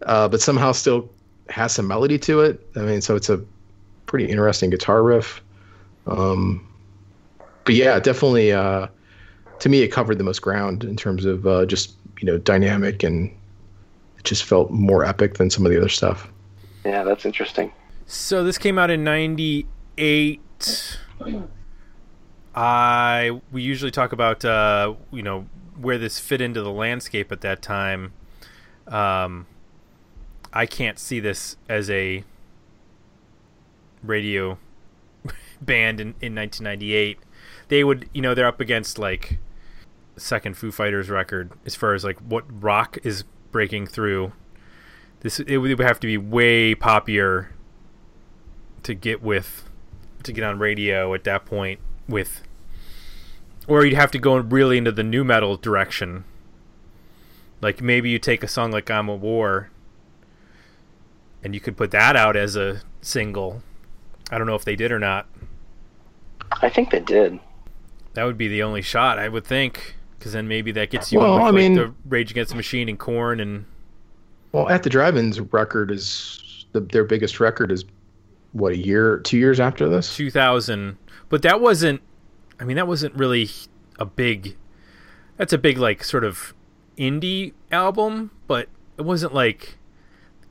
uh 0.03 0.29
but 0.29 0.41
somehow 0.41 0.73
still 0.73 1.11
has 1.49 1.75
some 1.75 1.89
melody 1.89 2.19
to 2.19 2.41
it. 2.41 2.65
I 2.77 2.81
mean, 2.81 3.01
so 3.01 3.17
it's 3.17 3.29
a 3.29 3.43
pretty 4.07 4.31
interesting 4.31 4.71
guitar 4.71 5.03
riff. 5.03 5.43
Um, 6.07 6.67
but 7.65 7.75
yeah, 7.75 7.99
definitely. 7.99 8.53
Uh, 8.53 8.89
to 9.61 9.69
me, 9.69 9.83
it 9.83 9.89
covered 9.89 10.19
the 10.19 10.25
most 10.25 10.41
ground 10.43 10.85
in 10.85 10.97
terms 10.97 11.25
of 11.25 11.47
uh, 11.47 11.65
just 11.65 11.95
you 12.21 12.27
know 12.27 12.39
dynamic 12.39 13.03
and 13.03 13.35
just 14.25 14.45
felt 14.45 14.71
more 14.71 15.05
epic 15.05 15.35
than 15.35 15.51
some 15.51 15.65
of 15.65 15.73
the 15.73 15.79
other 15.79 15.89
stuff. 15.89 16.29
yeah, 16.85 17.05
that's 17.05 17.25
interesting. 17.25 17.73
So 18.07 18.45
this 18.45 18.59
came 18.59 18.79
out 18.79 18.91
in 18.91 19.05
'98. 19.05 20.99
I 22.55 23.41
we 23.51 23.63
usually 23.63 23.91
talk 23.91 24.13
about 24.13 24.45
uh, 24.45 24.95
you 25.11 25.23
know 25.23 25.47
where 25.81 25.99
this 25.99 26.19
fit 26.19 26.41
into 26.41 26.63
the 26.63 26.71
landscape 26.71 27.33
at 27.33 27.41
that 27.43 27.63
time. 27.63 28.13
Um, 28.87 29.47
I 30.53 30.67
can't 30.67 30.99
see 30.99 31.21
this 31.21 31.57
as 31.69 31.91
a 31.91 32.23
radio 34.03 34.59
band 35.61 36.01
in, 36.01 36.09
in 36.21 36.35
1998. 36.35 37.19
They 37.69 37.83
would, 37.83 38.09
you 38.13 38.23
know, 38.23 38.35
they're 38.35 38.47
up 38.47 38.61
against 38.61 38.99
like 38.99 39.39
second 40.17 40.57
Foo 40.57 40.71
Fighters 40.71 41.11
record 41.11 41.51
as 41.67 41.75
far 41.75 41.95
as 41.95 42.05
like 42.05 42.19
what 42.21 42.45
rock 42.63 42.99
is 43.03 43.25
breaking 43.55 43.87
through. 43.87 44.33
This 45.21 45.39
it 45.39 45.59
would 45.59 45.79
have 45.79 46.01
to 46.01 46.09
be 46.09 46.19
way 46.19 46.75
poppier 46.75 47.51
to 48.83 48.95
get 48.95 49.23
with 49.23 49.71
to 50.25 50.33
get 50.33 50.43
on 50.43 50.59
radio 50.59 51.15
at 51.15 51.23
that 51.23 51.47
point 51.47 51.79
with 52.09 52.43
or 53.69 53.85
you'd 53.85 53.95
have 53.95 54.11
to 54.11 54.19
go 54.19 54.37
really 54.37 54.77
into 54.77 54.91
the 54.91 55.05
nu 55.05 55.23
metal 55.23 55.57
direction. 55.57 56.25
Like 57.61 57.81
maybe 57.81 58.11
you 58.11 58.19
take 58.19 58.43
a 58.43 58.49
song 58.49 58.73
like 58.73 58.91
I'm 58.91 59.09
a 59.09 59.15
War 59.15 59.71
and 61.45 61.55
you 61.55 61.61
could 61.61 61.77
put 61.77 61.93
that 61.93 62.17
out 62.17 62.37
as 62.37 62.57
a 62.57 62.83
single. 63.03 63.63
I 64.33 64.37
don't 64.37 64.49
know 64.49 64.57
if 64.57 64.65
they 64.65 64.75
did 64.75 64.91
or 64.91 64.99
not. 64.99 65.29
I 66.51 66.69
think 66.69 66.91
they 66.91 67.01
did. 67.01 67.39
That 68.15 68.25
would 68.25 68.37
be 68.37 68.49
the 68.49 68.65
only 68.65 68.83
shot, 68.83 69.21
I 69.21 69.29
would 69.29 69.47
think, 69.47 69.95
because 70.25 70.33
then 70.33 70.49
maybe 70.49 70.73
that 70.73 70.89
gets 70.89 71.13
you 71.13 71.19
Well, 71.19 71.35
with 71.35 71.43
I 71.43 71.45
like, 71.47 71.55
mean- 71.55 71.75
the 71.75 71.93
Rage 72.09 72.31
Against 72.31 72.49
the 72.49 72.57
Machine 72.57 72.89
and 72.89 72.99
Korn 72.99 73.41
and 73.41 73.67
Well, 74.53 74.71
at 74.71 74.83
the 74.83 74.89
drive-ins 74.89 75.39
record 75.39 75.91
is 75.91 76.65
the, 76.73 76.81
their 76.81 77.05
biggest 77.05 77.41
record 77.41 77.71
is 77.71 77.85
what 78.53 78.73
a 78.73 78.77
year, 78.79 79.19
two 79.19 79.37
years 79.37 79.61
after 79.61 79.87
this. 79.87 80.17
2000. 80.17 80.97
But 81.29 81.43
that 81.43 81.61
wasn't. 81.61 82.01
I 82.59 82.65
mean, 82.65 82.77
that 82.77 82.89
wasn't 82.89 83.15
really 83.17 83.51
a 83.99 84.07
big. 84.07 84.57
That's 85.37 85.53
a 85.53 85.59
big 85.59 85.77
like 85.77 86.03
sort 86.03 86.25
of 86.25 86.55
indie 86.97 87.53
album, 87.71 88.31
but 88.47 88.69
it 88.97 89.03
wasn't 89.03 89.35
like 89.35 89.77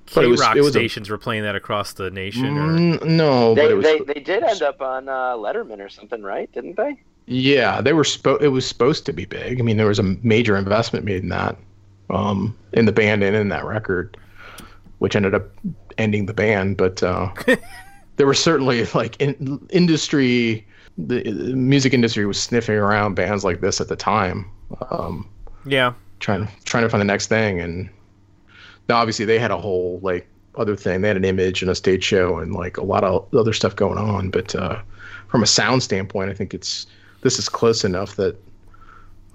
K 0.05 0.25
it 0.25 0.27
was- 0.27 0.39
rock 0.39 0.55
it 0.55 0.61
was 0.61 0.69
a- 0.75 0.79
stations 0.79 1.09
were 1.09 1.17
playing 1.17 1.41
that 1.43 1.55
across 1.55 1.93
the 1.93 2.11
nation. 2.11 2.57
Or, 2.59 2.73
Mm, 2.77 3.05
no, 3.05 3.55
but 3.55 3.63
They, 3.63 3.71
it 3.71 3.73
was 3.75 3.83
they 3.85 3.99
they 4.01 4.19
did 4.19 4.43
end 4.43 4.61
up 4.61 4.81
on 4.83 5.09
uh, 5.09 5.33
Letterman 5.35 5.79
or 5.83 5.89
something, 5.89 6.21
right? 6.21 6.51
Didn't 6.51 6.75
they? 6.77 7.01
Yeah, 7.25 7.81
they 7.81 7.93
were 7.93 8.03
spo- 8.03 8.41
it 8.41 8.49
was 8.49 8.65
supposed 8.67 9.05
to 9.05 9.13
be 9.13 9.25
big. 9.25 9.59
I 9.59 9.63
mean, 9.63 9.77
there 9.77 9.87
was 9.87 9.99
a 9.99 10.03
major 10.03 10.57
investment 10.57 11.05
made 11.05 11.23
in 11.23 11.29
that, 11.29 11.57
um, 12.09 12.57
in 12.73 12.85
the 12.85 12.91
band 12.91 13.23
and 13.23 13.35
in 13.35 13.49
that 13.49 13.65
record, 13.65 14.17
which 14.99 15.15
ended 15.15 15.33
up 15.33 15.49
ending 15.97 16.25
the 16.25 16.33
band. 16.33 16.77
But 16.77 17.01
uh, 17.01 17.31
there 18.17 18.27
were 18.27 18.33
certainly 18.33 18.85
like 18.87 19.19
in, 19.21 19.65
industry, 19.69 20.65
the, 20.97 21.23
the 21.23 21.55
music 21.55 21.93
industry 21.93 22.25
was 22.25 22.41
sniffing 22.41 22.75
around 22.75 23.15
bands 23.15 23.43
like 23.43 23.61
this 23.61 23.79
at 23.79 23.87
the 23.87 23.95
time, 23.95 24.49
um, 24.91 25.29
yeah, 25.65 25.93
trying 26.19 26.47
trying 26.65 26.83
to 26.83 26.89
find 26.89 27.01
the 27.01 27.05
next 27.05 27.27
thing. 27.27 27.59
And 27.59 27.89
now, 28.89 28.97
obviously, 28.97 29.23
they 29.25 29.39
had 29.39 29.51
a 29.51 29.57
whole 29.57 29.99
like 30.03 30.27
other 30.55 30.75
thing. 30.75 31.01
They 31.01 31.07
had 31.07 31.17
an 31.17 31.25
image 31.25 31.61
and 31.61 31.71
a 31.71 31.75
stage 31.75 32.03
show 32.03 32.37
and 32.37 32.53
like 32.53 32.75
a 32.75 32.83
lot 32.83 33.05
of 33.05 33.33
other 33.33 33.53
stuff 33.53 33.75
going 33.75 33.97
on. 33.97 34.29
But 34.29 34.53
uh, 34.55 34.81
from 35.29 35.41
a 35.41 35.47
sound 35.47 35.83
standpoint, 35.83 36.29
I 36.29 36.33
think 36.33 36.53
it's 36.53 36.85
this 37.23 37.39
is 37.39 37.49
close 37.49 37.83
enough 37.83 38.15
that 38.17 38.35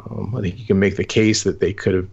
um, 0.09 0.35
I 0.37 0.41
think 0.43 0.59
you 0.59 0.65
can 0.67 0.79
make 0.79 0.97
the 0.97 1.05
case 1.05 1.43
that 1.45 1.59
they 1.61 1.73
could 1.73 1.95
have 1.95 2.09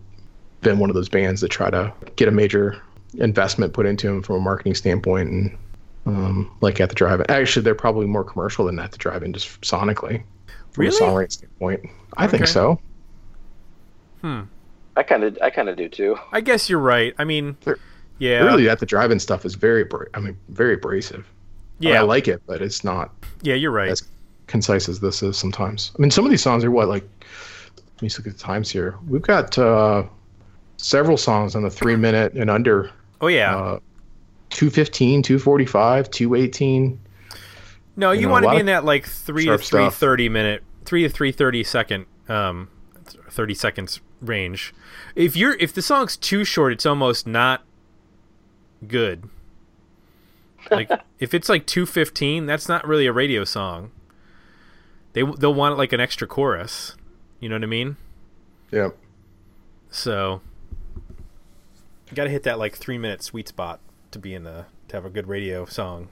been 0.62 0.80
one 0.80 0.90
of 0.90 0.96
those 0.96 1.10
bands 1.10 1.42
that 1.42 1.50
try 1.50 1.70
to 1.70 1.94
get 2.16 2.28
a 2.28 2.32
major 2.32 2.82
investment 3.16 3.74
put 3.74 3.86
into 3.86 4.08
them 4.08 4.24
from 4.24 4.38
a 4.38 4.40
marketing 4.40 4.74
standpoint 4.76 5.30
and 5.30 5.58
um, 6.08 6.52
like 6.62 6.80
at 6.80 6.90
the 6.90 6.96
drive-in. 6.96 7.30
Actually, 7.30 7.64
they're 7.64 7.76
probably 7.76 8.06
more 8.06 8.24
commercial 8.24 8.66
than 8.66 8.80
at 8.80 8.92
the 8.92 8.98
drive-in, 8.98 9.34
just 9.34 9.62
sonically. 9.62 10.24
From 10.72 10.84
Really? 10.86 10.98
a 10.98 11.00
songwriting 11.00 11.32
standpoint, 11.32 11.82
I 12.18 12.28
think 12.28 12.44
Okay. 12.44 12.52
so. 12.52 12.80
I 14.24 15.04
kind 15.04 15.24
of 15.24 15.38
I 15.42 15.50
kind 15.52 15.70
of 15.70 15.76
do 15.78 15.88
too. 15.88 16.18
I 16.32 16.42
guess 16.42 16.68
you're 16.70 16.80
right. 16.80 17.14
I 17.20 17.26
mean, 17.26 17.56
They're- 17.64 17.78
yeah, 18.18 18.40
Really, 18.44 18.68
at 18.70 18.80
the 18.80 18.86
drive-in 18.86 19.20
stuff 19.20 19.46
is 19.46 19.54
very, 19.56 19.82
abra- 19.84 20.08
I 20.14 20.20
mean, 20.20 20.38
very 20.50 20.74
abrasive. 20.76 21.28
yeah, 21.80 22.00
I 22.00 22.02
like 22.04 22.28
it, 22.28 22.42
but 22.48 22.62
it's 22.62 22.84
not 22.84 23.12
yeah. 23.44 23.54
You're 23.56 23.72
right. 23.72 23.90
as 23.90 24.04
concise 24.48 24.90
as 24.90 25.00
this 25.00 25.24
is 25.24 25.38
sometimes. 25.38 25.92
I 25.98 26.02
mean, 26.02 26.12
some 26.12 26.26
of 26.26 26.32
these 26.32 26.42
songs 26.44 26.64
are 26.64 26.72
what 26.72 26.88
like. 26.88 27.04
Let 27.96 28.02
me 28.02 28.10
just 28.10 28.20
look 28.20 28.28
at 28.28 28.34
the 28.34 28.44
times 28.44 28.70
here. 28.70 28.96
We've 29.08 29.22
got 29.22 29.58
uh, 29.58 30.04
several 30.78 31.16
songs 31.16 31.56
on 31.56 31.64
the 31.64 31.70
three 31.70 31.96
minute 31.96 32.34
and 32.34 32.50
under. 32.50 32.92
Oh 33.22 33.28
yeah. 33.28 33.56
Uh, 33.56 33.80
215, 34.50 35.24
245, 35.24 36.12
218. 36.12 37.00
no, 37.96 38.12
you, 38.12 38.22
you 38.22 38.26
know, 38.26 38.32
want 38.32 38.46
to 38.46 38.52
be 38.52 38.58
in 38.58 38.68
that 38.68 38.86
like 38.86 39.06
three 39.06 39.46
to 39.46 39.52
sharp 39.52 39.62
three 39.62 39.86
stuff. 39.86 39.98
thirty 39.98 40.30
minute, 40.30 40.64
three 40.86 41.04
to 41.04 41.10
three 41.10 41.32
thirty 41.32 41.64
second, 41.64 42.06
um, 42.30 42.70
thirty 43.30 43.54
seconds 43.54 44.00
range. 44.22 44.74
If 45.16 45.36
you're 45.36 45.56
if 45.56 45.74
the 45.74 45.82
song's 45.82 46.16
too 46.16 46.44
short, 46.44 46.74
it's 46.74 46.86
almost 46.86 47.26
not 47.28 47.64
good. 48.88 49.30
Like 50.70 50.90
if 51.20 51.34
it's 51.34 51.50
like 51.50 51.66
two 51.66 51.86
fifteen, 51.86 52.46
that's 52.46 52.70
not 52.70 52.88
really 52.88 53.08
a 53.08 53.14
radio 53.14 53.44
song. 53.44 53.92
They 55.16 55.24
they'll 55.24 55.54
want 55.54 55.78
like 55.78 55.94
an 55.94 56.02
extra 56.02 56.28
chorus. 56.28 56.96
You 57.40 57.48
know 57.48 57.56
what 57.56 57.64
I 57.64 57.68
mean? 57.68 57.96
Yeah. 58.70 58.90
So 59.90 60.42
you 62.10 62.16
got 62.16 62.26
to 62.26 62.30
hit 62.30 62.44
that 62.44 62.60
like 62.60 62.76
three 62.76 62.98
minute 62.98 63.24
sweet 63.24 63.48
spot 63.48 63.80
to 64.12 64.20
be 64.20 64.34
in 64.34 64.44
the 64.44 64.66
to 64.90 64.98
have 64.98 65.06
a 65.06 65.10
good 65.10 65.28
radio 65.28 65.66
song. 65.66 66.10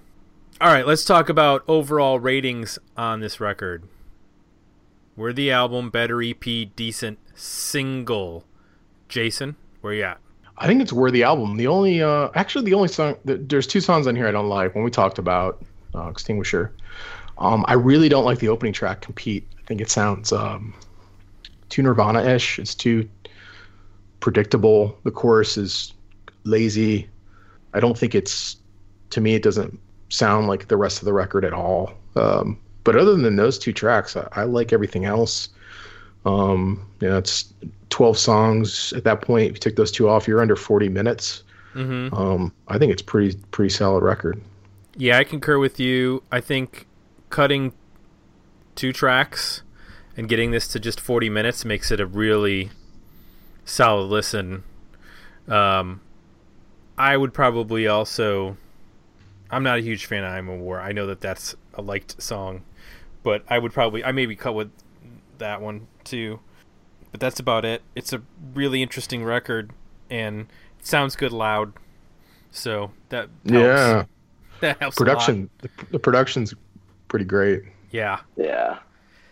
All 0.62 0.72
right, 0.72 0.88
let's 0.88 1.04
talk 1.04 1.28
about 1.28 1.64
overall 1.68 2.18
ratings 2.18 2.80
on 2.96 3.20
this 3.20 3.42
record. 3.42 3.84
Worthy 5.18 5.52
album, 5.52 5.90
better 5.90 6.22
EP, 6.24 6.44
decent 6.76 7.20
single. 7.36 8.46
Jason, 9.10 9.58
where 9.82 9.94
you 9.94 10.04
at? 10.04 10.20
I 10.58 10.68
think 10.68 10.82
it's 10.82 10.94
worthy 10.94 11.24
album. 11.24 11.58
The 11.58 11.68
only, 11.68 12.02
uh, 12.02 12.30
actually, 12.36 12.66
the 12.66 12.76
only 12.76 12.88
song, 12.88 13.18
there's 13.26 13.68
two 13.68 13.82
songs 13.82 14.08
on 14.08 14.16
here 14.16 14.28
I 14.28 14.32
don't 14.32 14.48
like. 14.48 14.74
When 14.76 14.84
we 14.84 14.92
talked 14.92 15.18
about 15.18 15.64
uh, 15.94 16.08
Extinguisher, 16.08 16.74
um, 17.44 17.66
I 17.68 17.74
really 17.74 18.10
don't 18.10 18.26
like 18.26 18.40
the 18.40 18.48
opening 18.48 18.74
track, 18.74 19.02
Compete. 19.02 19.48
I 19.60 19.62
think 19.66 19.82
it 19.82 19.90
sounds 19.90 20.32
um, 20.32 20.74
too 21.70 21.84
Nirvana 21.84 22.24
ish. 22.24 22.58
It's 22.58 22.74
too 22.74 23.08
predictable. 24.20 24.98
The 25.04 25.12
chorus 25.12 25.58
is 25.58 25.94
lazy. 26.46 27.10
I 27.74 27.80
don't 27.80 27.98
think 27.98 28.16
it's, 28.16 28.58
to 29.10 29.22
me, 29.22 29.36
it 29.36 29.44
doesn't 29.44 29.78
sound 30.10 30.48
like 30.48 30.70
the 30.70 30.78
rest 30.78 31.00
of 31.00 31.06
the 31.06 31.14
record 31.14 31.44
at 31.44 31.54
all. 31.54 31.94
Um, 32.16 32.60
but 32.84 32.96
other 32.96 33.16
than 33.16 33.36
those 33.36 33.60
two 33.60 33.74
tracks, 33.74 34.16
I, 34.16 34.28
I 34.32 34.44
like 34.44 34.72
everything 34.72 35.06
else. 35.06 35.50
Um, 36.26 36.88
you 37.02 37.10
know, 37.10 37.18
it's 37.18 37.54
12 37.90 38.18
songs 38.18 38.94
at 38.94 39.04
that 39.04 39.22
point. 39.22 39.48
If 39.48 39.54
you 39.54 39.60
take 39.60 39.76
those 39.76 39.92
two 39.92 40.08
off, 40.08 40.28
you're 40.28 40.42
under 40.42 40.56
40 40.56 40.88
minutes. 40.90 41.44
Mm-hmm. 41.76 42.16
Um, 42.16 42.54
I 42.68 42.78
think 42.78 42.92
it's 42.92 43.02
pretty 43.02 43.38
pretty 43.52 43.74
solid 43.74 44.04
record. 44.04 44.40
Yeah, 44.96 45.18
I 45.18 45.24
concur 45.24 45.58
with 45.58 45.80
you. 45.80 46.22
I 46.32 46.40
think 46.40 46.86
cutting 47.34 47.74
two 48.76 48.94
tracks 48.94 49.64
and 50.16 50.30
getting 50.30 50.52
this 50.52 50.68
to 50.68 50.80
just 50.80 51.00
40 51.00 51.32
minutes 51.32 51.66
makes 51.66 51.90
it 51.90 52.00
a 52.00 52.06
really 52.06 52.70
solid 53.66 54.04
listen. 54.04 54.64
Um, 55.48 56.02
I 56.96 57.18
would 57.18 57.34
probably 57.34 57.88
also. 57.88 58.56
I'm 59.50 59.64
not 59.64 59.80
a 59.80 59.82
huge 59.82 60.06
fan 60.06 60.24
of 60.24 60.32
I'm 60.32 60.48
a 60.48 60.56
War. 60.56 60.80
I 60.80 60.92
know 60.92 61.08
that 61.08 61.22
that's 61.22 61.56
a 61.74 61.82
liked 61.82 62.22
song, 62.22 62.62
but 63.24 63.44
I 63.50 63.58
would 63.58 63.74
probably. 63.74 64.04
I 64.04 64.12
maybe 64.12 64.36
cut 64.36 64.54
with 64.54 64.70
that 65.40 65.60
one 65.60 65.88
too. 66.04 66.40
But 67.12 67.20
that's 67.20 67.40
about 67.40 67.66
it. 67.66 67.82
It's 67.96 68.14
a 68.14 68.22
really 68.54 68.84
interesting 68.84 69.24
record 69.24 69.72
and 70.08 70.42
it 70.80 70.86
sounds 70.86 71.16
good 71.16 71.32
loud. 71.32 71.74
So 72.52 72.92
that 73.10 73.30
helps. 73.48 73.54
Yeah, 73.54 74.06
that 74.62 74.78
helps. 74.80 74.98
production 74.98 75.50
the, 75.62 75.70
the 75.92 76.00
production's 76.00 76.54
pretty 77.14 77.26
great. 77.26 77.62
Yeah. 77.92 78.22
Yeah. 78.36 78.80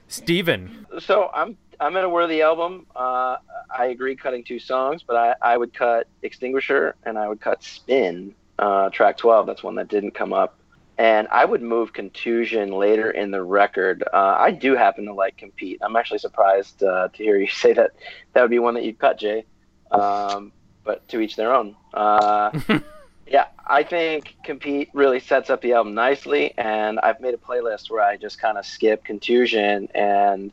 Steven. 0.07 0.85
So 0.99 1.31
I'm 1.33 1.57
I'm 1.79 1.97
in 1.97 2.03
a 2.03 2.09
worthy 2.09 2.43
album. 2.43 2.85
Uh, 2.95 3.37
I 3.75 3.85
agree 3.85 4.15
cutting 4.15 4.43
two 4.43 4.59
songs, 4.59 5.01
but 5.01 5.15
I, 5.15 5.33
I 5.41 5.57
would 5.57 5.73
cut 5.73 6.05
Extinguisher 6.21 6.95
and 7.05 7.17
I 7.17 7.27
would 7.27 7.41
cut 7.41 7.63
Spin, 7.63 8.35
uh, 8.59 8.91
track 8.91 9.17
12. 9.17 9.47
That's 9.47 9.63
one 9.63 9.73
that 9.75 9.87
didn't 9.87 10.11
come 10.11 10.31
up. 10.31 10.59
And 10.99 11.27
I 11.31 11.43
would 11.43 11.63
move 11.63 11.91
Contusion 11.91 12.71
later 12.71 13.09
in 13.09 13.31
the 13.31 13.41
record. 13.41 14.03
Uh, 14.13 14.35
I 14.37 14.51
do 14.51 14.75
happen 14.75 15.05
to 15.05 15.13
like 15.15 15.37
Compete. 15.37 15.79
I'm 15.81 15.95
actually 15.95 16.19
surprised 16.19 16.83
uh, 16.83 17.07
to 17.07 17.17
hear 17.17 17.39
you 17.39 17.47
say 17.63 17.73
that 17.73 17.93
that 18.33 18.43
would 18.43 18.51
be 18.51 18.59
one 18.59 18.75
that 18.75 18.83
you'd 18.83 18.99
cut, 18.99 19.17
Jay. 19.17 19.43
Um, 19.89 20.51
but 20.83 21.07
to 21.07 21.19
each 21.19 21.35
their 21.35 21.51
own. 21.51 21.75
Yeah, 23.31 23.45
I 23.65 23.83
think 23.83 24.35
Compete 24.43 24.89
really 24.93 25.21
sets 25.21 25.49
up 25.49 25.61
the 25.61 25.71
album 25.71 25.93
nicely, 25.93 26.53
and 26.57 26.99
I've 26.99 27.21
made 27.21 27.33
a 27.33 27.37
playlist 27.37 27.89
where 27.89 28.03
I 28.03 28.17
just 28.17 28.41
kind 28.41 28.57
of 28.57 28.65
skip 28.65 29.05
Contusion 29.05 29.87
and, 29.95 30.51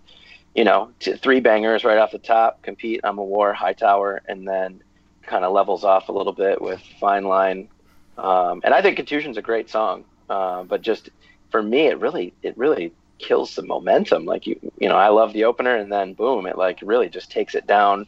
you 0.54 0.62
know, 0.62 0.92
t- 1.00 1.16
three 1.16 1.40
bangers 1.40 1.82
right 1.82 1.98
off 1.98 2.12
the 2.12 2.20
top. 2.20 2.62
Compete, 2.62 3.00
I'm 3.02 3.18
a 3.18 3.24
War, 3.24 3.52
High 3.52 3.72
Tower, 3.72 4.22
and 4.28 4.46
then 4.46 4.80
kind 5.22 5.44
of 5.44 5.52
levels 5.52 5.82
off 5.82 6.08
a 6.08 6.12
little 6.12 6.32
bit 6.32 6.62
with 6.62 6.80
Fine 7.00 7.24
Line. 7.24 7.68
Um, 8.16 8.60
and 8.62 8.72
I 8.72 8.80
think 8.80 8.94
Contusion's 8.94 9.38
a 9.38 9.42
great 9.42 9.68
song, 9.68 10.04
uh, 10.30 10.62
but 10.62 10.80
just 10.80 11.10
for 11.50 11.60
me, 11.60 11.88
it 11.88 11.98
really, 11.98 12.32
it 12.44 12.56
really 12.56 12.92
kills 13.18 13.56
the 13.56 13.62
momentum. 13.62 14.24
Like 14.24 14.46
you, 14.46 14.56
you 14.78 14.88
know, 14.88 14.96
I 14.96 15.08
love 15.08 15.32
the 15.32 15.46
opener, 15.46 15.74
and 15.74 15.90
then 15.90 16.14
boom, 16.14 16.46
it 16.46 16.56
like 16.56 16.78
really 16.82 17.08
just 17.08 17.32
takes 17.32 17.56
it 17.56 17.66
down 17.66 18.06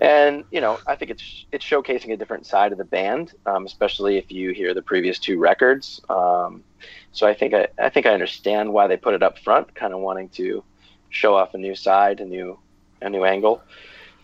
and 0.00 0.44
you 0.50 0.60
know 0.60 0.78
i 0.86 0.94
think 0.94 1.10
it's 1.10 1.46
it's 1.52 1.64
showcasing 1.64 2.12
a 2.12 2.16
different 2.16 2.46
side 2.46 2.72
of 2.72 2.78
the 2.78 2.84
band 2.84 3.32
um, 3.46 3.64
especially 3.64 4.16
if 4.18 4.30
you 4.30 4.52
hear 4.52 4.74
the 4.74 4.82
previous 4.82 5.18
two 5.18 5.38
records. 5.38 6.00
Um, 6.08 6.62
so 7.12 7.26
i 7.26 7.34
think 7.34 7.54
I, 7.54 7.68
I 7.78 7.88
think 7.88 8.06
i 8.06 8.12
understand 8.12 8.72
why 8.72 8.86
they 8.86 8.96
put 8.96 9.14
it 9.14 9.22
up 9.22 9.38
front 9.38 9.74
kind 9.74 9.94
of 9.94 10.00
wanting 10.00 10.28
to 10.30 10.62
show 11.08 11.34
off 11.34 11.54
a 11.54 11.58
new 11.58 11.74
side 11.74 12.20
a 12.20 12.24
new 12.24 12.58
a 13.00 13.08
new 13.08 13.24
angle. 13.24 13.62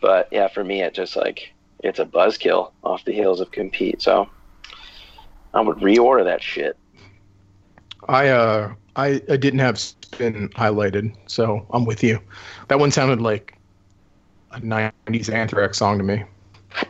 But 0.01 0.29
yeah 0.31 0.49
for 0.49 0.65
me 0.65 0.83
it 0.83 0.95
just 0.95 1.17
like 1.17 1.53
it's 1.81 1.99
a 1.99 2.05
buzzkill 2.05 2.73
off 2.85 3.05
the 3.05 3.13
heels 3.13 3.41
of 3.41 3.51
compete. 3.51 4.03
So 4.03 4.29
i 5.55 5.61
would 5.61 5.79
reorder 5.79 6.25
that 6.25 6.43
shit. 6.43 6.77
I 8.09 8.29
uh 8.29 8.75
I, 8.95 9.23
I 9.31 9.37
didn't 9.39 9.61
have 9.61 9.79
spin 9.79 10.51
highlighted, 10.51 11.17
so 11.27 11.67
I'm 11.71 11.87
with 11.87 12.03
you. 12.03 12.21
That 12.69 12.79
one 12.79 12.91
sounded 12.91 13.23
like 13.23 13.57
a 14.53 14.61
'90s 14.61 15.33
Anthrax 15.33 15.79
song 15.79 15.99
to 15.99 16.05
me. 16.05 16.25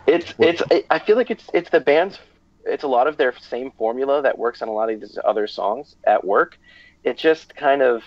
It's 0.06 0.34
it's 0.38 0.62
I 0.90 0.98
feel 0.98 1.16
like 1.16 1.30
it's 1.30 1.48
it's 1.52 1.70
the 1.70 1.80
band's 1.80 2.18
it's 2.64 2.84
a 2.84 2.88
lot 2.88 3.06
of 3.08 3.16
their 3.16 3.34
same 3.38 3.72
formula 3.72 4.22
that 4.22 4.38
works 4.38 4.62
on 4.62 4.68
a 4.68 4.72
lot 4.72 4.90
of 4.90 5.00
these 5.00 5.18
other 5.24 5.46
songs 5.46 5.96
at 6.04 6.24
work. 6.24 6.58
It 7.04 7.16
just 7.18 7.56
kind 7.56 7.82
of 7.82 8.02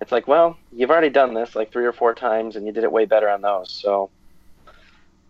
it's 0.00 0.12
like, 0.12 0.26
well, 0.26 0.56
you've 0.72 0.90
already 0.90 1.10
done 1.10 1.34
this 1.34 1.54
like 1.54 1.72
three 1.72 1.84
or 1.84 1.92
four 1.92 2.14
times 2.14 2.56
and 2.56 2.66
you 2.66 2.72
did 2.72 2.84
it 2.84 2.90
way 2.92 3.04
better 3.04 3.28
on 3.28 3.40
those. 3.40 3.70
So 3.70 4.10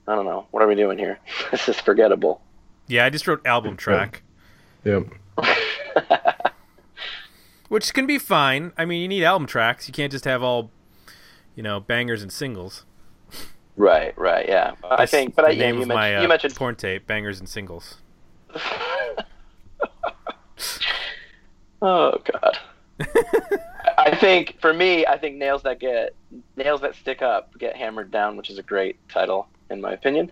I 0.06 0.14
don't 0.14 0.24
know. 0.24 0.46
What 0.50 0.62
are 0.62 0.66
we 0.66 0.74
doing 0.74 0.98
here? 0.98 1.18
this 1.50 1.68
is 1.68 1.78
forgettable. 1.80 2.40
Yeah, 2.88 3.04
I 3.04 3.10
just 3.10 3.26
wrote 3.26 3.46
album 3.46 3.76
track, 3.76 4.22
Yep. 4.84 5.06
which 7.68 7.94
can 7.94 8.06
be 8.06 8.18
fine. 8.18 8.72
I 8.76 8.84
mean, 8.84 9.00
you 9.00 9.08
need 9.08 9.24
album 9.24 9.46
tracks. 9.46 9.86
You 9.88 9.94
can't 9.94 10.10
just 10.10 10.24
have 10.24 10.42
all, 10.42 10.70
you 11.54 11.62
know, 11.62 11.78
bangers 11.80 12.22
and 12.22 12.32
singles. 12.32 12.84
Right, 13.76 14.16
right, 14.18 14.48
yeah. 14.48 14.74
I 14.90 15.06
think, 15.06 15.34
but 15.34 15.44
I, 15.44 15.50
yeah, 15.50 15.68
you, 15.68 15.74
mentioned, 15.74 15.88
my 15.88 16.16
uh, 16.16 16.22
you 16.22 16.28
mentioned 16.28 16.54
porn 16.54 16.76
tape, 16.76 17.06
bangers 17.06 17.40
and 17.40 17.48
singles. 17.48 17.96
Oh 21.82 22.16
God. 22.32 22.58
I 23.98 24.16
think 24.16 24.60
for 24.60 24.72
me, 24.72 25.04
I 25.04 25.18
think 25.18 25.36
nails 25.36 25.64
that 25.64 25.80
get 25.80 26.14
nails 26.56 26.80
that 26.82 26.94
stick 26.94 27.20
up 27.20 27.58
get 27.58 27.76
hammered 27.76 28.12
down, 28.12 28.36
which 28.36 28.48
is 28.48 28.58
a 28.58 28.62
great 28.62 28.96
title 29.08 29.48
in 29.68 29.80
my 29.80 29.92
opinion. 29.92 30.30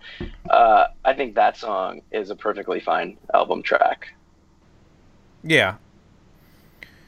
Uh, 0.49 0.85
I 1.03 1.13
think 1.13 1.35
that 1.35 1.57
song 1.57 2.01
is 2.11 2.29
a 2.29 2.35
perfectly 2.35 2.79
fine 2.79 3.17
album 3.33 3.63
track. 3.63 4.13
Yeah, 5.43 5.75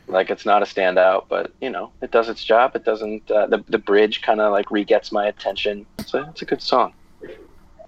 Like 0.08 0.30
it's 0.30 0.46
not 0.46 0.62
a 0.62 0.66
standout, 0.66 1.26
but 1.30 1.52
you 1.62 1.70
know 1.70 1.92
it 2.02 2.12
does 2.12 2.30
its 2.30 2.44
job. 2.44 2.76
It 2.76 2.84
doesn't. 2.84 3.30
Uh, 3.32 3.48
the 3.48 3.64
the 3.70 3.78
bridge 3.78 4.22
kind 4.22 4.42
of 4.42 4.52
like 4.52 4.70
re 4.70 4.84
gets 4.84 5.12
my 5.12 5.28
attention. 5.28 5.86
It's 6.00 6.14
a 6.14 6.28
it's 6.30 6.42
a 6.42 6.46
good 6.46 6.62
song. 6.62 6.94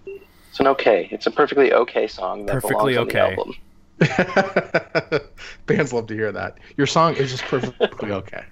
It's 0.05 0.59
an 0.61 0.67
okay. 0.67 1.09
It's 1.11 1.27
a 1.27 1.31
perfectly 1.31 1.73
okay 1.73 2.07
song 2.07 2.45
that 2.45 2.53
Perfectly 2.53 2.93
belongs 2.93 3.13
on 3.15 3.21
okay. 3.21 3.35
the 3.35 3.39
album. 3.39 5.29
Bands 5.65 5.91
love 5.93 6.07
to 6.07 6.13
hear 6.13 6.31
that. 6.31 6.57
Your 6.77 6.87
song 6.87 7.15
is 7.15 7.31
just 7.31 7.43
perfectly 7.43 8.11
okay. 8.13 8.45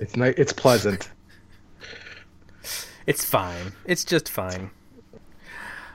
It's 0.00 0.16
nice. 0.16 0.34
It's 0.36 0.52
pleasant. 0.52 1.08
it's 3.06 3.24
fine. 3.24 3.72
It's 3.86 4.04
just 4.04 4.28
fine. 4.28 4.70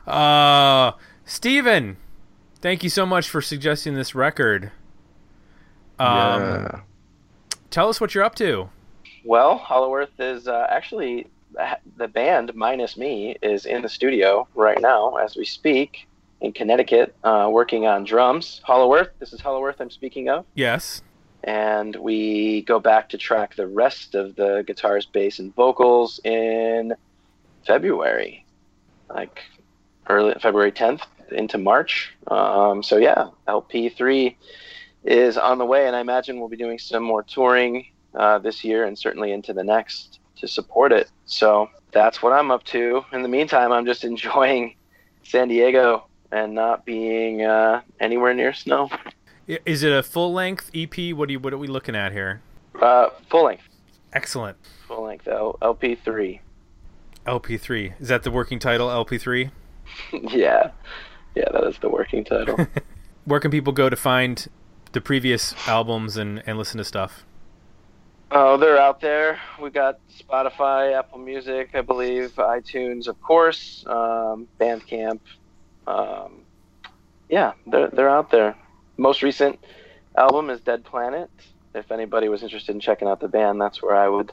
Uh, 0.08 0.94
Steven, 1.26 1.98
thank 2.62 2.84
you 2.84 2.90
so 2.90 3.06
much 3.06 3.30
for 3.30 3.42
suggesting 3.42 3.94
this 3.94 4.16
record. 4.16 4.72
Um, 6.00 6.41
yeah. 6.41 6.80
Tell 7.70 7.89
us 7.89 8.00
what 8.00 8.14
you're 8.16 8.24
up 8.24 8.36
to. 8.36 8.70
Well, 9.24 9.58
Hollow 9.58 9.93
Earth 9.95 10.20
is 10.20 10.48
uh, 10.48 10.68
actually 10.70 11.28
the 11.98 12.08
band 12.08 12.54
minus 12.56 12.98
me 12.98 13.36
is 13.41 13.66
in 13.66 13.82
the 13.82 13.89
studio 13.89 14.48
right 14.56 14.80
now 14.80 15.16
as 15.16 15.36
we 15.36 15.43
speak 15.45 16.08
in 16.41 16.52
Connecticut, 16.54 17.16
uh, 17.24 17.50
working 17.52 17.88
on 17.88 18.04
drums. 18.04 18.62
Hollow 18.64 18.93
Earth. 18.95 19.10
This 19.20 19.34
is 19.34 19.41
Hollow 19.41 19.64
Earth 19.64 19.78
I'm 19.80 19.89
speaking 19.89 20.30
of, 20.30 20.45
Yes. 20.54 21.02
and 21.43 21.95
we 21.95 22.62
go 22.62 22.80
back 22.80 23.10
to 23.10 23.18
track 23.18 23.56
the 23.56 23.66
rest 23.68 24.14
of 24.14 24.36
the 24.36 24.64
guitars, 24.68 25.06
bass, 25.08 25.39
and 25.39 25.54
vocals 25.56 26.20
in 26.24 26.93
February, 27.66 28.45
like 29.10 29.41
early 30.10 30.36
February 30.39 30.72
10th 30.72 31.02
into 31.32 31.58
March. 31.58 32.14
Um, 32.28 32.84
so 32.84 32.98
yeah, 32.98 33.30
LP3 33.48 34.36
is 35.04 35.38
on 35.38 35.58
the 35.58 35.66
way, 35.66 35.88
and 35.88 35.95
I 35.95 36.02
imagine 36.02 36.39
we'll 36.39 36.50
be 36.50 36.58
doing 36.58 36.80
some 36.80 37.04
more 37.04 37.24
touring 37.24 37.88
uh, 38.16 38.39
this 38.39 38.64
year 38.64 38.86
and 38.86 38.98
certainly 38.98 39.32
into 39.32 39.54
the 39.54 39.64
next 39.64 40.20
to 40.38 40.48
support 40.48 40.91
it. 40.91 41.10
So 41.26 41.70
that's 41.91 42.22
what 42.22 42.34
I'm 42.34 42.52
up 42.52 42.64
to. 42.66 43.04
In 43.14 43.22
the 43.22 43.30
meantime, 43.30 43.72
I'm 43.72 43.86
just 43.86 44.04
enjoying 44.14 44.76
San 45.24 45.48
Diego 45.48 46.08
and 46.32 46.54
not 46.54 46.86
being 46.86 47.43
uh, 47.43 47.82
anywhere 48.00 48.34
near 48.34 48.54
snow. 48.54 48.89
Is 49.66 49.84
it 49.84 49.93
a 49.93 50.04
full 50.04 50.34
length 50.34 50.70
EP? 50.76 51.14
What 51.16 51.28
do 51.28 51.34
you, 51.34 51.39
what 51.39 51.54
are 51.54 51.58
we 51.58 51.68
looking 51.68 51.95
at 51.95 52.12
here? 52.12 52.41
Uh, 52.82 53.10
full 53.30 53.45
length, 53.45 53.64
Excellent. 54.14 54.58
full 54.88 55.04
length 55.06 55.28
L- 55.28 55.58
LP3. 55.62 56.39
LP3. 57.26 58.00
Is 58.00 58.08
that 58.10 58.24
the 58.24 58.32
working 58.32 58.60
title? 58.60 58.88
LP3. 58.88 59.52
yeah, 60.12 60.72
yeah, 61.36 61.50
that 61.52 61.64
is 61.64 61.78
the 61.80 61.89
working 61.89 62.24
title. 62.24 62.68
Where 63.26 63.39
can 63.39 63.52
people 63.52 63.74
go 63.74 63.89
to 63.89 63.95
find 63.95 64.48
the 64.98 65.02
previous 65.02 65.54
albums 65.68 66.18
and 66.18 66.41
and 66.48 66.58
listen 66.58 66.80
to 66.80 66.84
stuff? 66.84 67.24
Oh, 68.32 68.58
they're 68.58 68.80
out 68.80 69.00
there. 69.00 69.39
We 69.62 69.70
got 69.70 70.00
Spotify, 70.10 70.98
Apple 70.98 71.20
Music, 71.20 71.70
I 71.76 71.82
believe, 71.82 72.34
iTunes, 72.34 73.08
of 73.08 73.22
course, 73.22 73.86
um, 73.86 74.48
Bandcamp. 74.60 75.20
Um, 75.86 76.41
yeah, 77.30 77.52
they're 77.68 77.89
they're 77.89 78.10
out 78.10 78.32
there. 78.32 78.56
Most 78.98 79.22
recent 79.22 79.60
album 80.18 80.50
is 80.50 80.62
Dead 80.62 80.84
Planet. 80.84 81.30
If 81.76 81.91
anybody 81.91 82.28
was 82.28 82.41
interested 82.41 82.74
in 82.74 82.82
checking 82.82 83.08
out 83.08 83.20
the 83.20 83.28
band, 83.28 83.62
that's 83.62 83.84
where 83.84 83.95
I 83.95 84.10
would. 84.10 84.32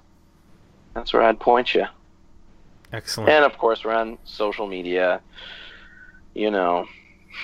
That's 0.95 1.13
where 1.13 1.23
I'd 1.23 1.39
point 1.39 1.75
you. 1.75 1.85
Excellent. 2.91 3.29
And 3.29 3.45
of 3.45 3.59
course, 3.59 3.85
we're 3.85 3.93
on 3.93 4.17
social 4.25 4.67
media. 4.67 5.21
You 6.33 6.51
know, 6.51 6.87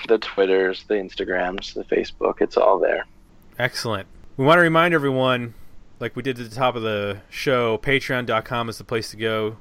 the 0.07 0.17
Twitters, 0.17 0.85
the 0.87 0.95
Instagrams, 0.95 1.75
the 1.75 1.83
Facebook. 1.83 2.41
It's 2.41 2.57
all 2.57 2.79
there. 2.79 3.05
Excellent. 3.61 4.07
We 4.37 4.45
want 4.45 4.57
to 4.57 4.63
remind 4.63 4.95
everyone, 4.95 5.53
like 5.99 6.15
we 6.15 6.23
did 6.23 6.39
at 6.39 6.49
the 6.49 6.55
top 6.55 6.75
of 6.75 6.81
the 6.81 7.21
show, 7.29 7.77
patreon.com 7.77 8.69
is 8.69 8.79
the 8.79 8.83
place 8.83 9.11
to 9.11 9.17
go. 9.17 9.57